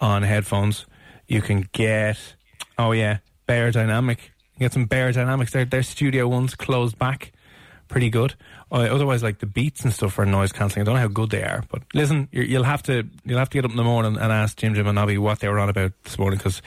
on 0.00 0.22
headphones, 0.22 0.84
you 1.26 1.40
can 1.40 1.68
get. 1.72 2.18
Oh 2.76 2.92
yeah, 2.92 3.18
Beyerdynamic. 3.48 4.18
You 4.54 4.60
get 4.60 4.72
some 4.72 4.86
Beyerdynamics. 4.86 5.50
They're, 5.50 5.64
they're 5.64 5.82
studio 5.82 6.28
ones 6.28 6.54
closed 6.54 6.98
back, 6.98 7.32
pretty 7.88 8.10
good. 8.10 8.34
Uh, 8.70 8.88
otherwise, 8.90 9.22
like 9.22 9.38
the 9.38 9.46
Beats 9.46 9.82
and 9.84 9.92
stuff 9.92 10.14
for 10.14 10.26
noise 10.26 10.52
cancelling. 10.52 10.82
I 10.82 10.84
don't 10.86 10.94
know 10.94 11.00
how 11.00 11.08
good 11.08 11.30
they 11.30 11.42
are, 11.42 11.64
but 11.70 11.82
listen, 11.94 12.28
you're, 12.32 12.44
you'll 12.44 12.64
have 12.64 12.82
to 12.84 13.08
you'll 13.24 13.38
have 13.38 13.50
to 13.50 13.58
get 13.58 13.64
up 13.64 13.70
in 13.70 13.76
the 13.76 13.84
morning 13.84 14.16
and 14.16 14.32
ask 14.32 14.56
Jim 14.56 14.74
Jim 14.74 14.86
and 14.86 14.96
Nobby 14.96 15.18
what 15.18 15.40
they 15.40 15.48
were 15.48 15.58
on 15.58 15.68
about 15.68 15.92
this 16.04 16.18
morning 16.18 16.38
because 16.38 16.62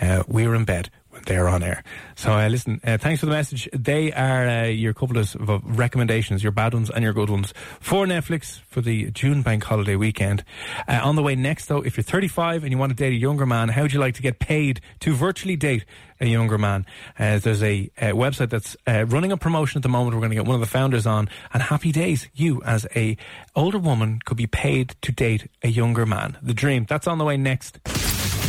uh, 0.00 0.22
we 0.26 0.46
were 0.46 0.54
in 0.54 0.64
bed 0.64 0.90
they're 1.26 1.48
on 1.48 1.62
air. 1.62 1.82
So 2.14 2.32
uh, 2.32 2.48
listen, 2.48 2.80
uh, 2.84 2.98
thanks 2.98 3.20
for 3.20 3.26
the 3.26 3.32
message. 3.32 3.68
They 3.72 4.12
are 4.12 4.48
uh, 4.48 4.64
your 4.64 4.94
couple 4.94 5.18
of 5.18 5.34
recommendations, 5.64 6.42
your 6.42 6.52
bad 6.52 6.74
ones 6.74 6.90
and 6.90 7.02
your 7.02 7.12
good 7.12 7.30
ones 7.30 7.52
for 7.80 8.06
Netflix 8.06 8.60
for 8.68 8.80
the 8.80 9.10
June 9.10 9.42
bank 9.42 9.64
holiday 9.64 9.96
weekend. 9.96 10.44
Uh, 10.88 11.00
on 11.02 11.16
the 11.16 11.22
way 11.22 11.34
next, 11.34 11.66
though, 11.66 11.82
if 11.82 11.96
you're 11.96 12.04
35 12.04 12.62
and 12.62 12.72
you 12.72 12.78
want 12.78 12.90
to 12.90 12.96
date 12.96 13.12
a 13.12 13.16
younger 13.16 13.46
man, 13.46 13.68
how 13.68 13.82
would 13.82 13.92
you 13.92 14.00
like 14.00 14.14
to 14.14 14.22
get 14.22 14.38
paid 14.38 14.80
to 15.00 15.14
virtually 15.14 15.56
date 15.56 15.84
a 16.20 16.26
younger 16.26 16.58
man? 16.58 16.86
Uh, 17.18 17.38
there's 17.38 17.62
a, 17.62 17.90
a 17.98 18.12
website 18.12 18.50
that's 18.50 18.76
uh, 18.86 19.04
running 19.06 19.32
a 19.32 19.36
promotion 19.36 19.78
at 19.78 19.82
the 19.82 19.88
moment. 19.88 20.14
We're 20.14 20.20
going 20.20 20.30
to 20.30 20.36
get 20.36 20.46
one 20.46 20.54
of 20.54 20.60
the 20.60 20.66
founders 20.66 21.06
on, 21.06 21.28
and 21.52 21.62
happy 21.62 21.92
days. 21.92 22.28
You, 22.34 22.62
as 22.64 22.86
a 22.94 23.16
older 23.54 23.78
woman, 23.78 24.20
could 24.24 24.36
be 24.36 24.46
paid 24.46 24.94
to 25.02 25.12
date 25.12 25.48
a 25.62 25.68
younger 25.68 26.06
man. 26.06 26.38
The 26.42 26.54
dream. 26.54 26.86
That's 26.88 27.06
on 27.06 27.18
the 27.18 27.24
way 27.24 27.36
next. 27.36 27.78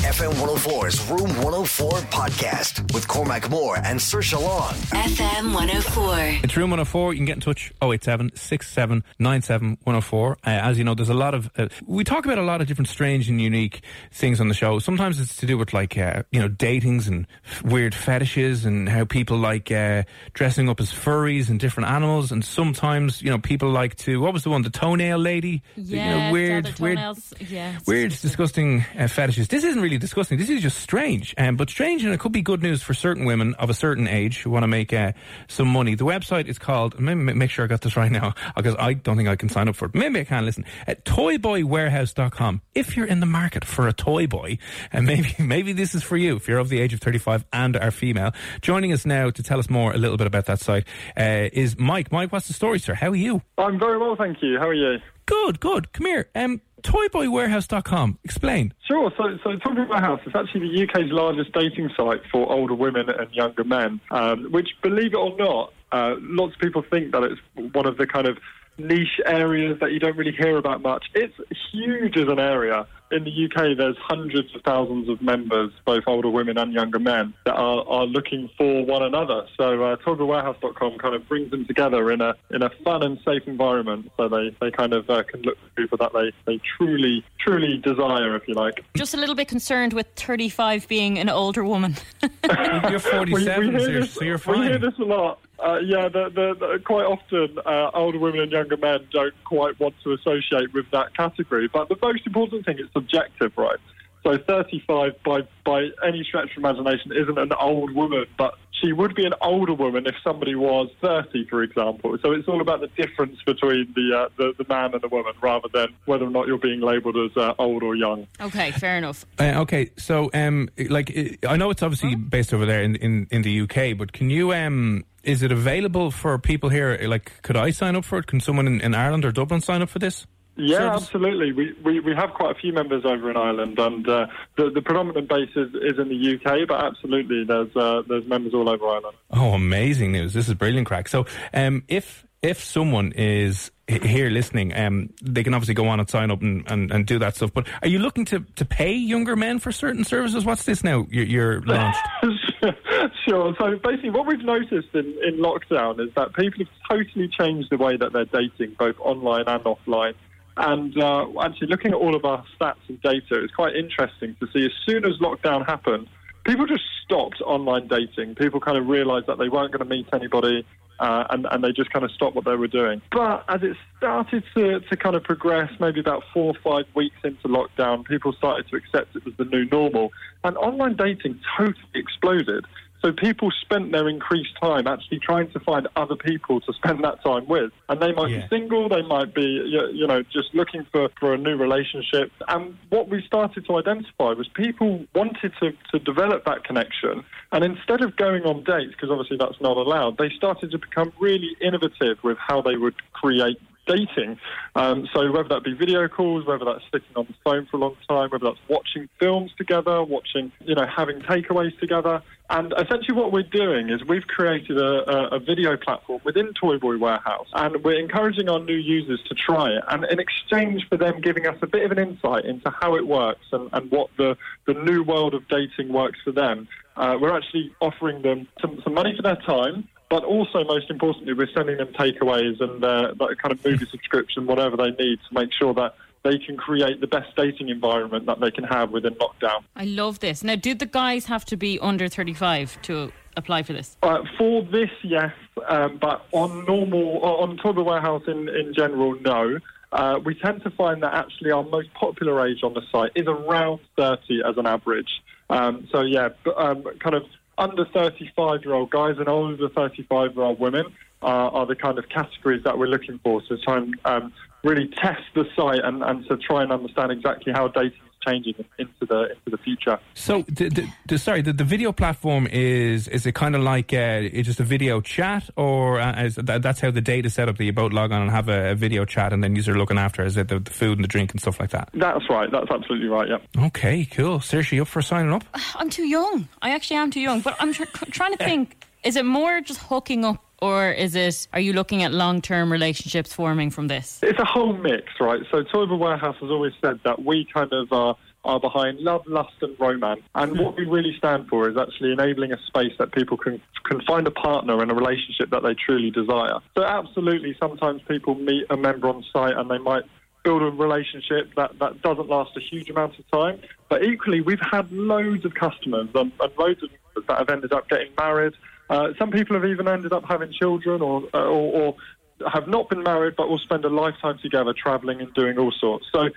FM 0.04 0.34
104's 0.34 1.10
Room 1.10 1.30
104 1.44 1.90
podcast 2.12 2.94
with 2.94 3.08
Cormac 3.08 3.50
Moore 3.50 3.78
and 3.78 3.98
Saoirse 4.00 4.40
Long. 4.40 4.74
FM 4.74 5.54
104. 5.54 6.18
It's 6.44 6.58
Room 6.58 6.72
104. 6.72 7.14
You 7.14 7.20
can 7.20 7.26
get 7.26 7.36
in 7.38 7.42
touch 7.42 7.72
087 7.82 8.32
67 8.36 9.04
97 9.18 9.78
104. 9.84 10.32
Uh, 10.34 10.36
as 10.50 10.78
you 10.78 10.84
know, 10.84 10.94
there's 10.94 11.10
a 11.10 11.14
lot 11.14 11.34
of, 11.34 11.50
uh, 11.58 11.68
we 11.86 12.04
talk 12.04 12.26
about 12.26 12.38
a 12.38 12.42
lot 12.44 12.60
of 12.60 12.68
different 12.68 12.90
strange 12.90 13.30
and 13.30 13.42
unique 13.42 13.82
things 14.12 14.42
on 14.42 14.50
the 14.50 14.54
show. 14.54 14.78
Sometimes 14.80 15.22
it's 15.22 15.38
to 15.38 15.46
do 15.46 15.58
with 15.58 15.74
like, 15.74 15.98
uh, 15.98 16.24
you 16.32 16.40
know, 16.42 16.50
datings 16.50 17.08
and 17.08 17.26
f- 17.46 17.64
weird 17.64 17.96
fetishes 17.96 18.66
and 18.66 18.90
how 18.90 19.06
people 19.06 19.38
like 19.38 19.72
uh, 19.72 20.04
dressing 20.34 20.68
up 20.70 20.82
as 20.82 20.92
furries 20.92 21.50
and 21.50 21.60
different 21.62 21.90
animals. 21.90 22.32
And 22.32 22.44
sometimes, 22.44 23.22
you 23.22 23.30
know, 23.32 23.38
people 23.40 23.70
like 23.70 23.96
to, 23.98 24.20
what 24.20 24.34
was 24.34 24.44
the 24.44 24.50
one, 24.50 24.64
the 24.64 24.70
toenail 24.70 25.18
lady? 25.18 25.64
You 25.78 25.96
know, 25.96 26.02
Yeah, 26.18 26.32
weird, 26.32 26.66
feathered 26.66 26.80
weird, 26.82 26.98
toenails. 26.98 27.34
Yeah, 27.40 27.80
weird, 27.88 28.12
disgusting 28.12 28.84
uh, 29.00 29.08
fetishes. 29.08 29.48
This 29.48 29.64
isn't 29.64 29.82
really 29.82 29.93
disgusting. 29.98 30.38
This 30.38 30.50
is 30.50 30.62
just 30.62 30.80
strange. 30.80 31.34
Um, 31.38 31.56
but 31.56 31.70
strange, 31.70 32.04
and 32.04 32.14
it 32.14 32.20
could 32.20 32.32
be 32.32 32.42
good 32.42 32.62
news 32.62 32.82
for 32.82 32.94
certain 32.94 33.26
women 33.26 33.54
of 33.56 33.70
a 33.70 33.74
certain 33.74 34.08
age 34.08 34.42
who 34.42 34.50
want 34.50 34.64
to 34.64 34.68
make 34.68 34.94
uh, 34.94 35.14
some 35.48 35.68
money. 35.68 35.96
The 35.96 36.06
website 36.06 36.48
is 36.48 36.60
called. 36.60 37.00
Make 37.00 37.50
sure 37.50 37.66
I 37.66 37.68
got 37.68 37.82
this 37.82 37.96
right 37.96 38.12
now 38.12 38.34
because 38.56 38.76
I 38.78 38.94
don't 38.94 39.18
think 39.18 39.30
I 39.30 39.36
can 39.36 39.50
sign 39.50 39.68
up 39.68 39.76
for 39.76 39.86
it. 39.86 39.96
Maybe 39.96 40.22
I 40.22 40.24
can. 40.24 40.46
Listen, 40.46 40.66
at 40.88 41.06
toyboywarehouse.com. 41.06 42.62
If 42.76 42.98
you're 42.98 43.06
in 43.06 43.20
the 43.20 43.26
market 43.26 43.66
for 43.66 43.88
a 43.88 43.94
toy 43.94 44.28
boy, 44.28 44.58
and 44.92 45.06
maybe 45.08 45.36
maybe 45.40 45.74
this 45.74 45.96
is 45.96 46.04
for 46.04 46.18
you 46.18 46.36
if 46.36 46.48
you're 46.48 46.60
of 46.60 46.70
the 46.70 46.80
age 46.80 46.94
of 46.94 47.00
35 47.00 47.46
and 47.54 47.76
are 47.78 47.92
female. 47.92 48.32
Joining 48.62 48.92
us 48.94 49.06
now 49.06 49.30
to 49.30 49.44
tell 49.44 49.60
us 49.60 49.70
more 49.70 49.94
a 49.94 49.98
little 49.98 50.18
bit 50.18 50.28
about 50.28 50.46
that 50.46 50.60
site 50.60 50.86
uh, 51.18 51.50
is 51.52 51.78
Mike. 51.78 52.12
Mike, 52.12 52.32
what's 52.32 52.48
the 52.48 52.54
story, 52.54 52.80
sir? 52.80 52.94
How 52.94 53.10
are 53.10 53.16
you? 53.16 53.42
I'm 53.58 53.80
very 53.80 53.98
well, 53.98 54.16
thank 54.16 54.42
you. 54.42 54.58
How 54.58 54.68
are 54.68 54.74
you? 54.74 55.00
Good, 55.26 55.60
good. 55.60 55.94
Come 55.94 56.06
here. 56.06 56.30
Um, 56.36 56.62
toyboywarehouse.com. 56.84 58.20
Explain. 58.24 58.74
Sure. 58.88 59.12
So, 59.18 59.38
so 59.44 59.56
Toy 59.58 59.74
Boy 59.74 59.86
Warehouse 59.90 60.20
is 60.26 60.34
actually 60.36 60.70
the 60.70 60.84
UK's 60.84 61.12
largest 61.12 61.54
dating 61.54 61.90
site 61.96 62.22
for 62.32 62.52
older 62.52 62.76
women 62.76 63.10
and 63.10 63.32
younger 63.32 63.64
men, 63.64 64.02
um, 64.12 64.52
which, 64.52 64.70
believe 64.82 65.14
it 65.14 65.18
or 65.18 65.36
not, 65.38 65.74
uh, 65.92 66.16
lots 66.20 66.56
of 66.56 66.60
people 66.60 66.84
think 66.90 67.12
that 67.12 67.24
it's 67.24 67.74
one 67.74 67.86
of 67.86 67.98
the 67.98 68.08
kind 68.08 68.28
of 68.28 68.38
niche 68.78 69.22
areas 69.26 69.80
that 69.80 69.92
you 69.92 70.00
don't 70.00 70.18
really 70.18 70.32
hear 70.32 70.58
about 70.58 70.82
much. 70.82 71.06
It's 71.14 71.36
huge 71.72 72.18
as 72.18 72.28
an 72.28 72.40
area. 72.40 72.88
In 73.14 73.24
the 73.24 73.46
UK, 73.46 73.78
there's 73.78 73.96
hundreds 74.00 74.54
of 74.56 74.62
thousands 74.64 75.08
of 75.08 75.22
members, 75.22 75.72
both 75.86 76.04
older 76.08 76.30
women 76.30 76.58
and 76.58 76.74
younger 76.74 76.98
men, 77.00 77.34
that 77.46 77.54
are, 77.54 77.88
are 77.88 78.06
looking 78.06 78.50
for 78.58 78.84
one 78.86 79.04
another. 79.04 79.46
So 79.56 79.84
uh, 79.84 79.96
toyboywarehouse.com 79.98 80.98
kind 80.98 81.14
of 81.14 81.28
brings 81.28 81.52
them 81.52 81.66
together 81.66 82.12
in 82.12 82.22
a 82.22 82.34
in 82.50 82.64
a 82.64 82.72
fun 82.84 83.04
and 83.04 83.20
safe 83.24 83.44
environment. 83.48 84.12
So 84.18 84.28
they, 84.30 84.56
they 84.60 84.72
kind 84.72 84.94
of 84.94 85.10
uh, 85.10 85.24
can 85.24 85.44
look 85.44 85.58
for 85.60 85.70
people 85.82 85.98
that 86.00 86.12
they, 86.14 86.32
they 86.52 86.60
truly 86.78 87.24
truly 87.40 87.78
desire, 87.78 88.36
if 88.36 88.48
you 88.48 88.56
like. 88.56 88.84
Just 88.96 89.14
a 89.14 89.18
little 89.18 89.36
bit 89.36 89.48
concerned 89.48 89.94
with 89.94 90.08
35 90.16 90.88
being 90.88 91.20
an 91.20 91.30
older 91.30 91.64
woman. 91.64 91.96
You're 92.90 93.00
47, 93.00 93.30
We- 93.32 93.36
we 93.36 93.44
hear 93.44 93.54
so, 93.54 93.62
you're, 93.92 94.02
this- 94.02 94.14
so 94.14 94.24
you're 94.24 94.40
We 94.48 94.58
hear 94.64 94.78
this 94.80 94.98
a 95.00 95.04
lot. 95.04 95.40
Uh, 95.64 95.80
yeah, 95.80 96.10
the, 96.10 96.26
the, 96.30 96.56
the, 96.60 96.82
quite 96.84 97.06
often 97.06 97.58
uh, 97.66 97.90
older 97.94 98.20
women 98.20 98.42
and 98.42 98.52
younger 98.52 98.76
men 98.76 99.08
don't 99.12 99.34
quite 99.46 99.80
want 99.80 99.96
to 100.04 100.12
associate 100.12 100.74
with 100.74 100.86
that 100.92 101.16
category. 101.16 101.70
But 101.72 101.88
the 101.88 101.98
most 102.02 102.28
important 102.28 102.66
thing 102.66 102.80
is 102.80 102.88
subjective, 102.92 103.58
right? 103.58 103.80
So 104.24 104.38
35, 104.38 105.22
by 105.24 105.42
by 105.66 105.90
any 106.06 106.24
stretch 106.24 106.52
of 106.52 106.58
imagination, 106.58 107.12
isn't 107.12 107.38
an 107.38 107.52
old 107.60 107.94
woman, 107.94 108.26
but 108.38 108.56
she 108.84 108.92
would 108.92 109.16
be 109.16 109.26
an 109.26 109.34
older 109.42 109.74
woman 109.74 110.06
if 110.06 110.16
somebody 110.24 110.56
was 110.56 110.90
30, 111.02 111.48
for 111.50 111.64
example. 111.64 112.18
So 112.22 112.32
it's 112.32 112.48
all 112.48 112.62
about 112.62 112.82
the 112.82 112.88
difference 112.88 113.38
between 113.46 113.94
the 113.96 114.18
uh, 114.18 114.30
the, 114.38 114.54
the 114.58 114.66
man 114.68 114.94
and 114.94 115.02
the 115.02 115.08
woman, 115.08 115.34
rather 115.42 115.68
than 115.74 115.88
whether 116.06 116.26
or 116.26 116.30
not 116.30 116.48
you're 116.48 116.58
being 116.58 116.82
labelled 116.82 117.18
as 117.18 117.36
uh, 117.36 117.54
old 117.60 117.84
or 117.84 117.96
young. 117.96 118.28
okay, 118.40 118.72
fair 118.72 118.98
enough. 118.98 119.26
Uh, 119.40 119.62
okay, 119.62 119.90
so 119.98 120.30
um, 120.34 120.70
like 120.90 121.40
I 121.48 121.58
know 121.58 121.70
it's 121.70 121.84
obviously 121.84 122.16
based 122.16 122.54
over 122.54 122.66
there 122.66 122.82
in, 122.82 122.96
in, 122.96 123.28
in 123.30 123.42
the 123.42 123.62
UK, 123.62 123.98
but 123.98 124.14
can 124.14 124.30
you 124.30 124.54
um, 124.54 125.04
is 125.24 125.42
it 125.42 125.52
available 125.52 126.12
for 126.12 126.38
people 126.38 126.70
here? 126.70 126.98
Like, 127.08 127.42
could 127.42 127.58
I 127.58 127.72
sign 127.72 127.96
up 127.96 128.06
for 128.06 128.20
it? 128.20 128.28
Can 128.28 128.40
someone 128.40 128.68
in, 128.68 128.82
in 128.82 128.94
Ireland 128.94 129.26
or 129.26 129.32
Dublin 129.32 129.62
sign 129.62 129.82
up 129.82 129.90
for 129.90 130.00
this? 130.00 130.28
Yeah, 130.56 130.78
service? 130.78 131.04
absolutely. 131.04 131.52
We, 131.52 131.74
we 131.84 132.00
we 132.00 132.16
have 132.16 132.32
quite 132.32 132.52
a 132.52 132.60
few 132.60 132.74
members 132.74 133.06
over 133.06 133.32
in 133.32 133.38
Ireland, 133.38 133.80
and 133.80 134.08
uh, 134.08 134.28
the 134.56 134.70
the 134.70 134.82
predominant 134.82 135.28
base 135.28 135.50
is, 135.56 135.74
is 135.74 135.98
in 135.98 136.10
the 136.10 136.36
UK, 136.36 136.68
but 136.68 136.84
absolutely, 136.84 137.44
there's 137.44 137.76
uh, 137.76 138.04
there's 138.08 138.26
members 138.28 138.54
all 138.54 138.70
over 138.70 138.86
Ireland. 138.86 139.18
Oh, 139.32 139.54
amazing 139.54 140.12
news! 140.12 140.34
This 140.34 140.48
is 140.48 140.54
brilliant, 140.54 140.88
crack. 140.88 141.08
So, 141.08 141.26
um, 141.54 141.84
if 141.88 142.26
if 142.44 142.64
someone 142.64 143.14
is 143.14 143.72
here 143.88 144.30
listening, 144.30 144.76
um, 144.76 145.10
they 145.22 145.44
can 145.44 145.54
obviously 145.54 145.74
go 145.74 145.88
on 145.88 146.00
and 146.00 146.10
sign 146.10 146.30
up 146.30 146.42
and, 146.42 146.70
and, 146.70 146.92
and 146.92 147.06
do 147.06 147.18
that 147.20 147.36
stuff. 147.36 147.54
But 147.54 147.68
are 147.82 147.88
you 147.88 148.00
looking 148.00 148.26
to, 148.26 148.42
to 148.58 148.66
pay 148.66 148.94
younger 148.94 149.36
men 149.36 149.60
for 149.60 149.72
certain 149.72 150.04
services? 150.04 150.46
What's 150.46 150.66
this 150.66 150.84
now? 150.84 151.08
You're, 151.10 151.26
you're 151.26 151.62
launched. 151.62 152.00
sure. 153.28 153.56
So 153.58 153.80
basically, 153.82 154.10
what 154.10 154.28
we've 154.28 154.44
noticed 154.44 154.90
in, 154.94 155.18
in 155.24 155.38
lockdown 155.38 156.06
is 156.06 156.14
that 156.16 156.34
people 156.36 156.66
have 156.66 156.98
totally 156.98 157.30
changed 157.30 157.70
the 157.72 157.78
way 157.78 157.96
that 157.98 158.12
they're 158.12 158.26
dating, 158.26 158.76
both 158.78 158.96
online 159.00 159.46
and 159.48 159.64
offline. 159.64 160.14
And 160.58 160.98
uh, 161.02 161.26
actually, 161.42 161.68
looking 161.68 161.92
at 161.92 161.98
all 161.98 162.16
of 162.16 162.26
our 162.26 162.44
stats 162.60 162.76
and 162.88 163.02
data, 163.02 163.44
it's 163.44 163.54
quite 163.54 163.76
interesting 163.76 164.36
to 164.40 164.48
see 164.54 164.66
as 164.66 164.72
soon 164.86 165.06
as 165.06 165.14
lockdown 165.20 165.66
happened, 165.66 166.08
people 166.46 166.66
just 166.68 166.84
stopped 167.04 167.42
online 167.42 167.88
dating. 167.88 168.36
People 168.36 168.60
kind 168.60 168.78
of 168.78 168.88
realised 168.88 169.28
that 169.28 169.38
they 169.40 169.50
weren't 169.50 169.72
going 169.72 169.88
to 169.88 169.90
meet 169.90 170.08
anybody. 170.14 170.66
Uh, 171.00 171.26
and, 171.32 171.48
and 171.50 171.64
they 171.64 171.72
just 171.72 171.92
kind 171.92 172.06
of 172.06 172.12
stopped 172.12 172.36
what 172.36 172.46
they 172.46 172.56
were 172.56 172.68
doing. 172.68 173.02
But 173.12 173.44
as 173.50 173.64
it 173.64 173.76
started 173.98 174.44
to, 174.56 174.80
to 174.80 174.96
kind 174.96 175.16
of 175.16 175.24
progress, 175.24 175.72
maybe 175.80 176.00
about 176.00 176.24
four 176.32 176.54
or 176.54 176.62
five 176.64 176.86
weeks 176.96 177.16
into 177.24 177.48
lockdown, 177.48 178.06
people 178.06 178.32
started 178.34 178.68
to 178.70 178.76
accept 178.78 179.16
it 179.16 179.24
as 179.26 179.34
the 179.38 179.46
new 179.46 179.66
normal. 179.66 180.12
And 180.44 180.56
online 180.56 180.96
dating 180.96 181.40
totally 181.58 181.76
exploded. 181.96 182.66
So 183.04 183.12
people 183.12 183.52
spent 183.62 183.92
their 183.92 184.08
increased 184.08 184.56
time 184.62 184.88
actually 184.88 185.20
trying 185.20 185.52
to 185.52 185.60
find 185.60 185.90
other 185.98 186.16
people 186.16 186.62
to 186.62 186.74
spend 186.74 187.04
that 187.04 187.22
time 187.22 187.46
with. 187.48 187.72
And 187.90 188.02
they 188.02 188.14
might 188.14 188.30
Yeah. 188.32 188.42
be 188.42 188.48
single, 188.48 188.88
they 188.88 189.02
might 189.02 189.34
be, 189.34 189.44
you 189.44 189.90
you 189.92 190.08
know, 190.08 190.24
just 190.24 190.54
looking 190.56 190.86
for, 190.92 191.10
for 191.20 191.34
a 191.34 191.38
new 191.38 191.58
relationship. 191.58 192.32
And 192.48 192.78
what 192.90 193.10
we 193.10 193.22
started 193.24 193.66
to 193.66 193.78
identify 193.78 194.32
was 194.32 194.48
people 194.56 195.06
wanted 195.14 195.52
to, 195.62 195.74
to 195.92 196.00
develop 196.00 196.46
that 196.46 196.64
connection. 196.64 197.26
And 197.52 197.64
instead 197.66 198.02
of 198.02 198.16
going 198.16 198.44
on 198.44 198.64
dates, 198.64 198.92
because 198.92 199.10
obviously 199.12 199.38
that's 199.38 199.60
not 199.60 199.76
allowed, 199.76 200.18
they 200.18 200.30
started 200.30 200.72
to 200.72 200.78
become 200.78 201.12
really 201.20 201.58
innovative 201.62 202.18
with 202.24 202.38
how 202.38 202.62
they 202.62 202.78
would 202.78 202.96
create 203.12 203.60
dating. 203.86 204.40
Um, 204.76 205.08
so 205.14 205.32
whether 205.32 205.50
that 205.50 205.64
be 205.64 205.74
video 205.74 206.08
calls, 206.08 206.46
whether 206.46 206.66
that's 206.66 206.84
sitting 206.92 207.16
on 207.16 207.26
the 207.28 207.36
phone 207.44 207.68
for 207.70 207.78
a 207.78 207.80
long 207.80 207.98
time, 208.08 208.30
whether 208.30 208.46
that's 208.46 208.60
watching 208.70 209.10
films 209.20 209.52
together, 209.58 210.04
watching, 210.04 210.52
you 210.62 210.76
know, 210.76 210.86
having 210.86 211.20
takeaways 211.22 211.78
together. 211.80 212.22
And 212.50 212.74
essentially 212.74 213.18
what 213.18 213.32
we're 213.32 213.44
doing 213.44 213.90
is 213.90 214.04
we've 214.06 214.28
created 214.28 214.78
a, 214.78 215.10
a, 215.10 215.28
a 215.36 215.40
video 215.40 215.78
platform 215.78 216.22
within 216.24 216.54
Toy 216.54 216.78
Boy 216.78 216.98
Warehouse 216.98 217.48
and 217.54 217.84
we're 217.84 218.00
encouraging 218.00 218.50
our 218.50 218.60
new 218.60 218.76
users 218.76 219.22
to 219.30 219.36
try 219.36 219.70
it. 219.70 219.84
And 219.88 220.06
in 220.06 220.20
exchange 220.20 220.88
for 220.90 220.98
them 220.98 221.22
giving 221.22 221.48
us 221.48 221.58
a 221.62 221.68
bit 221.68 221.84
of 221.84 221.92
an 221.92 222.00
insight 222.00 222.46
into 222.46 222.70
how 222.70 222.96
it 222.96 223.08
works 223.08 223.46
and, 223.52 223.70
and 223.74 223.90
what 223.92 224.10
the, 224.18 224.38
the 224.68 224.74
new 224.74 225.04
world 225.04 225.34
of 225.34 225.48
dating 225.48 225.92
works 225.92 226.20
for 226.24 226.32
them, 226.32 226.68
uh, 226.96 227.18
we're 227.20 227.36
actually 227.36 227.74
offering 227.82 228.22
them 228.22 228.48
some, 228.62 228.80
some 228.84 228.94
money 228.94 229.16
for 229.16 229.24
their 229.24 229.38
time 229.38 229.88
but 230.14 230.24
also, 230.26 230.64
most 230.64 230.92
importantly, 230.92 231.34
we're 231.34 231.50
sending 231.56 231.78
them 231.78 231.88
takeaways 231.88 232.62
and 232.62 232.84
uh, 232.84 233.16
that 233.18 233.36
kind 233.42 233.52
of 233.52 233.66
movie 233.66 233.88
subscription, 233.88 234.46
whatever 234.46 234.78
they 234.78 234.92
need 234.92 235.18
to 235.28 235.34
make 235.34 235.52
sure 235.52 235.74
that 235.74 235.96
they 236.24 236.38
can 236.38 236.56
create 236.56 237.02
the 237.02 237.08
best 237.08 237.36
dating 237.36 237.70
environment 237.70 238.28
that 238.28 238.40
they 238.40 238.52
can 238.52 238.64
have 238.64 238.92
within 238.92 239.16
lockdown. 239.16 239.64
I 239.76 239.86
love 239.86 240.20
this. 240.20 240.44
Now, 240.44 240.54
do 240.54 240.76
the 240.76 240.86
guys 240.86 241.26
have 241.26 241.46
to 241.46 241.58
be 241.58 241.80
under 241.80 242.08
35 242.08 242.80
to 242.84 243.12
apply 243.36 243.64
for 243.64 243.74
this? 243.74 243.98
Uh, 244.04 244.22
for 244.38 244.62
this, 244.62 244.92
yes, 245.02 245.34
um, 245.68 245.98
but 245.98 246.24
on 246.32 246.64
normal, 246.66 247.02
or 247.02 247.42
on 247.42 247.58
Toy 247.58 247.72
Boy 247.72 247.82
Warehouse 247.82 248.22
in, 248.28 248.50
in 248.50 248.72
general, 248.76 249.20
no. 249.20 249.58
Uh, 249.92 250.20
we 250.24 250.36
tend 250.36 250.62
to 250.62 250.70
find 250.70 251.02
that 251.02 251.16
actually 251.16 251.50
our 251.50 251.64
most 251.64 251.92
popular 251.96 252.48
age 252.48 252.60
on 252.62 252.76
the 252.76 252.84
site 252.92 253.14
is 253.16 253.26
around 253.26 253.80
30 253.98 254.44
as 254.48 254.58
an 254.58 254.68
average. 254.68 255.10
Um, 255.50 255.88
so, 255.92 256.02
yeah, 256.02 256.30
um, 256.56 256.84
kind 257.00 257.16
of 257.16 257.24
under 257.58 257.86
35 257.86 258.64
year 258.64 258.74
old 258.74 258.90
guys 258.90 259.16
and 259.18 259.28
over 259.28 259.70
35 259.70 260.36
year 260.36 260.46
old 260.46 260.60
women 260.60 260.86
are 261.22 261.66
the 261.66 261.76
kind 261.76 261.98
of 261.98 262.10
categories 262.10 262.64
that 262.66 262.78
we're 262.78 262.88
looking 262.88 263.20
for 263.24 263.42
to 263.44 263.58
try 263.58 263.78
and 263.78 263.98
um, 264.06 264.34
really 264.64 264.88
test 264.88 265.22
the 265.36 265.46
site 265.56 265.80
and, 265.84 266.04
and 266.04 266.28
to 266.28 266.38
try 266.38 266.64
and 266.64 266.72
understand 266.72 267.12
exactly 267.12 267.54
how 267.54 267.68
is 267.68 267.92
changing 268.26 268.56
into 268.78 269.06
the 269.06 269.30
into 269.30 269.50
the 269.50 269.58
future. 269.58 270.00
So, 270.14 270.44
the, 270.48 270.70
the, 270.70 270.90
the, 271.08 271.18
sorry, 271.18 271.42
the, 271.42 271.54
the 271.54 271.64
video 271.64 271.92
platform 271.92 272.48
is 272.48 273.08
is 273.08 273.26
it 273.26 273.36
kind 273.36 273.56
of 273.56 273.62
like 273.62 273.94
uh, 273.94 274.22
it's 274.22 274.48
just 274.48 274.60
a 274.60 274.64
video 274.64 275.02
chat, 275.02 275.50
or 275.56 276.00
uh, 276.00 276.24
is 276.24 276.36
that, 276.36 276.62
that's 276.62 276.80
how 276.80 276.92
the 276.92 277.02
data 277.02 277.30
set 277.30 277.50
up 277.50 277.58
that 277.58 277.64
you 277.64 277.74
both 277.74 277.94
log 277.94 278.12
on 278.12 278.22
and 278.22 278.32
have 278.32 278.50
a, 278.50 278.72
a 278.72 278.76
video 278.76 279.06
chat, 279.06 279.34
and 279.34 279.44
then 279.44 279.56
you're 279.56 279.78
looking 279.78 279.98
after 279.98 280.24
is 280.24 280.38
it 280.38 280.48
the, 280.48 280.60
the, 280.60 280.72
food 280.72 280.98
and 280.98 281.04
the 281.04 281.08
drink 281.08 281.32
and 281.32 281.42
stuff 281.42 281.60
like 281.60 281.72
that? 281.72 281.90
That's 281.94 282.30
right. 282.30 282.50
That's 282.52 282.70
absolutely 282.70 283.08
right. 283.08 283.28
Yeah. 283.30 283.66
Okay, 283.68 284.06
cool. 284.06 284.40
Seriously, 284.40 284.80
up 284.80 284.88
for 284.88 285.02
signing 285.02 285.34
up? 285.34 285.44
I'm 285.76 285.90
too 285.90 286.08
young. 286.08 286.48
I 286.62 286.72
actually 286.72 286.98
am 286.98 287.12
too 287.12 287.22
young, 287.22 287.42
but 287.42 287.56
I'm 287.60 287.74
tr- 287.74 287.86
trying 288.12 288.36
to 288.36 288.44
think. 288.44 288.78
Is 289.04 289.18
it 289.18 289.26
more 289.26 289.60
just 289.60 289.82
hooking 289.82 290.24
up 290.24 290.42
or 290.64 290.92
is 290.92 291.14
it 291.14 291.48
are 291.52 291.60
you 291.60 291.74
looking 291.74 292.04
at 292.04 292.14
long 292.14 292.42
term 292.42 292.72
relationships 292.72 293.34
forming 293.34 293.70
from 293.70 293.88
this? 293.88 294.20
It's 294.24 294.40
a 294.40 294.46
whole 294.46 294.74
mix, 294.78 295.12
right? 295.20 295.42
So 295.52 295.62
Toy 295.64 295.94
Warehouse 295.94 296.38
has 296.40 296.50
always 296.50 296.72
said 296.82 297.02
that 297.04 297.24
we 297.24 297.46
kind 297.54 297.74
of 297.74 297.92
are 297.92 298.16
are 298.46 298.60
behind 298.60 299.00
love, 299.00 299.24
lust, 299.26 299.54
and 299.62 299.76
romance. 299.80 300.22
And 300.36 300.60
what 300.60 300.78
we 300.78 300.86
really 300.86 301.16
stand 301.18 301.48
for 301.48 301.70
is 301.70 301.78
actually 301.78 302.12
enabling 302.12 302.52
a 302.54 302.58
space 302.68 302.94
that 302.98 303.12
people 303.12 303.36
can 303.38 303.62
can 303.84 304.00
find 304.02 304.26
a 304.26 304.32
partner 304.32 304.82
and 304.82 304.90
a 304.90 304.96
relationship 304.96 305.50
that 305.50 305.64
they 305.64 305.74
truly 305.74 306.12
desire. 306.12 306.60
So 306.78 306.84
absolutely, 306.84 307.58
sometimes 307.60 308.02
people 308.08 308.36
meet 308.36 308.66
a 308.70 308.78
member 308.78 309.10
on 309.10 309.26
site 309.34 309.58
and 309.58 309.70
they 309.70 309.80
might 309.80 310.04
build 310.46 310.62
a 310.62 310.66
relationship 310.66 311.56
that, 311.56 311.80
that 311.80 312.02
doesn't 312.02 312.28
last 312.28 312.52
a 312.58 312.60
huge 312.60 312.90
amount 312.90 313.18
of 313.18 313.30
time. 313.32 313.60
But 313.90 314.04
equally, 314.04 314.42
we've 314.42 314.66
had 314.72 314.92
loads 314.92 315.46
of 315.46 315.54
customers 315.54 316.10
and, 316.14 316.32
and 316.40 316.52
loads 316.58 316.84
of 316.84 316.90
that 317.28 317.38
have 317.38 317.50
ended 317.50 317.74
up 317.74 317.90
getting 317.90 318.12
married. 318.18 318.54
Uh, 318.94 319.12
some 319.18 319.32
people 319.32 319.56
have 319.56 319.66
even 319.66 319.88
ended 319.88 320.14
up 320.14 320.24
having 320.24 320.52
children 320.52 321.02
or, 321.02 321.24
uh, 321.34 321.40
or, 321.40 321.96
or 322.42 322.50
have 322.54 322.68
not 322.68 322.90
been 322.90 323.02
married 323.02 323.34
but 323.36 323.50
will 323.50 323.58
spend 323.58 323.84
a 323.86 323.90
lifetime 323.90 324.38
together 324.38 324.72
travelling 324.72 325.20
and 325.20 325.34
doing 325.34 325.58
all 325.58 325.72
sorts. 325.72 326.06
So 326.12 326.30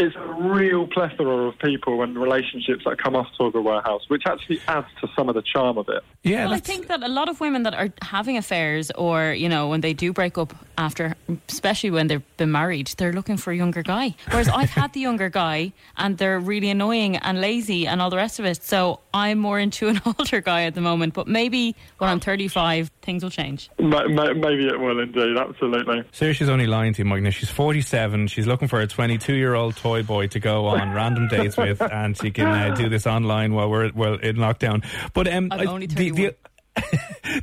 it's 0.00 0.16
a 0.16 0.32
real 0.32 0.86
plethora 0.86 1.48
of 1.48 1.58
people 1.58 2.02
and 2.02 2.18
relationships 2.18 2.84
that 2.84 2.98
come 2.98 3.14
off 3.14 3.28
Toy 3.36 3.50
Boy 3.50 3.60
Warehouse, 3.60 4.02
which 4.08 4.22
actually 4.26 4.60
adds 4.66 4.86
to 5.00 5.08
some 5.16 5.28
of 5.28 5.34
the 5.34 5.42
charm 5.42 5.76
of 5.78 5.88
it. 5.88 6.02
Yeah, 6.22 6.46
well, 6.46 6.54
I 6.54 6.60
think 6.60 6.86
that 6.88 7.02
a 7.02 7.08
lot 7.08 7.28
of 7.28 7.40
women 7.40 7.62
that 7.64 7.74
are 7.74 7.90
having 8.02 8.36
affairs, 8.36 8.90
or 8.92 9.32
you 9.32 9.48
know, 9.48 9.68
when 9.68 9.80
they 9.82 9.92
do 9.92 10.12
break 10.12 10.38
up 10.38 10.54
after, 10.78 11.14
especially 11.48 11.90
when 11.90 12.06
they've 12.06 12.36
been 12.36 12.50
married, 12.50 12.88
they're 12.96 13.12
looking 13.12 13.36
for 13.36 13.52
a 13.52 13.56
younger 13.56 13.82
guy. 13.82 14.14
Whereas 14.30 14.48
I've 14.48 14.70
had 14.70 14.92
the 14.94 15.00
younger 15.00 15.28
guy, 15.28 15.72
and 15.96 16.16
they're 16.16 16.40
really 16.40 16.70
annoying 16.70 17.16
and 17.16 17.40
lazy 17.40 17.86
and 17.86 18.00
all 18.00 18.10
the 18.10 18.16
rest 18.16 18.38
of 18.38 18.46
it. 18.46 18.62
So 18.62 19.00
I'm 19.12 19.38
more 19.38 19.58
into 19.58 19.88
an 19.88 20.00
older 20.06 20.40
guy 20.40 20.62
at 20.62 20.74
the 20.74 20.80
moment. 20.80 21.14
But 21.14 21.28
maybe 21.28 21.76
when 21.98 22.08
I'm 22.08 22.20
35, 22.20 22.90
things 23.02 23.22
will 23.22 23.30
change. 23.30 23.70
Maybe 23.78 24.66
it 24.66 24.80
will 24.80 25.00
indeed. 25.00 25.36
Absolutely. 25.36 26.04
Sarah, 26.12 26.32
she's 26.32 26.48
only 26.48 26.66
lying 26.66 26.94
to 26.94 27.02
you, 27.02 27.04
Magna. 27.04 27.30
She's 27.30 27.50
47. 27.50 28.28
She's 28.28 28.46
looking 28.46 28.68
for 28.68 28.80
a 28.80 28.86
22 28.86 29.34
year 29.34 29.54
old 29.54 29.76
toy 29.90 30.02
boy 30.04 30.26
to 30.28 30.38
go 30.38 30.66
on 30.66 30.92
random 30.92 31.26
dates 31.26 31.56
with, 31.56 31.82
and 31.92 32.16
she 32.16 32.30
can 32.30 32.46
uh, 32.46 32.74
do 32.74 32.88
this 32.88 33.06
online 33.06 33.54
while 33.54 33.68
we're 33.68 33.90
well 33.92 34.14
in 34.14 34.36
lockdown. 34.36 34.84
But 35.12 35.26
um, 35.26 35.48
I'm 35.50 35.66
only 35.66 35.86
the, 35.86 36.10
the, 36.10 36.34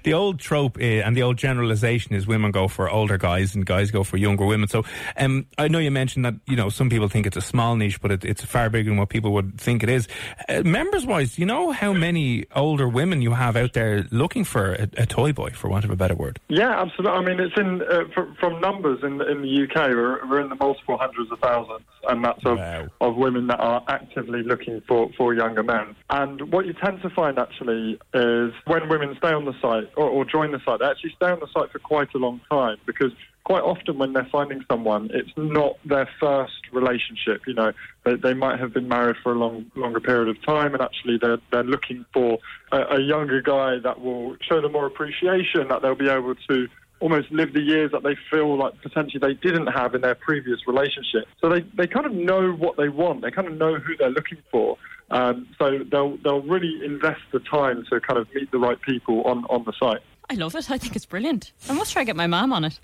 the 0.03 0.13
old 0.13 0.39
trope 0.39 0.77
uh, 0.77 0.83
and 0.83 1.15
the 1.15 1.23
old 1.23 1.37
generalization 1.37 2.15
is 2.15 2.27
women 2.27 2.51
go 2.51 2.67
for 2.67 2.89
older 2.89 3.17
guys 3.17 3.55
and 3.55 3.65
guys 3.65 3.91
go 3.91 4.03
for 4.03 4.17
younger 4.17 4.45
women. 4.45 4.67
So 4.67 4.83
um, 5.17 5.45
I 5.57 5.67
know 5.67 5.79
you 5.79 5.91
mentioned 5.91 6.25
that 6.25 6.35
you 6.47 6.55
know 6.55 6.69
some 6.69 6.89
people 6.89 7.07
think 7.07 7.25
it's 7.27 7.37
a 7.37 7.41
small 7.41 7.75
niche, 7.75 8.01
but 8.01 8.11
it, 8.11 8.25
it's 8.25 8.43
far 8.43 8.69
bigger 8.69 8.89
than 8.89 8.97
what 8.97 9.09
people 9.09 9.33
would 9.33 9.59
think 9.59 9.83
it 9.83 9.89
is. 9.89 10.07
Uh, 10.49 10.61
members 10.63 11.05
wise, 11.05 11.37
you 11.39 11.45
know 11.45 11.71
how 11.71 11.93
many 11.93 12.45
older 12.55 12.87
women 12.87 13.21
you 13.21 13.31
have 13.31 13.55
out 13.55 13.73
there 13.73 14.05
looking 14.11 14.43
for 14.43 14.73
a, 14.73 14.87
a 14.97 15.05
toy 15.05 15.31
boy, 15.33 15.49
for 15.51 15.69
want 15.69 15.85
of 15.85 15.91
a 15.91 15.95
better 15.95 16.15
word. 16.15 16.39
Yeah, 16.49 16.81
absolutely. 16.81 17.17
I 17.17 17.21
mean, 17.21 17.39
it's 17.39 17.57
in 17.59 17.81
uh, 17.81 18.03
from, 18.13 18.35
from 18.39 18.61
numbers 18.61 18.99
in 19.03 19.21
in 19.21 19.41
the 19.41 19.63
UK, 19.69 19.89
we're, 19.89 20.27
we're 20.27 20.41
in 20.41 20.49
the 20.49 20.55
multiple 20.55 20.97
hundreds 20.97 21.31
of 21.31 21.39
thousands, 21.39 21.81
and 22.09 22.23
that's 22.23 22.43
of, 22.45 22.57
Wow. 22.57 22.87
of 23.01 23.15
women 23.15 23.47
that 23.47 23.59
are 23.59 23.83
actively 23.87 24.43
looking 24.43 24.81
for 24.87 25.09
for 25.17 25.33
younger 25.33 25.63
men. 25.63 25.95
And 26.09 26.51
what 26.51 26.65
you 26.65 26.73
tend 26.73 27.01
to 27.01 27.09
find 27.09 27.37
actually 27.37 27.99
is 28.13 28.51
when 28.65 28.89
women 28.89 29.15
stay 29.17 29.31
on 29.33 29.45
the 29.45 29.53
site 29.61 29.76
or, 29.95 30.09
or 30.09 30.25
join 30.25 30.51
the 30.51 30.59
site, 30.65 30.79
they 30.79 30.85
actually 30.85 31.13
stay 31.15 31.27
on 31.27 31.39
the 31.39 31.47
site 31.53 31.71
for 31.71 31.79
quite 31.79 32.13
a 32.13 32.17
long 32.17 32.41
time 32.49 32.77
because 32.85 33.11
quite 33.43 33.63
often 33.63 33.97
when 33.97 34.11
they're 34.11 34.27
finding 34.29 34.61
someone, 34.69 35.09
it's 35.13 35.31
not 35.37 35.77
their 35.85 36.09
first 36.19 36.67
relationship. 36.73 37.41
You 37.47 37.53
know, 37.53 37.71
they, 38.03 38.15
they 38.15 38.33
might 38.33 38.59
have 38.59 38.73
been 38.73 38.89
married 38.89 39.15
for 39.23 39.31
a 39.31 39.35
long, 39.35 39.71
longer 39.75 40.01
period 40.01 40.27
of 40.27 40.43
time, 40.45 40.73
and 40.73 40.81
actually 40.81 41.17
they're 41.21 41.37
they're 41.51 41.63
looking 41.63 42.05
for 42.13 42.39
a, 42.73 42.97
a 42.97 43.01
younger 43.01 43.41
guy 43.41 43.79
that 43.79 44.01
will 44.01 44.35
show 44.41 44.61
them 44.61 44.73
more 44.73 44.85
appreciation, 44.85 45.69
that 45.69 45.81
they'll 45.81 45.95
be 45.95 46.09
able 46.09 46.35
to 46.49 46.67
almost 46.99 47.31
live 47.31 47.53
the 47.53 47.61
years 47.61 47.91
that 47.91 48.03
they 48.03 48.15
feel 48.29 48.57
like 48.57 48.73
potentially 48.81 49.19
they 49.19 49.33
didn't 49.35 49.67
have 49.67 49.93
in 49.95 50.01
their 50.01 50.15
previous 50.15 50.59
relationship. 50.67 51.25
So 51.39 51.49
they, 51.49 51.61
they 51.75 51.87
kind 51.87 52.05
of 52.05 52.13
know 52.13 52.51
what 52.51 52.75
they 52.75 52.89
want. 52.89 53.21
They 53.21 53.31
kind 53.31 53.47
of 53.47 53.53
know 53.53 53.75
who 53.75 53.95
they're 53.97 54.09
looking 54.09 54.39
for. 54.51 54.77
Um, 55.09 55.47
so 55.57 55.79
they'll 55.89 56.17
they'll 56.17 56.41
really 56.41 56.83
invest 56.83 57.21
the 57.31 57.39
time 57.39 57.85
to 57.89 57.99
kind 58.01 58.19
of 58.19 58.27
meet 58.33 58.51
the 58.51 58.59
right 58.59 58.79
people 58.81 59.23
on, 59.23 59.45
on 59.45 59.63
the 59.63 59.73
site. 59.79 60.01
I 60.29 60.33
love 60.33 60.55
it. 60.55 60.69
I 60.69 60.77
think 60.77 60.97
it's 60.97 61.05
brilliant. 61.05 61.53
I 61.69 61.73
must 61.73 61.93
try 61.93 62.01
to 62.01 62.05
get 62.05 62.17
my 62.17 62.27
mum 62.27 62.51
on 62.51 62.65
it. 62.65 62.79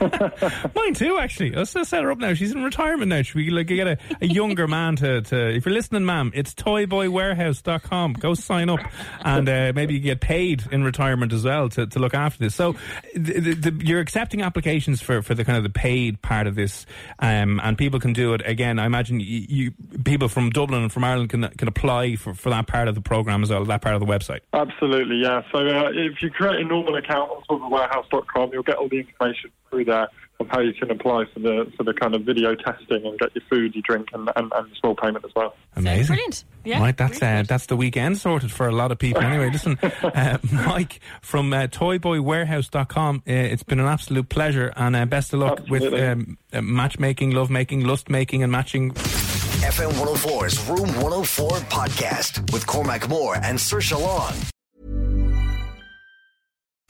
Mine 0.76 0.94
too, 0.94 1.18
actually. 1.18 1.50
Let's 1.50 1.72
just 1.72 1.90
set 1.90 2.04
her 2.04 2.12
up 2.12 2.18
now. 2.18 2.34
She's 2.34 2.52
in 2.52 2.62
retirement 2.62 3.08
now. 3.08 3.22
Should 3.22 3.34
we 3.34 3.50
like, 3.50 3.66
get 3.66 3.88
a, 3.88 3.98
a 4.20 4.26
younger 4.26 4.68
man 4.68 4.94
to, 4.96 5.22
to, 5.22 5.48
if 5.56 5.66
you're 5.66 5.74
listening, 5.74 6.04
ma'am, 6.04 6.30
it's 6.34 6.54
toyboywarehouse.com. 6.54 8.12
Go 8.12 8.34
sign 8.34 8.68
up 8.70 8.78
and 9.22 9.48
uh, 9.48 9.72
maybe 9.74 9.94
you 9.94 10.00
get 10.00 10.20
paid 10.20 10.62
in 10.70 10.84
retirement 10.84 11.32
as 11.32 11.44
well 11.44 11.68
to, 11.70 11.88
to 11.88 11.98
look 11.98 12.14
after 12.14 12.44
this. 12.44 12.54
So 12.54 12.76
the, 13.14 13.40
the, 13.40 13.70
the, 13.70 13.84
you're 13.84 14.00
accepting 14.00 14.42
applications 14.42 15.02
for, 15.02 15.22
for 15.22 15.34
the 15.34 15.44
kind 15.44 15.56
of 15.58 15.64
the 15.64 15.70
paid 15.70 16.22
part 16.22 16.46
of 16.46 16.54
this 16.54 16.86
um, 17.18 17.60
and 17.64 17.76
people 17.76 17.98
can 17.98 18.12
do 18.12 18.34
it. 18.34 18.42
Again, 18.44 18.78
I 18.78 18.86
imagine 18.86 19.18
you, 19.18 19.46
you 19.48 19.72
people 20.04 20.28
from 20.28 20.50
Dublin 20.50 20.82
and 20.82 20.92
from 20.92 21.02
Ireland 21.02 21.30
can, 21.30 21.48
can 21.48 21.66
apply 21.66 22.14
for, 22.14 22.34
for 22.34 22.50
that 22.50 22.68
part 22.68 22.86
of 22.86 22.94
the 22.94 23.00
program 23.00 23.42
as 23.42 23.50
well, 23.50 23.64
that 23.64 23.82
part 23.82 23.96
of 23.96 24.00
the 24.00 24.06
website. 24.06 24.40
Absolutely, 24.52 25.22
yeah. 25.22 25.42
So 25.50 25.58
uh, 25.58 25.90
if 25.92 26.22
you 26.22 26.30
create 26.36 26.60
a 26.60 26.64
normal 26.64 26.96
account 26.96 27.30
on 27.30 27.42
toyboywarehouse.com, 27.48 28.50
you'll 28.52 28.62
get 28.62 28.76
all 28.76 28.88
the 28.88 29.00
information 29.00 29.50
through 29.70 29.86
there 29.86 30.08
of 30.38 30.48
how 30.48 30.60
you 30.60 30.74
can 30.74 30.90
apply 30.90 31.24
for 31.32 31.40
the 31.40 31.72
for 31.76 31.82
the 31.82 31.94
kind 31.94 32.14
of 32.14 32.22
video 32.22 32.54
testing 32.54 33.06
and 33.06 33.18
get 33.18 33.34
your 33.34 33.42
food, 33.48 33.74
your 33.74 33.82
drink, 33.82 34.08
and, 34.12 34.28
and, 34.36 34.52
and 34.54 34.66
small 34.78 34.94
payment 34.94 35.24
as 35.24 35.30
well. 35.34 35.54
Amazing. 35.76 36.06
Brilliant. 36.06 36.44
Yeah. 36.64 36.80
Right, 36.80 36.96
that's 36.96 37.22
uh, 37.22 37.44
that's 37.48 37.66
the 37.66 37.76
weekend 37.76 38.18
sorted 38.18 38.52
for 38.52 38.68
a 38.68 38.72
lot 38.72 38.92
of 38.92 38.98
people. 38.98 39.22
Anyway, 39.22 39.50
listen, 39.50 39.78
uh, 40.02 40.38
Mike 40.52 41.00
from 41.22 41.52
uh, 41.52 41.68
toyboywarehouse.com, 41.68 43.22
uh, 43.26 43.32
it's 43.32 43.62
been 43.62 43.80
an 43.80 43.86
absolute 43.86 44.28
pleasure 44.28 44.72
and 44.76 44.94
uh, 44.94 45.06
best 45.06 45.32
of 45.32 45.40
luck 45.40 45.60
with 45.70 45.84
Absolutely. 45.84 46.06
um, 46.06 46.38
uh, 46.52 46.60
matchmaking, 46.60 47.30
lovemaking, 47.30 47.84
lust 47.84 48.10
making, 48.10 48.42
and 48.42 48.52
matching. 48.52 48.92
FM 48.92 49.90
104's 49.92 50.68
Room 50.68 51.02
104 51.02 51.50
podcast 51.70 52.52
with 52.52 52.66
Cormac 52.66 53.08
Moore 53.08 53.36
and 53.36 53.58
Saoirse 53.58 53.98
Long. 53.98 54.34